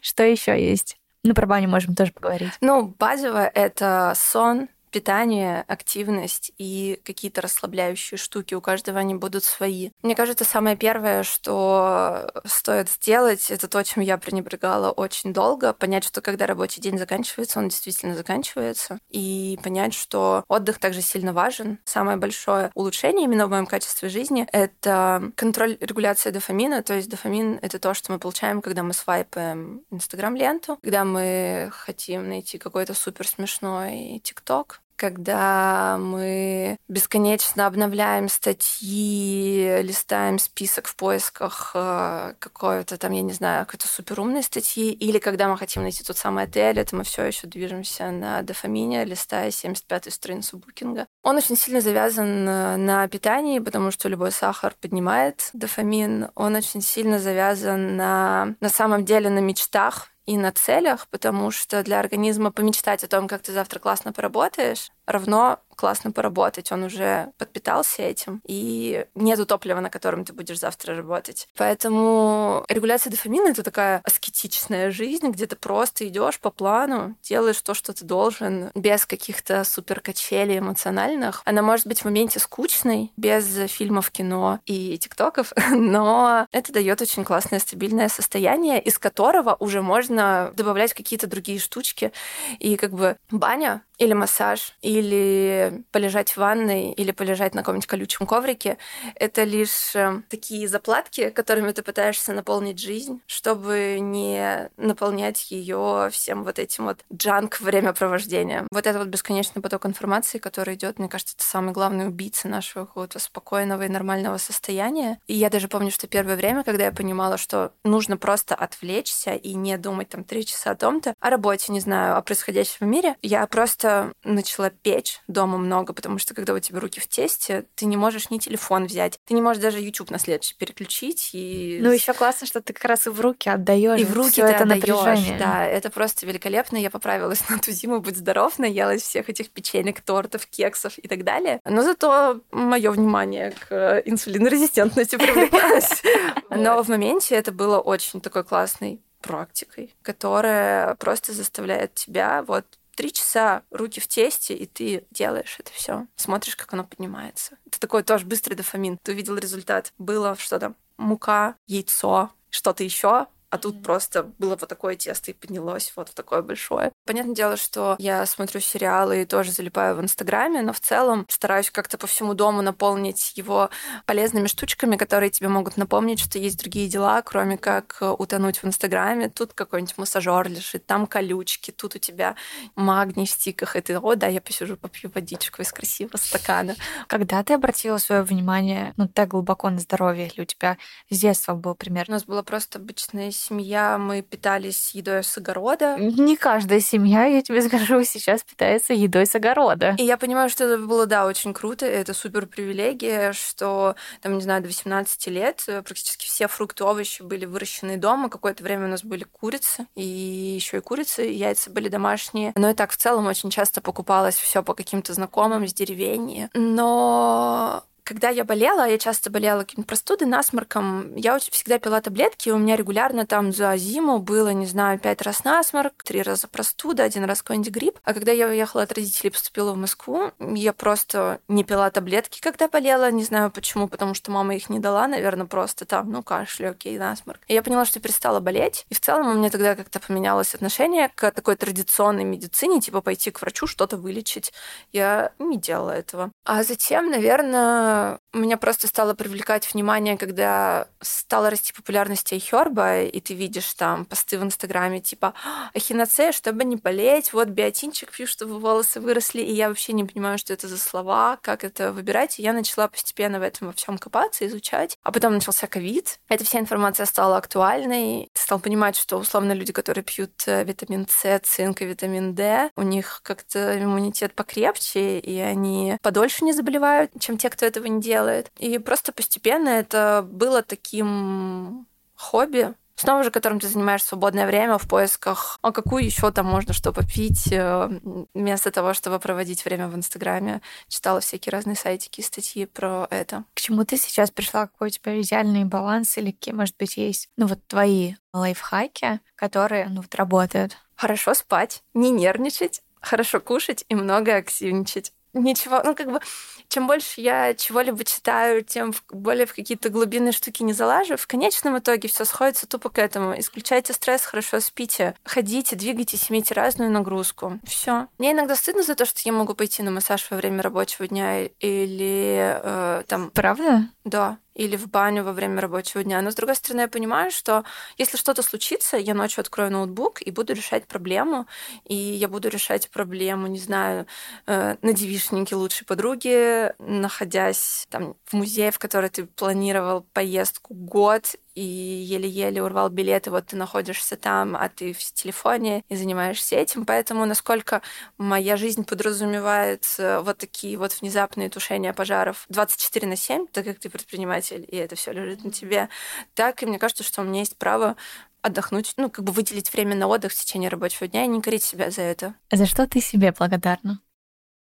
Что 0.00 0.24
еще 0.24 0.58
есть? 0.58 0.96
Ну, 1.22 1.34
про 1.34 1.46
баню 1.46 1.68
можем 1.68 1.94
тоже 1.94 2.12
поговорить. 2.12 2.52
Ну, 2.62 2.94
базовое— 2.98 3.50
это 3.54 4.14
сон, 4.16 4.68
питание, 4.98 5.64
активность 5.68 6.50
и 6.58 7.00
какие-то 7.04 7.40
расслабляющие 7.40 8.18
штуки. 8.18 8.54
У 8.54 8.60
каждого 8.60 8.98
они 8.98 9.14
будут 9.14 9.44
свои. 9.44 9.90
Мне 10.02 10.16
кажется, 10.16 10.44
самое 10.44 10.76
первое, 10.76 11.22
что 11.22 12.28
стоит 12.44 12.88
сделать, 12.88 13.48
это 13.52 13.68
то, 13.68 13.80
чем 13.84 14.02
я 14.02 14.18
пренебрегала 14.18 14.90
очень 14.90 15.32
долго. 15.32 15.72
Понять, 15.72 16.02
что 16.02 16.20
когда 16.20 16.46
рабочий 16.46 16.80
день 16.80 16.98
заканчивается, 16.98 17.60
он 17.60 17.68
действительно 17.68 18.16
заканчивается. 18.16 18.98
И 19.08 19.56
понять, 19.62 19.94
что 19.94 20.42
отдых 20.48 20.80
также 20.80 21.00
сильно 21.00 21.32
важен. 21.32 21.78
Самое 21.84 22.16
большое 22.16 22.72
улучшение 22.74 23.26
именно 23.26 23.46
в 23.46 23.50
моем 23.50 23.66
качестве 23.66 24.08
жизни— 24.08 24.48
это 24.52 25.30
контроль 25.36 25.78
регуляции 25.80 26.30
дофамина. 26.30 26.82
То 26.82 26.94
есть 26.94 27.08
дофамин— 27.08 27.60
это 27.62 27.78
то, 27.78 27.94
что 27.94 28.10
мы 28.10 28.18
получаем, 28.18 28.62
когда 28.62 28.82
мы 28.82 28.94
свайпаем 28.94 29.82
Инстаграм-ленту, 29.92 30.76
когда 30.82 31.04
мы 31.04 31.70
хотим 31.72 32.28
найти 32.28 32.58
какой-то 32.58 32.94
супер 32.94 33.28
смешной 33.28 34.20
ТикТок, 34.24 34.80
когда 34.98 35.96
мы 35.98 36.76
бесконечно 36.88 37.66
обновляем 37.66 38.28
статьи, 38.28 39.80
листаем 39.82 40.40
список 40.40 40.88
в 40.88 40.96
поисках 40.96 41.70
э, 41.74 42.34
какой-то 42.38 42.98
там, 42.98 43.12
я 43.12 43.22
не 43.22 43.32
знаю, 43.32 43.64
какой-то 43.64 43.86
суперумной 43.86 44.42
статьи, 44.42 44.92
или 44.92 45.18
когда 45.18 45.48
мы 45.48 45.56
хотим 45.56 45.82
найти 45.82 46.02
тот 46.02 46.18
самый 46.18 46.44
отель, 46.44 46.80
это 46.80 46.96
мы 46.96 47.04
все 47.04 47.22
еще 47.22 47.46
движемся 47.46 48.10
на 48.10 48.42
дофамине, 48.42 49.04
листая 49.04 49.50
75-ю 49.50 50.10
страницу 50.10 50.58
букинга. 50.58 51.06
Он 51.22 51.36
очень 51.36 51.56
сильно 51.56 51.80
завязан 51.80 52.48
э, 52.48 52.76
на 52.76 53.06
питании, 53.06 53.60
потому 53.60 53.92
что 53.92 54.08
любой 54.08 54.32
сахар 54.32 54.74
поднимает 54.80 55.50
дофамин. 55.52 56.30
Он 56.34 56.56
очень 56.56 56.82
сильно 56.82 57.20
завязан 57.20 57.96
на, 57.96 58.56
на 58.60 58.68
самом 58.68 59.04
деле 59.04 59.30
на 59.30 59.38
мечтах, 59.38 60.08
и 60.28 60.36
на 60.36 60.52
целях, 60.52 61.08
потому 61.08 61.50
что 61.50 61.82
для 61.82 61.98
организма 61.98 62.52
помечтать 62.52 63.02
о 63.02 63.08
том, 63.08 63.28
как 63.28 63.40
ты 63.42 63.52
завтра 63.52 63.78
классно 63.78 64.12
поработаешь, 64.12 64.90
равно 65.08 65.58
классно 65.78 66.10
поработать, 66.10 66.72
он 66.72 66.82
уже 66.82 67.32
подпитался 67.38 68.02
этим, 68.02 68.42
и 68.44 69.06
нету 69.14 69.46
топлива, 69.46 69.78
на 69.78 69.90
котором 69.90 70.24
ты 70.24 70.32
будешь 70.32 70.58
завтра 70.58 70.96
работать. 70.96 71.48
Поэтому 71.56 72.64
регуляция 72.68 73.12
дофамина— 73.12 73.48
это 73.50 73.62
такая 73.62 74.00
аскетичная 74.02 74.90
жизнь, 74.90 75.28
где 75.28 75.46
ты 75.46 75.54
просто 75.54 76.06
идешь 76.08 76.40
по 76.40 76.50
плану, 76.50 77.14
делаешь 77.22 77.62
то, 77.62 77.74
что 77.74 77.92
ты 77.92 78.04
должен, 78.04 78.70
без 78.74 79.06
каких-то 79.06 79.62
супер 79.62 80.00
качелей 80.00 80.58
эмоциональных. 80.58 81.42
Она 81.44 81.62
может 81.62 81.86
быть 81.86 82.00
в 82.00 82.04
моменте 82.06 82.40
скучной, 82.40 83.12
без 83.16 83.46
фильмов, 83.70 84.10
кино 84.10 84.58
и 84.66 84.98
тиктоков, 84.98 85.52
но 85.70 86.48
это 86.50 86.72
дает 86.72 87.00
очень 87.00 87.24
классное 87.24 87.60
стабильное 87.60 88.08
состояние, 88.08 88.82
из 88.82 88.98
которого 88.98 89.56
уже 89.60 89.80
можно 89.80 90.52
добавлять 90.56 90.92
какие-то 90.92 91.28
другие 91.28 91.60
штучки. 91.60 92.12
И 92.58 92.74
как 92.76 92.90
бы 92.90 93.16
баня 93.30 93.82
или 93.98 94.12
массаж, 94.12 94.74
или 94.80 95.82
полежать 95.90 96.30
в 96.30 96.36
ванной, 96.36 96.92
или 96.92 97.10
полежать 97.10 97.54
на 97.54 97.62
каком-нибудь 97.62 97.86
колючем 97.86 98.26
коврике. 98.26 98.78
Это 99.16 99.42
лишь 99.42 99.94
э, 99.94 100.22
такие 100.28 100.68
заплатки, 100.68 101.30
которыми 101.30 101.72
ты 101.72 101.82
пытаешься 101.82 102.32
наполнить 102.32 102.78
жизнь, 102.78 103.20
чтобы 103.26 103.98
не 104.00 104.70
наполнять 104.76 105.50
ее 105.50 106.08
всем 106.12 106.44
вот 106.44 106.58
этим 106.58 106.84
вот 106.84 106.98
джанк 107.12 107.60
времяпровождения. 107.60 108.66
Вот 108.70 108.86
это 108.86 108.98
вот 108.98 109.08
бесконечный 109.08 109.60
поток 109.60 109.86
информации, 109.86 110.38
который 110.38 110.74
идет, 110.74 110.98
мне 110.98 111.08
кажется, 111.08 111.34
это 111.36 111.44
самый 111.44 111.72
главный 111.72 112.06
убийца 112.06 112.48
нашего 112.48 112.84
какого-то 112.86 113.18
спокойного 113.18 113.84
и 113.84 113.88
нормального 113.88 114.38
состояния. 114.38 115.18
И 115.26 115.34
я 115.34 115.50
даже 115.50 115.66
помню, 115.68 115.90
что 115.90 116.06
первое 116.06 116.36
время, 116.36 116.62
когда 116.62 116.84
я 116.84 116.92
понимала, 116.92 117.36
что 117.36 117.72
нужно 117.82 118.16
просто 118.16 118.54
отвлечься 118.54 119.32
и 119.34 119.54
не 119.54 119.76
думать 119.76 120.08
там 120.08 120.22
три 120.22 120.46
часа 120.46 120.70
о 120.70 120.76
том-то, 120.76 121.14
о 121.18 121.30
работе, 121.30 121.72
не 121.72 121.80
знаю, 121.80 122.16
о 122.16 122.22
происходящем 122.22 122.86
в 122.86 122.90
мире, 122.90 123.16
я 123.22 123.46
просто 123.46 123.87
просто 123.88 124.12
начала 124.24 124.70
печь 124.70 125.20
дома 125.28 125.58
много, 125.58 125.92
потому 125.92 126.18
что 126.18 126.34
когда 126.34 126.52
у 126.52 126.58
тебя 126.58 126.80
руки 126.80 127.00
в 127.00 127.08
тесте, 127.08 127.64
ты 127.74 127.86
не 127.86 127.96
можешь 127.96 128.30
ни 128.30 128.38
телефон 128.38 128.86
взять, 128.86 129.18
ты 129.26 129.34
не 129.34 129.42
можешь 129.42 129.62
даже 129.62 129.80
YouTube 129.80 130.10
на 130.10 130.18
следующий 130.18 130.54
переключить. 130.56 131.30
И... 131.32 131.78
Ну, 131.80 131.90
еще 131.90 132.12
классно, 132.12 132.46
что 132.46 132.60
ты 132.60 132.72
как 132.72 132.84
раз 132.84 133.06
и 133.06 133.10
в 133.10 133.20
руки 133.20 133.48
отдаешь. 133.48 134.00
И 134.00 134.04
в 134.04 134.12
руки 134.14 134.40
это 134.40 134.64
напряжение. 134.64 135.38
Да, 135.38 135.64
это 135.64 135.90
просто 135.90 136.26
великолепно. 136.26 136.76
Я 136.76 136.90
поправилась 136.90 137.42
на 137.48 137.58
ту 137.58 137.70
зиму, 137.70 138.00
будь 138.00 138.16
здоров, 138.16 138.58
наелась 138.58 139.02
всех 139.02 139.28
этих 139.28 139.50
печенек, 139.50 140.00
тортов, 140.00 140.46
кексов 140.46 140.98
и 140.98 141.08
так 141.08 141.24
далее. 141.24 141.60
Но 141.64 141.82
зато 141.82 142.40
мое 142.50 142.90
внимание 142.90 143.54
к 143.68 144.02
инсулинорезистентности 144.04 145.16
привлеклось. 145.18 146.02
Но 146.50 146.82
в 146.82 146.88
моменте 146.88 147.34
это 147.34 147.52
было 147.52 147.78
очень 147.78 148.20
такой 148.20 148.44
классный 148.44 149.00
практикой, 149.20 149.94
которая 150.02 150.94
просто 150.96 151.32
заставляет 151.32 151.94
тебя 151.94 152.44
вот 152.46 152.64
три 152.98 153.12
часа 153.12 153.62
руки 153.70 154.00
в 154.00 154.08
тесте, 154.08 154.54
и 154.54 154.66
ты 154.66 155.06
делаешь 155.12 155.54
это 155.60 155.70
все. 155.70 156.08
Смотришь, 156.16 156.56
как 156.56 156.72
оно 156.74 156.82
поднимается. 156.82 157.56
Это 157.64 157.78
такой 157.78 158.02
тоже 158.02 158.26
быстрый 158.26 158.54
дофамин. 158.54 158.98
Ты 159.04 159.12
увидел 159.12 159.36
результат. 159.36 159.92
Было 159.98 160.34
что 160.36 160.58
там? 160.58 160.74
Мука, 160.96 161.54
яйцо, 161.68 162.32
что-то 162.50 162.82
еще, 162.82 163.28
а 163.50 163.58
тут 163.58 163.76
mm-hmm. 163.76 163.82
просто 163.82 164.22
было 164.38 164.56
вот 164.56 164.68
такое 164.68 164.96
тесто 164.96 165.30
и 165.30 165.34
поднялось 165.34 165.92
вот 165.96 166.10
в 166.10 166.14
такое 166.14 166.42
большое. 166.42 166.92
Понятное 167.06 167.34
дело, 167.34 167.56
что 167.56 167.96
я 167.98 168.26
смотрю 168.26 168.60
сериалы 168.60 169.22
и 169.22 169.24
тоже 169.24 169.52
залипаю 169.52 169.96
в 169.96 170.00
Инстаграме, 170.00 170.62
но 170.62 170.72
в 170.72 170.80
целом 170.80 171.24
стараюсь 171.28 171.70
как-то 171.70 171.96
по 171.96 172.06
всему 172.06 172.34
дому 172.34 172.62
наполнить 172.62 173.32
его 173.36 173.70
полезными 174.06 174.46
штучками, 174.46 174.96
которые 174.96 175.30
тебе 175.30 175.48
могут 175.48 175.76
напомнить, 175.76 176.20
что 176.20 176.38
есть 176.38 176.58
другие 176.58 176.88
дела, 176.88 177.22
кроме 177.22 177.56
как 177.56 177.98
утонуть 178.00 178.62
в 178.62 178.64
Инстаграме. 178.66 179.30
Тут 179.30 179.54
какой-нибудь 179.54 179.96
массажер 179.96 180.48
лежит, 180.48 180.86
там 180.86 181.06
колючки, 181.06 181.70
тут 181.70 181.96
у 181.96 181.98
тебя 181.98 182.36
магний 182.76 183.26
в 183.26 183.30
стиках, 183.30 183.76
и 183.76 183.80
ты, 183.80 183.98
о, 183.98 184.14
да, 184.14 184.26
я 184.26 184.40
посижу, 184.40 184.76
попью 184.76 185.10
водичку 185.14 185.62
из 185.62 185.72
красивого 185.72 186.16
стакана. 186.16 186.76
Когда 187.06 187.42
ты 187.42 187.54
обратила 187.54 187.98
свое 187.98 188.22
внимание, 188.22 188.92
ну, 188.96 189.08
так 189.08 189.28
глубоко 189.28 189.70
на 189.70 189.78
здоровье, 189.78 190.28
или 190.28 190.42
у 190.42 190.44
тебя 190.44 190.76
с 191.10 191.18
детства 191.18 191.54
был 191.54 191.74
пример? 191.74 192.06
У 192.08 192.12
нас 192.12 192.24
была 192.24 192.42
просто 192.42 192.78
обычная 192.78 193.30
семья, 193.38 193.98
мы 193.98 194.22
питались 194.22 194.90
едой 194.94 195.22
с 195.22 195.38
огорода. 195.38 195.96
Не 195.98 196.36
каждая 196.36 196.80
семья, 196.80 197.24
я 197.24 197.42
тебе 197.42 197.62
скажу, 197.68 198.02
сейчас 198.04 198.42
питается 198.42 198.92
едой 198.92 199.26
с 199.26 199.34
огорода. 199.34 199.94
И 199.98 200.04
я 200.04 200.16
понимаю, 200.16 200.50
что 200.50 200.64
это 200.64 200.78
было, 200.78 201.06
да, 201.06 201.26
очень 201.26 201.54
круто, 201.54 201.86
это 201.86 202.14
супер 202.14 202.46
привилегия, 202.46 203.32
что, 203.32 203.96
там, 204.20 204.34
не 204.34 204.42
знаю, 204.42 204.62
до 204.62 204.68
18 204.68 205.26
лет 205.28 205.64
э, 205.66 205.82
практически 205.82 206.26
все 206.26 206.48
фрукты, 206.48 206.84
овощи 206.84 207.22
были 207.22 207.46
выращены 207.46 207.96
дома. 207.96 208.28
Какое-то 208.28 208.62
время 208.62 208.86
у 208.86 208.90
нас 208.90 209.04
были 209.04 209.24
курицы, 209.24 209.86
и 209.94 210.02
еще 210.02 210.78
и 210.78 210.80
курицы, 210.80 211.28
и 211.28 211.34
яйца 211.34 211.70
были 211.70 211.88
домашние. 211.88 212.52
Но 212.56 212.70
и 212.70 212.74
так 212.74 212.90
в 212.90 212.96
целом 212.96 213.26
очень 213.26 213.50
часто 213.50 213.80
покупалось 213.80 214.36
все 214.36 214.62
по 214.62 214.74
каким-то 214.74 215.14
знакомым 215.14 215.66
с 215.66 215.72
деревень. 215.72 216.48
Но 216.54 217.84
когда 218.08 218.30
я 218.30 218.42
болела, 218.42 218.88
я 218.88 218.96
часто 218.96 219.28
болела 219.28 219.60
каким-то 219.64 219.86
простудой, 219.86 220.26
насморком, 220.26 221.14
я 221.14 221.38
всегда 221.38 221.78
пила 221.78 222.00
таблетки, 222.00 222.48
у 222.48 222.56
меня 222.56 222.74
регулярно 222.74 223.26
там 223.26 223.52
за 223.52 223.76
зиму 223.76 224.18
было, 224.18 224.48
не 224.48 224.64
знаю, 224.64 224.98
пять 224.98 225.20
раз 225.20 225.44
насморк, 225.44 226.02
три 226.02 226.22
раза 226.22 226.48
простуда, 226.48 227.02
один 227.02 227.24
раз 227.24 227.42
какой-нибудь 227.42 227.70
грипп. 227.70 227.98
А 228.04 228.14
когда 228.14 228.32
я 228.32 228.46
уехала 228.46 228.84
от 228.84 228.92
родителей, 228.92 229.30
поступила 229.30 229.74
в 229.74 229.76
Москву, 229.76 230.32
я 230.38 230.72
просто 230.72 231.40
не 231.48 231.64
пила 231.64 231.90
таблетки, 231.90 232.40
когда 232.40 232.66
болела, 232.68 233.10
не 233.10 233.24
знаю 233.24 233.50
почему, 233.50 233.88
потому 233.88 234.14
что 234.14 234.30
мама 234.30 234.56
их 234.56 234.70
не 234.70 234.78
дала, 234.78 235.06
наверное, 235.06 235.46
просто 235.46 235.84
там, 235.84 236.10
ну, 236.10 236.22
кашель, 236.22 236.68
окей, 236.68 236.96
насморк. 236.98 237.42
И 237.46 237.52
я 237.52 237.62
поняла, 237.62 237.84
что 237.84 238.00
перестала 238.00 238.40
болеть, 238.40 238.86
и 238.88 238.94
в 238.94 239.00
целом 239.00 239.28
у 239.28 239.34
меня 239.34 239.50
тогда 239.50 239.74
как-то 239.74 240.00
поменялось 240.00 240.54
отношение 240.54 241.10
к 241.14 241.30
такой 241.30 241.56
традиционной 241.56 242.24
медицине, 242.24 242.80
типа 242.80 243.02
пойти 243.02 243.30
к 243.30 243.42
врачу, 243.42 243.66
что-то 243.66 243.98
вылечить. 243.98 244.54
Я 244.92 245.32
не 245.38 245.58
делала 245.58 245.90
этого. 245.90 246.32
А 246.46 246.62
затем, 246.62 247.10
наверное, 247.10 247.97
меня 248.32 248.56
просто 248.56 248.86
стало 248.86 249.14
привлекать 249.14 249.72
внимание, 249.72 250.16
когда 250.16 250.88
стала 251.00 251.50
расти 251.50 251.72
популярность 251.72 252.32
айхерба, 252.32 253.02
и 253.02 253.20
ты 253.20 253.34
видишь 253.34 253.74
там 253.74 254.04
посты 254.04 254.38
в 254.38 254.42
Инстаграме 254.42 255.00
типа 255.00 255.34
ахиноцея, 255.74 256.32
чтобы 256.32 256.64
не 256.64 256.76
болеть, 256.76 257.32
вот 257.32 257.48
биотинчик 257.48 258.10
пью, 258.10 258.26
чтобы 258.26 258.58
волосы 258.58 259.00
выросли, 259.00 259.40
и 259.40 259.52
я 259.52 259.68
вообще 259.68 259.92
не 259.92 260.04
понимаю, 260.04 260.38
что 260.38 260.52
это 260.52 260.68
за 260.68 260.78
слова, 260.78 261.38
как 261.42 261.64
это 261.64 261.92
выбирать, 261.92 262.38
и 262.38 262.42
я 262.42 262.52
начала 262.52 262.88
постепенно 262.88 263.38
в 263.40 263.42
этом 263.42 263.68
во 263.68 263.72
всем 263.72 263.98
копаться, 263.98 264.46
изучать. 264.46 264.96
А 265.02 265.12
потом 265.12 265.34
начался 265.34 265.66
ковид, 265.66 266.18
эта 266.28 266.44
вся 266.44 266.58
информация 266.58 267.06
стала 267.06 267.36
актуальной, 267.36 268.30
ты 268.32 268.40
стал 268.40 268.60
понимать, 268.60 268.96
что 268.96 269.16
условно 269.18 269.52
люди, 269.52 269.72
которые 269.72 270.04
пьют 270.04 270.32
э, 270.46 270.64
витамин 270.64 271.06
С, 271.08 271.40
цинк 271.40 271.82
и 271.82 271.84
витамин 271.84 272.34
D, 272.34 272.70
у 272.76 272.82
них 272.82 273.20
как-то 273.22 273.82
иммунитет 273.82 274.34
покрепче, 274.34 275.18
и 275.18 275.38
они 275.38 275.96
подольше 276.02 276.44
не 276.44 276.52
заболевают, 276.52 277.12
чем 277.18 277.38
те, 277.38 277.50
кто 277.50 277.66
этого 277.66 277.86
не 277.88 278.00
делает. 278.00 278.50
И 278.58 278.78
просто 278.78 279.12
постепенно 279.12 279.68
это 279.68 280.26
было 280.28 280.62
таким 280.62 281.86
хобби, 282.14 282.74
снова 282.98 283.22
же, 283.22 283.30
которым 283.30 283.60
ты 283.60 283.68
занимаешь 283.68 284.02
свободное 284.02 284.46
время 284.46 284.78
в 284.78 284.88
поисках, 284.88 285.58
а 285.62 285.72
какую 285.72 286.04
еще 286.04 286.30
там 286.30 286.46
можно 286.46 286.72
что 286.74 286.92
попить, 286.92 287.50
э, 287.52 288.00
вместо 288.34 288.70
того, 288.70 288.92
чтобы 288.92 289.18
проводить 289.18 289.64
время 289.64 289.88
в 289.88 289.94
Инстаграме. 289.94 290.60
Читала 290.88 291.20
всякие 291.20 291.52
разные 291.52 291.76
сайтики, 291.76 292.20
статьи 292.20 292.66
про 292.66 293.06
это. 293.10 293.44
К 293.54 293.60
чему 293.60 293.84
ты 293.84 293.96
сейчас 293.96 294.30
пришла? 294.30 294.66
Какой 294.66 294.88
у 294.88 294.90
тебя 294.90 295.20
идеальный 295.20 295.64
баланс 295.64 296.18
или 296.18 296.32
какие, 296.32 296.54
может 296.54 296.76
быть, 296.76 296.96
есть, 296.96 297.28
ну 297.36 297.46
вот 297.46 297.60
твои 297.66 298.14
лайфхаки, 298.32 299.20
которые, 299.36 299.88
ну 299.88 300.02
вот, 300.02 300.14
работают? 300.14 300.76
Хорошо 300.96 301.34
спать, 301.34 301.84
не 301.94 302.10
нервничать, 302.10 302.82
хорошо 303.00 303.40
кушать 303.40 303.84
и 303.88 303.94
много 303.94 304.34
активничать 304.34 305.12
ничего, 305.32 305.80
ну 305.84 305.94
как 305.94 306.10
бы, 306.10 306.20
чем 306.68 306.86
больше 306.86 307.20
я 307.20 307.54
чего-либо 307.54 308.04
читаю, 308.04 308.62
тем 308.64 308.92
более 309.10 309.46
в 309.46 309.54
какие-то 309.54 309.88
глубинные 309.88 310.32
штуки 310.32 310.62
не 310.62 310.72
залажу. 310.72 311.16
В 311.16 311.26
конечном 311.26 311.78
итоге 311.78 312.08
все 312.08 312.24
сходится 312.24 312.66
тупо 312.66 312.90
к 312.90 312.98
этому. 312.98 313.38
Исключайте 313.38 313.92
стресс, 313.92 314.24
хорошо 314.24 314.60
спите, 314.60 315.14
ходите, 315.24 315.76
двигайтесь, 315.76 316.30
имейте 316.30 316.54
разную 316.54 316.90
нагрузку. 316.90 317.58
Все. 317.64 318.08
Мне 318.18 318.32
иногда 318.32 318.56
стыдно 318.56 318.82
за 318.82 318.94
то, 318.94 319.06
что 319.06 319.20
я 319.24 319.32
могу 319.32 319.54
пойти 319.54 319.82
на 319.82 319.90
массаж 319.90 320.26
во 320.30 320.36
время 320.36 320.62
рабочего 320.62 321.06
дня 321.06 321.44
или 321.60 322.60
э, 322.62 323.02
там... 323.06 323.30
Правда? 323.30 323.88
Да 324.04 324.38
или 324.58 324.76
в 324.76 324.88
баню 324.88 325.24
во 325.24 325.32
время 325.32 325.60
рабочего 325.60 326.02
дня. 326.04 326.20
Но, 326.20 326.30
с 326.30 326.34
другой 326.34 326.56
стороны, 326.56 326.82
я 326.82 326.88
понимаю, 326.88 327.30
что 327.30 327.64
если 327.96 328.16
что-то 328.16 328.42
случится, 328.42 328.96
я 328.96 329.14
ночью 329.14 329.40
открою 329.40 329.70
ноутбук 329.70 330.20
и 330.20 330.30
буду 330.30 330.52
решать 330.52 330.86
проблему. 330.86 331.46
И 331.84 331.94
я 331.94 332.28
буду 332.28 332.48
решать 332.48 332.90
проблему, 332.90 333.46
не 333.46 333.60
знаю, 333.60 334.06
э, 334.46 334.76
на 334.82 334.92
девишнике 334.92 335.54
лучшей 335.54 335.86
подруги, 335.86 336.72
находясь 336.78 337.86
там 337.88 338.16
в 338.24 338.32
музее, 338.34 338.72
в 338.72 338.78
который 338.78 339.10
ты 339.10 339.26
планировал 339.26 340.04
поездку 340.12 340.74
год, 340.74 341.36
и 341.58 342.04
еле-еле 342.04 342.62
урвал 342.62 342.88
билет, 342.88 343.26
и 343.26 343.30
вот 343.30 343.46
ты 343.46 343.56
находишься 343.56 344.16
там, 344.16 344.54
а 344.54 344.68
ты 344.68 344.92
в 344.92 344.98
телефоне 344.98 345.82
и 345.88 345.96
занимаешься 345.96 346.54
этим. 346.54 346.84
Поэтому 346.84 347.26
насколько 347.26 347.82
моя 348.16 348.56
жизнь 348.56 348.84
подразумевает 348.84 349.84
э, 349.98 350.20
вот 350.20 350.38
такие 350.38 350.78
вот 350.78 350.92
внезапные 351.00 351.50
тушения 351.50 351.92
пожаров 351.92 352.46
24 352.48 353.08
на 353.08 353.16
7, 353.16 353.48
так 353.48 353.64
как 353.64 353.80
ты 353.80 353.90
предприниматель, 353.90 354.64
и 354.68 354.76
это 354.76 354.94
все 354.94 355.12
лежит 355.12 355.42
на 355.42 355.50
тебе, 355.50 355.88
так 356.34 356.62
и 356.62 356.66
мне 356.66 356.78
кажется, 356.78 357.02
что 357.02 357.22
у 357.22 357.24
меня 357.24 357.40
есть 357.40 357.56
право 357.56 357.96
отдохнуть, 358.40 358.94
ну, 358.96 359.10
как 359.10 359.24
бы 359.24 359.32
выделить 359.32 359.72
время 359.72 359.96
на 359.96 360.06
отдых 360.06 360.30
в 360.30 360.36
течение 360.36 360.70
рабочего 360.70 361.08
дня 361.08 361.24
и 361.24 361.26
не 361.28 361.42
корить 361.42 361.64
себя 361.64 361.90
за 361.90 362.02
это. 362.02 362.34
А 362.50 362.56
за 362.56 362.66
что 362.66 362.86
ты 362.86 363.00
себе 363.00 363.32
благодарна? 363.36 364.00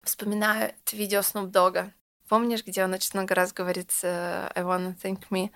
Вспоминаю 0.04 0.70
это 0.70 0.96
видео 0.96 1.22
Dogg. 1.22 1.89
Помнишь, 2.30 2.64
где 2.66 2.84
он 2.84 2.94
очень 2.94 3.12
много 3.14 3.36
раз 3.36 3.52
говорит 3.52 3.91
э, 4.04 4.50
«I 4.56 4.64
wanna 4.64 4.96
thank 5.02 5.22
me»? 5.32 5.50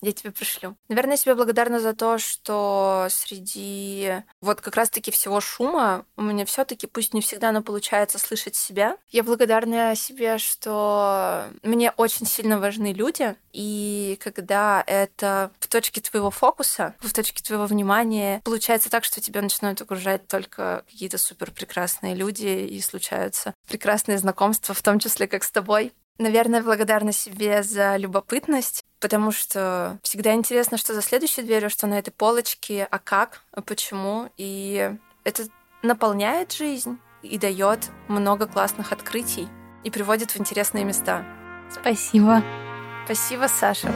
Я 0.00 0.12
тебе 0.12 0.30
пришлю. 0.30 0.76
Наверное, 0.88 1.12
я 1.12 1.16
себе 1.16 1.34
благодарна 1.34 1.80
за 1.80 1.92
то, 1.92 2.18
что 2.18 3.08
среди 3.10 4.12
вот 4.40 4.60
как 4.60 4.76
раз-таки 4.76 5.10
всего 5.10 5.40
шума 5.40 6.04
у 6.16 6.22
меня 6.22 6.44
все 6.44 6.64
таки 6.64 6.86
пусть 6.86 7.14
не 7.14 7.20
всегда, 7.20 7.50
но 7.50 7.62
получается 7.62 8.18
слышать 8.18 8.54
себя. 8.54 8.96
Я 9.08 9.24
благодарна 9.24 9.94
себе, 9.96 10.38
что 10.38 11.44
мне 11.62 11.90
очень 11.92 12.26
сильно 12.26 12.60
важны 12.60 12.92
люди, 12.92 13.34
и 13.52 14.18
когда 14.22 14.84
это 14.86 15.50
в 15.58 15.66
точке 15.66 16.00
твоего 16.00 16.30
фокуса, 16.30 16.94
в 17.00 17.12
точке 17.12 17.42
твоего 17.42 17.66
внимания, 17.66 18.40
получается 18.44 18.90
так, 18.90 19.04
что 19.04 19.20
тебя 19.20 19.42
начинают 19.42 19.80
окружать 19.80 20.28
только 20.28 20.84
какие-то 20.88 21.18
супер 21.18 21.50
прекрасные 21.50 22.14
люди, 22.14 22.46
и 22.46 22.80
случаются 22.80 23.54
прекрасные 23.66 24.18
знакомства, 24.18 24.74
в 24.74 24.82
том 24.82 24.98
числе 24.98 25.26
как 25.26 25.42
с 25.42 25.50
тобой. 25.50 25.92
Наверное, 26.18 26.62
благодарна 26.62 27.12
себе 27.12 27.62
за 27.62 27.96
любопытность, 27.96 28.84
потому 29.00 29.32
что 29.32 29.98
всегда 30.02 30.34
интересно, 30.34 30.78
что 30.78 30.94
за 30.94 31.02
следующей 31.02 31.42
дверью, 31.42 31.70
что 31.70 31.86
на 31.86 31.98
этой 31.98 32.10
полочке, 32.10 32.86
а 32.90 32.98
как, 32.98 33.42
а 33.52 33.62
почему. 33.62 34.30
И 34.36 34.92
это 35.24 35.44
наполняет 35.82 36.52
жизнь 36.52 36.98
и 37.22 37.38
дает 37.38 37.90
много 38.08 38.46
классных 38.46 38.92
открытий 38.92 39.48
и 39.84 39.90
приводит 39.90 40.32
в 40.32 40.40
интересные 40.40 40.84
места. 40.84 41.24
Спасибо. 41.70 42.42
Спасибо, 43.04 43.46
Саша. 43.46 43.92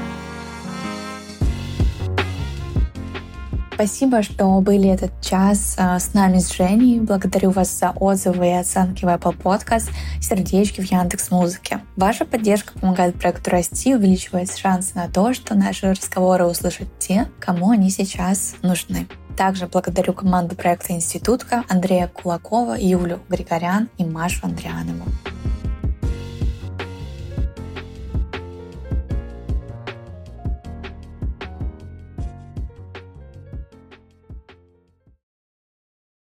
Спасибо, 3.82 4.22
что 4.22 4.60
были 4.60 4.88
этот 4.88 5.10
час 5.20 5.74
а, 5.76 5.98
с 5.98 6.14
нами, 6.14 6.38
с 6.38 6.54
Женей. 6.54 7.00
Благодарю 7.00 7.50
вас 7.50 7.80
за 7.80 7.90
отзывы 7.90 8.46
и 8.46 8.52
оценки 8.52 9.04
в 9.04 9.08
Apple 9.08 9.36
Podcast, 9.36 9.90
сердечки 10.20 10.80
в 10.80 10.84
Яндекс 10.84 11.32
Музыке. 11.32 11.80
Ваша 11.96 12.24
поддержка 12.24 12.78
помогает 12.78 13.18
проекту 13.18 13.50
расти 13.50 13.96
увеличивает 13.96 14.56
шансы 14.56 14.92
на 14.94 15.08
то, 15.08 15.34
что 15.34 15.56
наши 15.56 15.90
разговоры 15.90 16.44
услышат 16.44 16.86
те, 17.00 17.26
кому 17.40 17.70
они 17.70 17.90
сейчас 17.90 18.54
нужны. 18.62 19.08
Также 19.36 19.66
благодарю 19.66 20.12
команду 20.12 20.54
проекта 20.54 20.92
«Институтка» 20.92 21.64
Андрея 21.68 22.06
Кулакова, 22.06 22.76
Юлю 22.78 23.18
Григорян 23.28 23.88
и 23.98 24.04
Машу 24.04 24.46
Андрианову. 24.46 25.06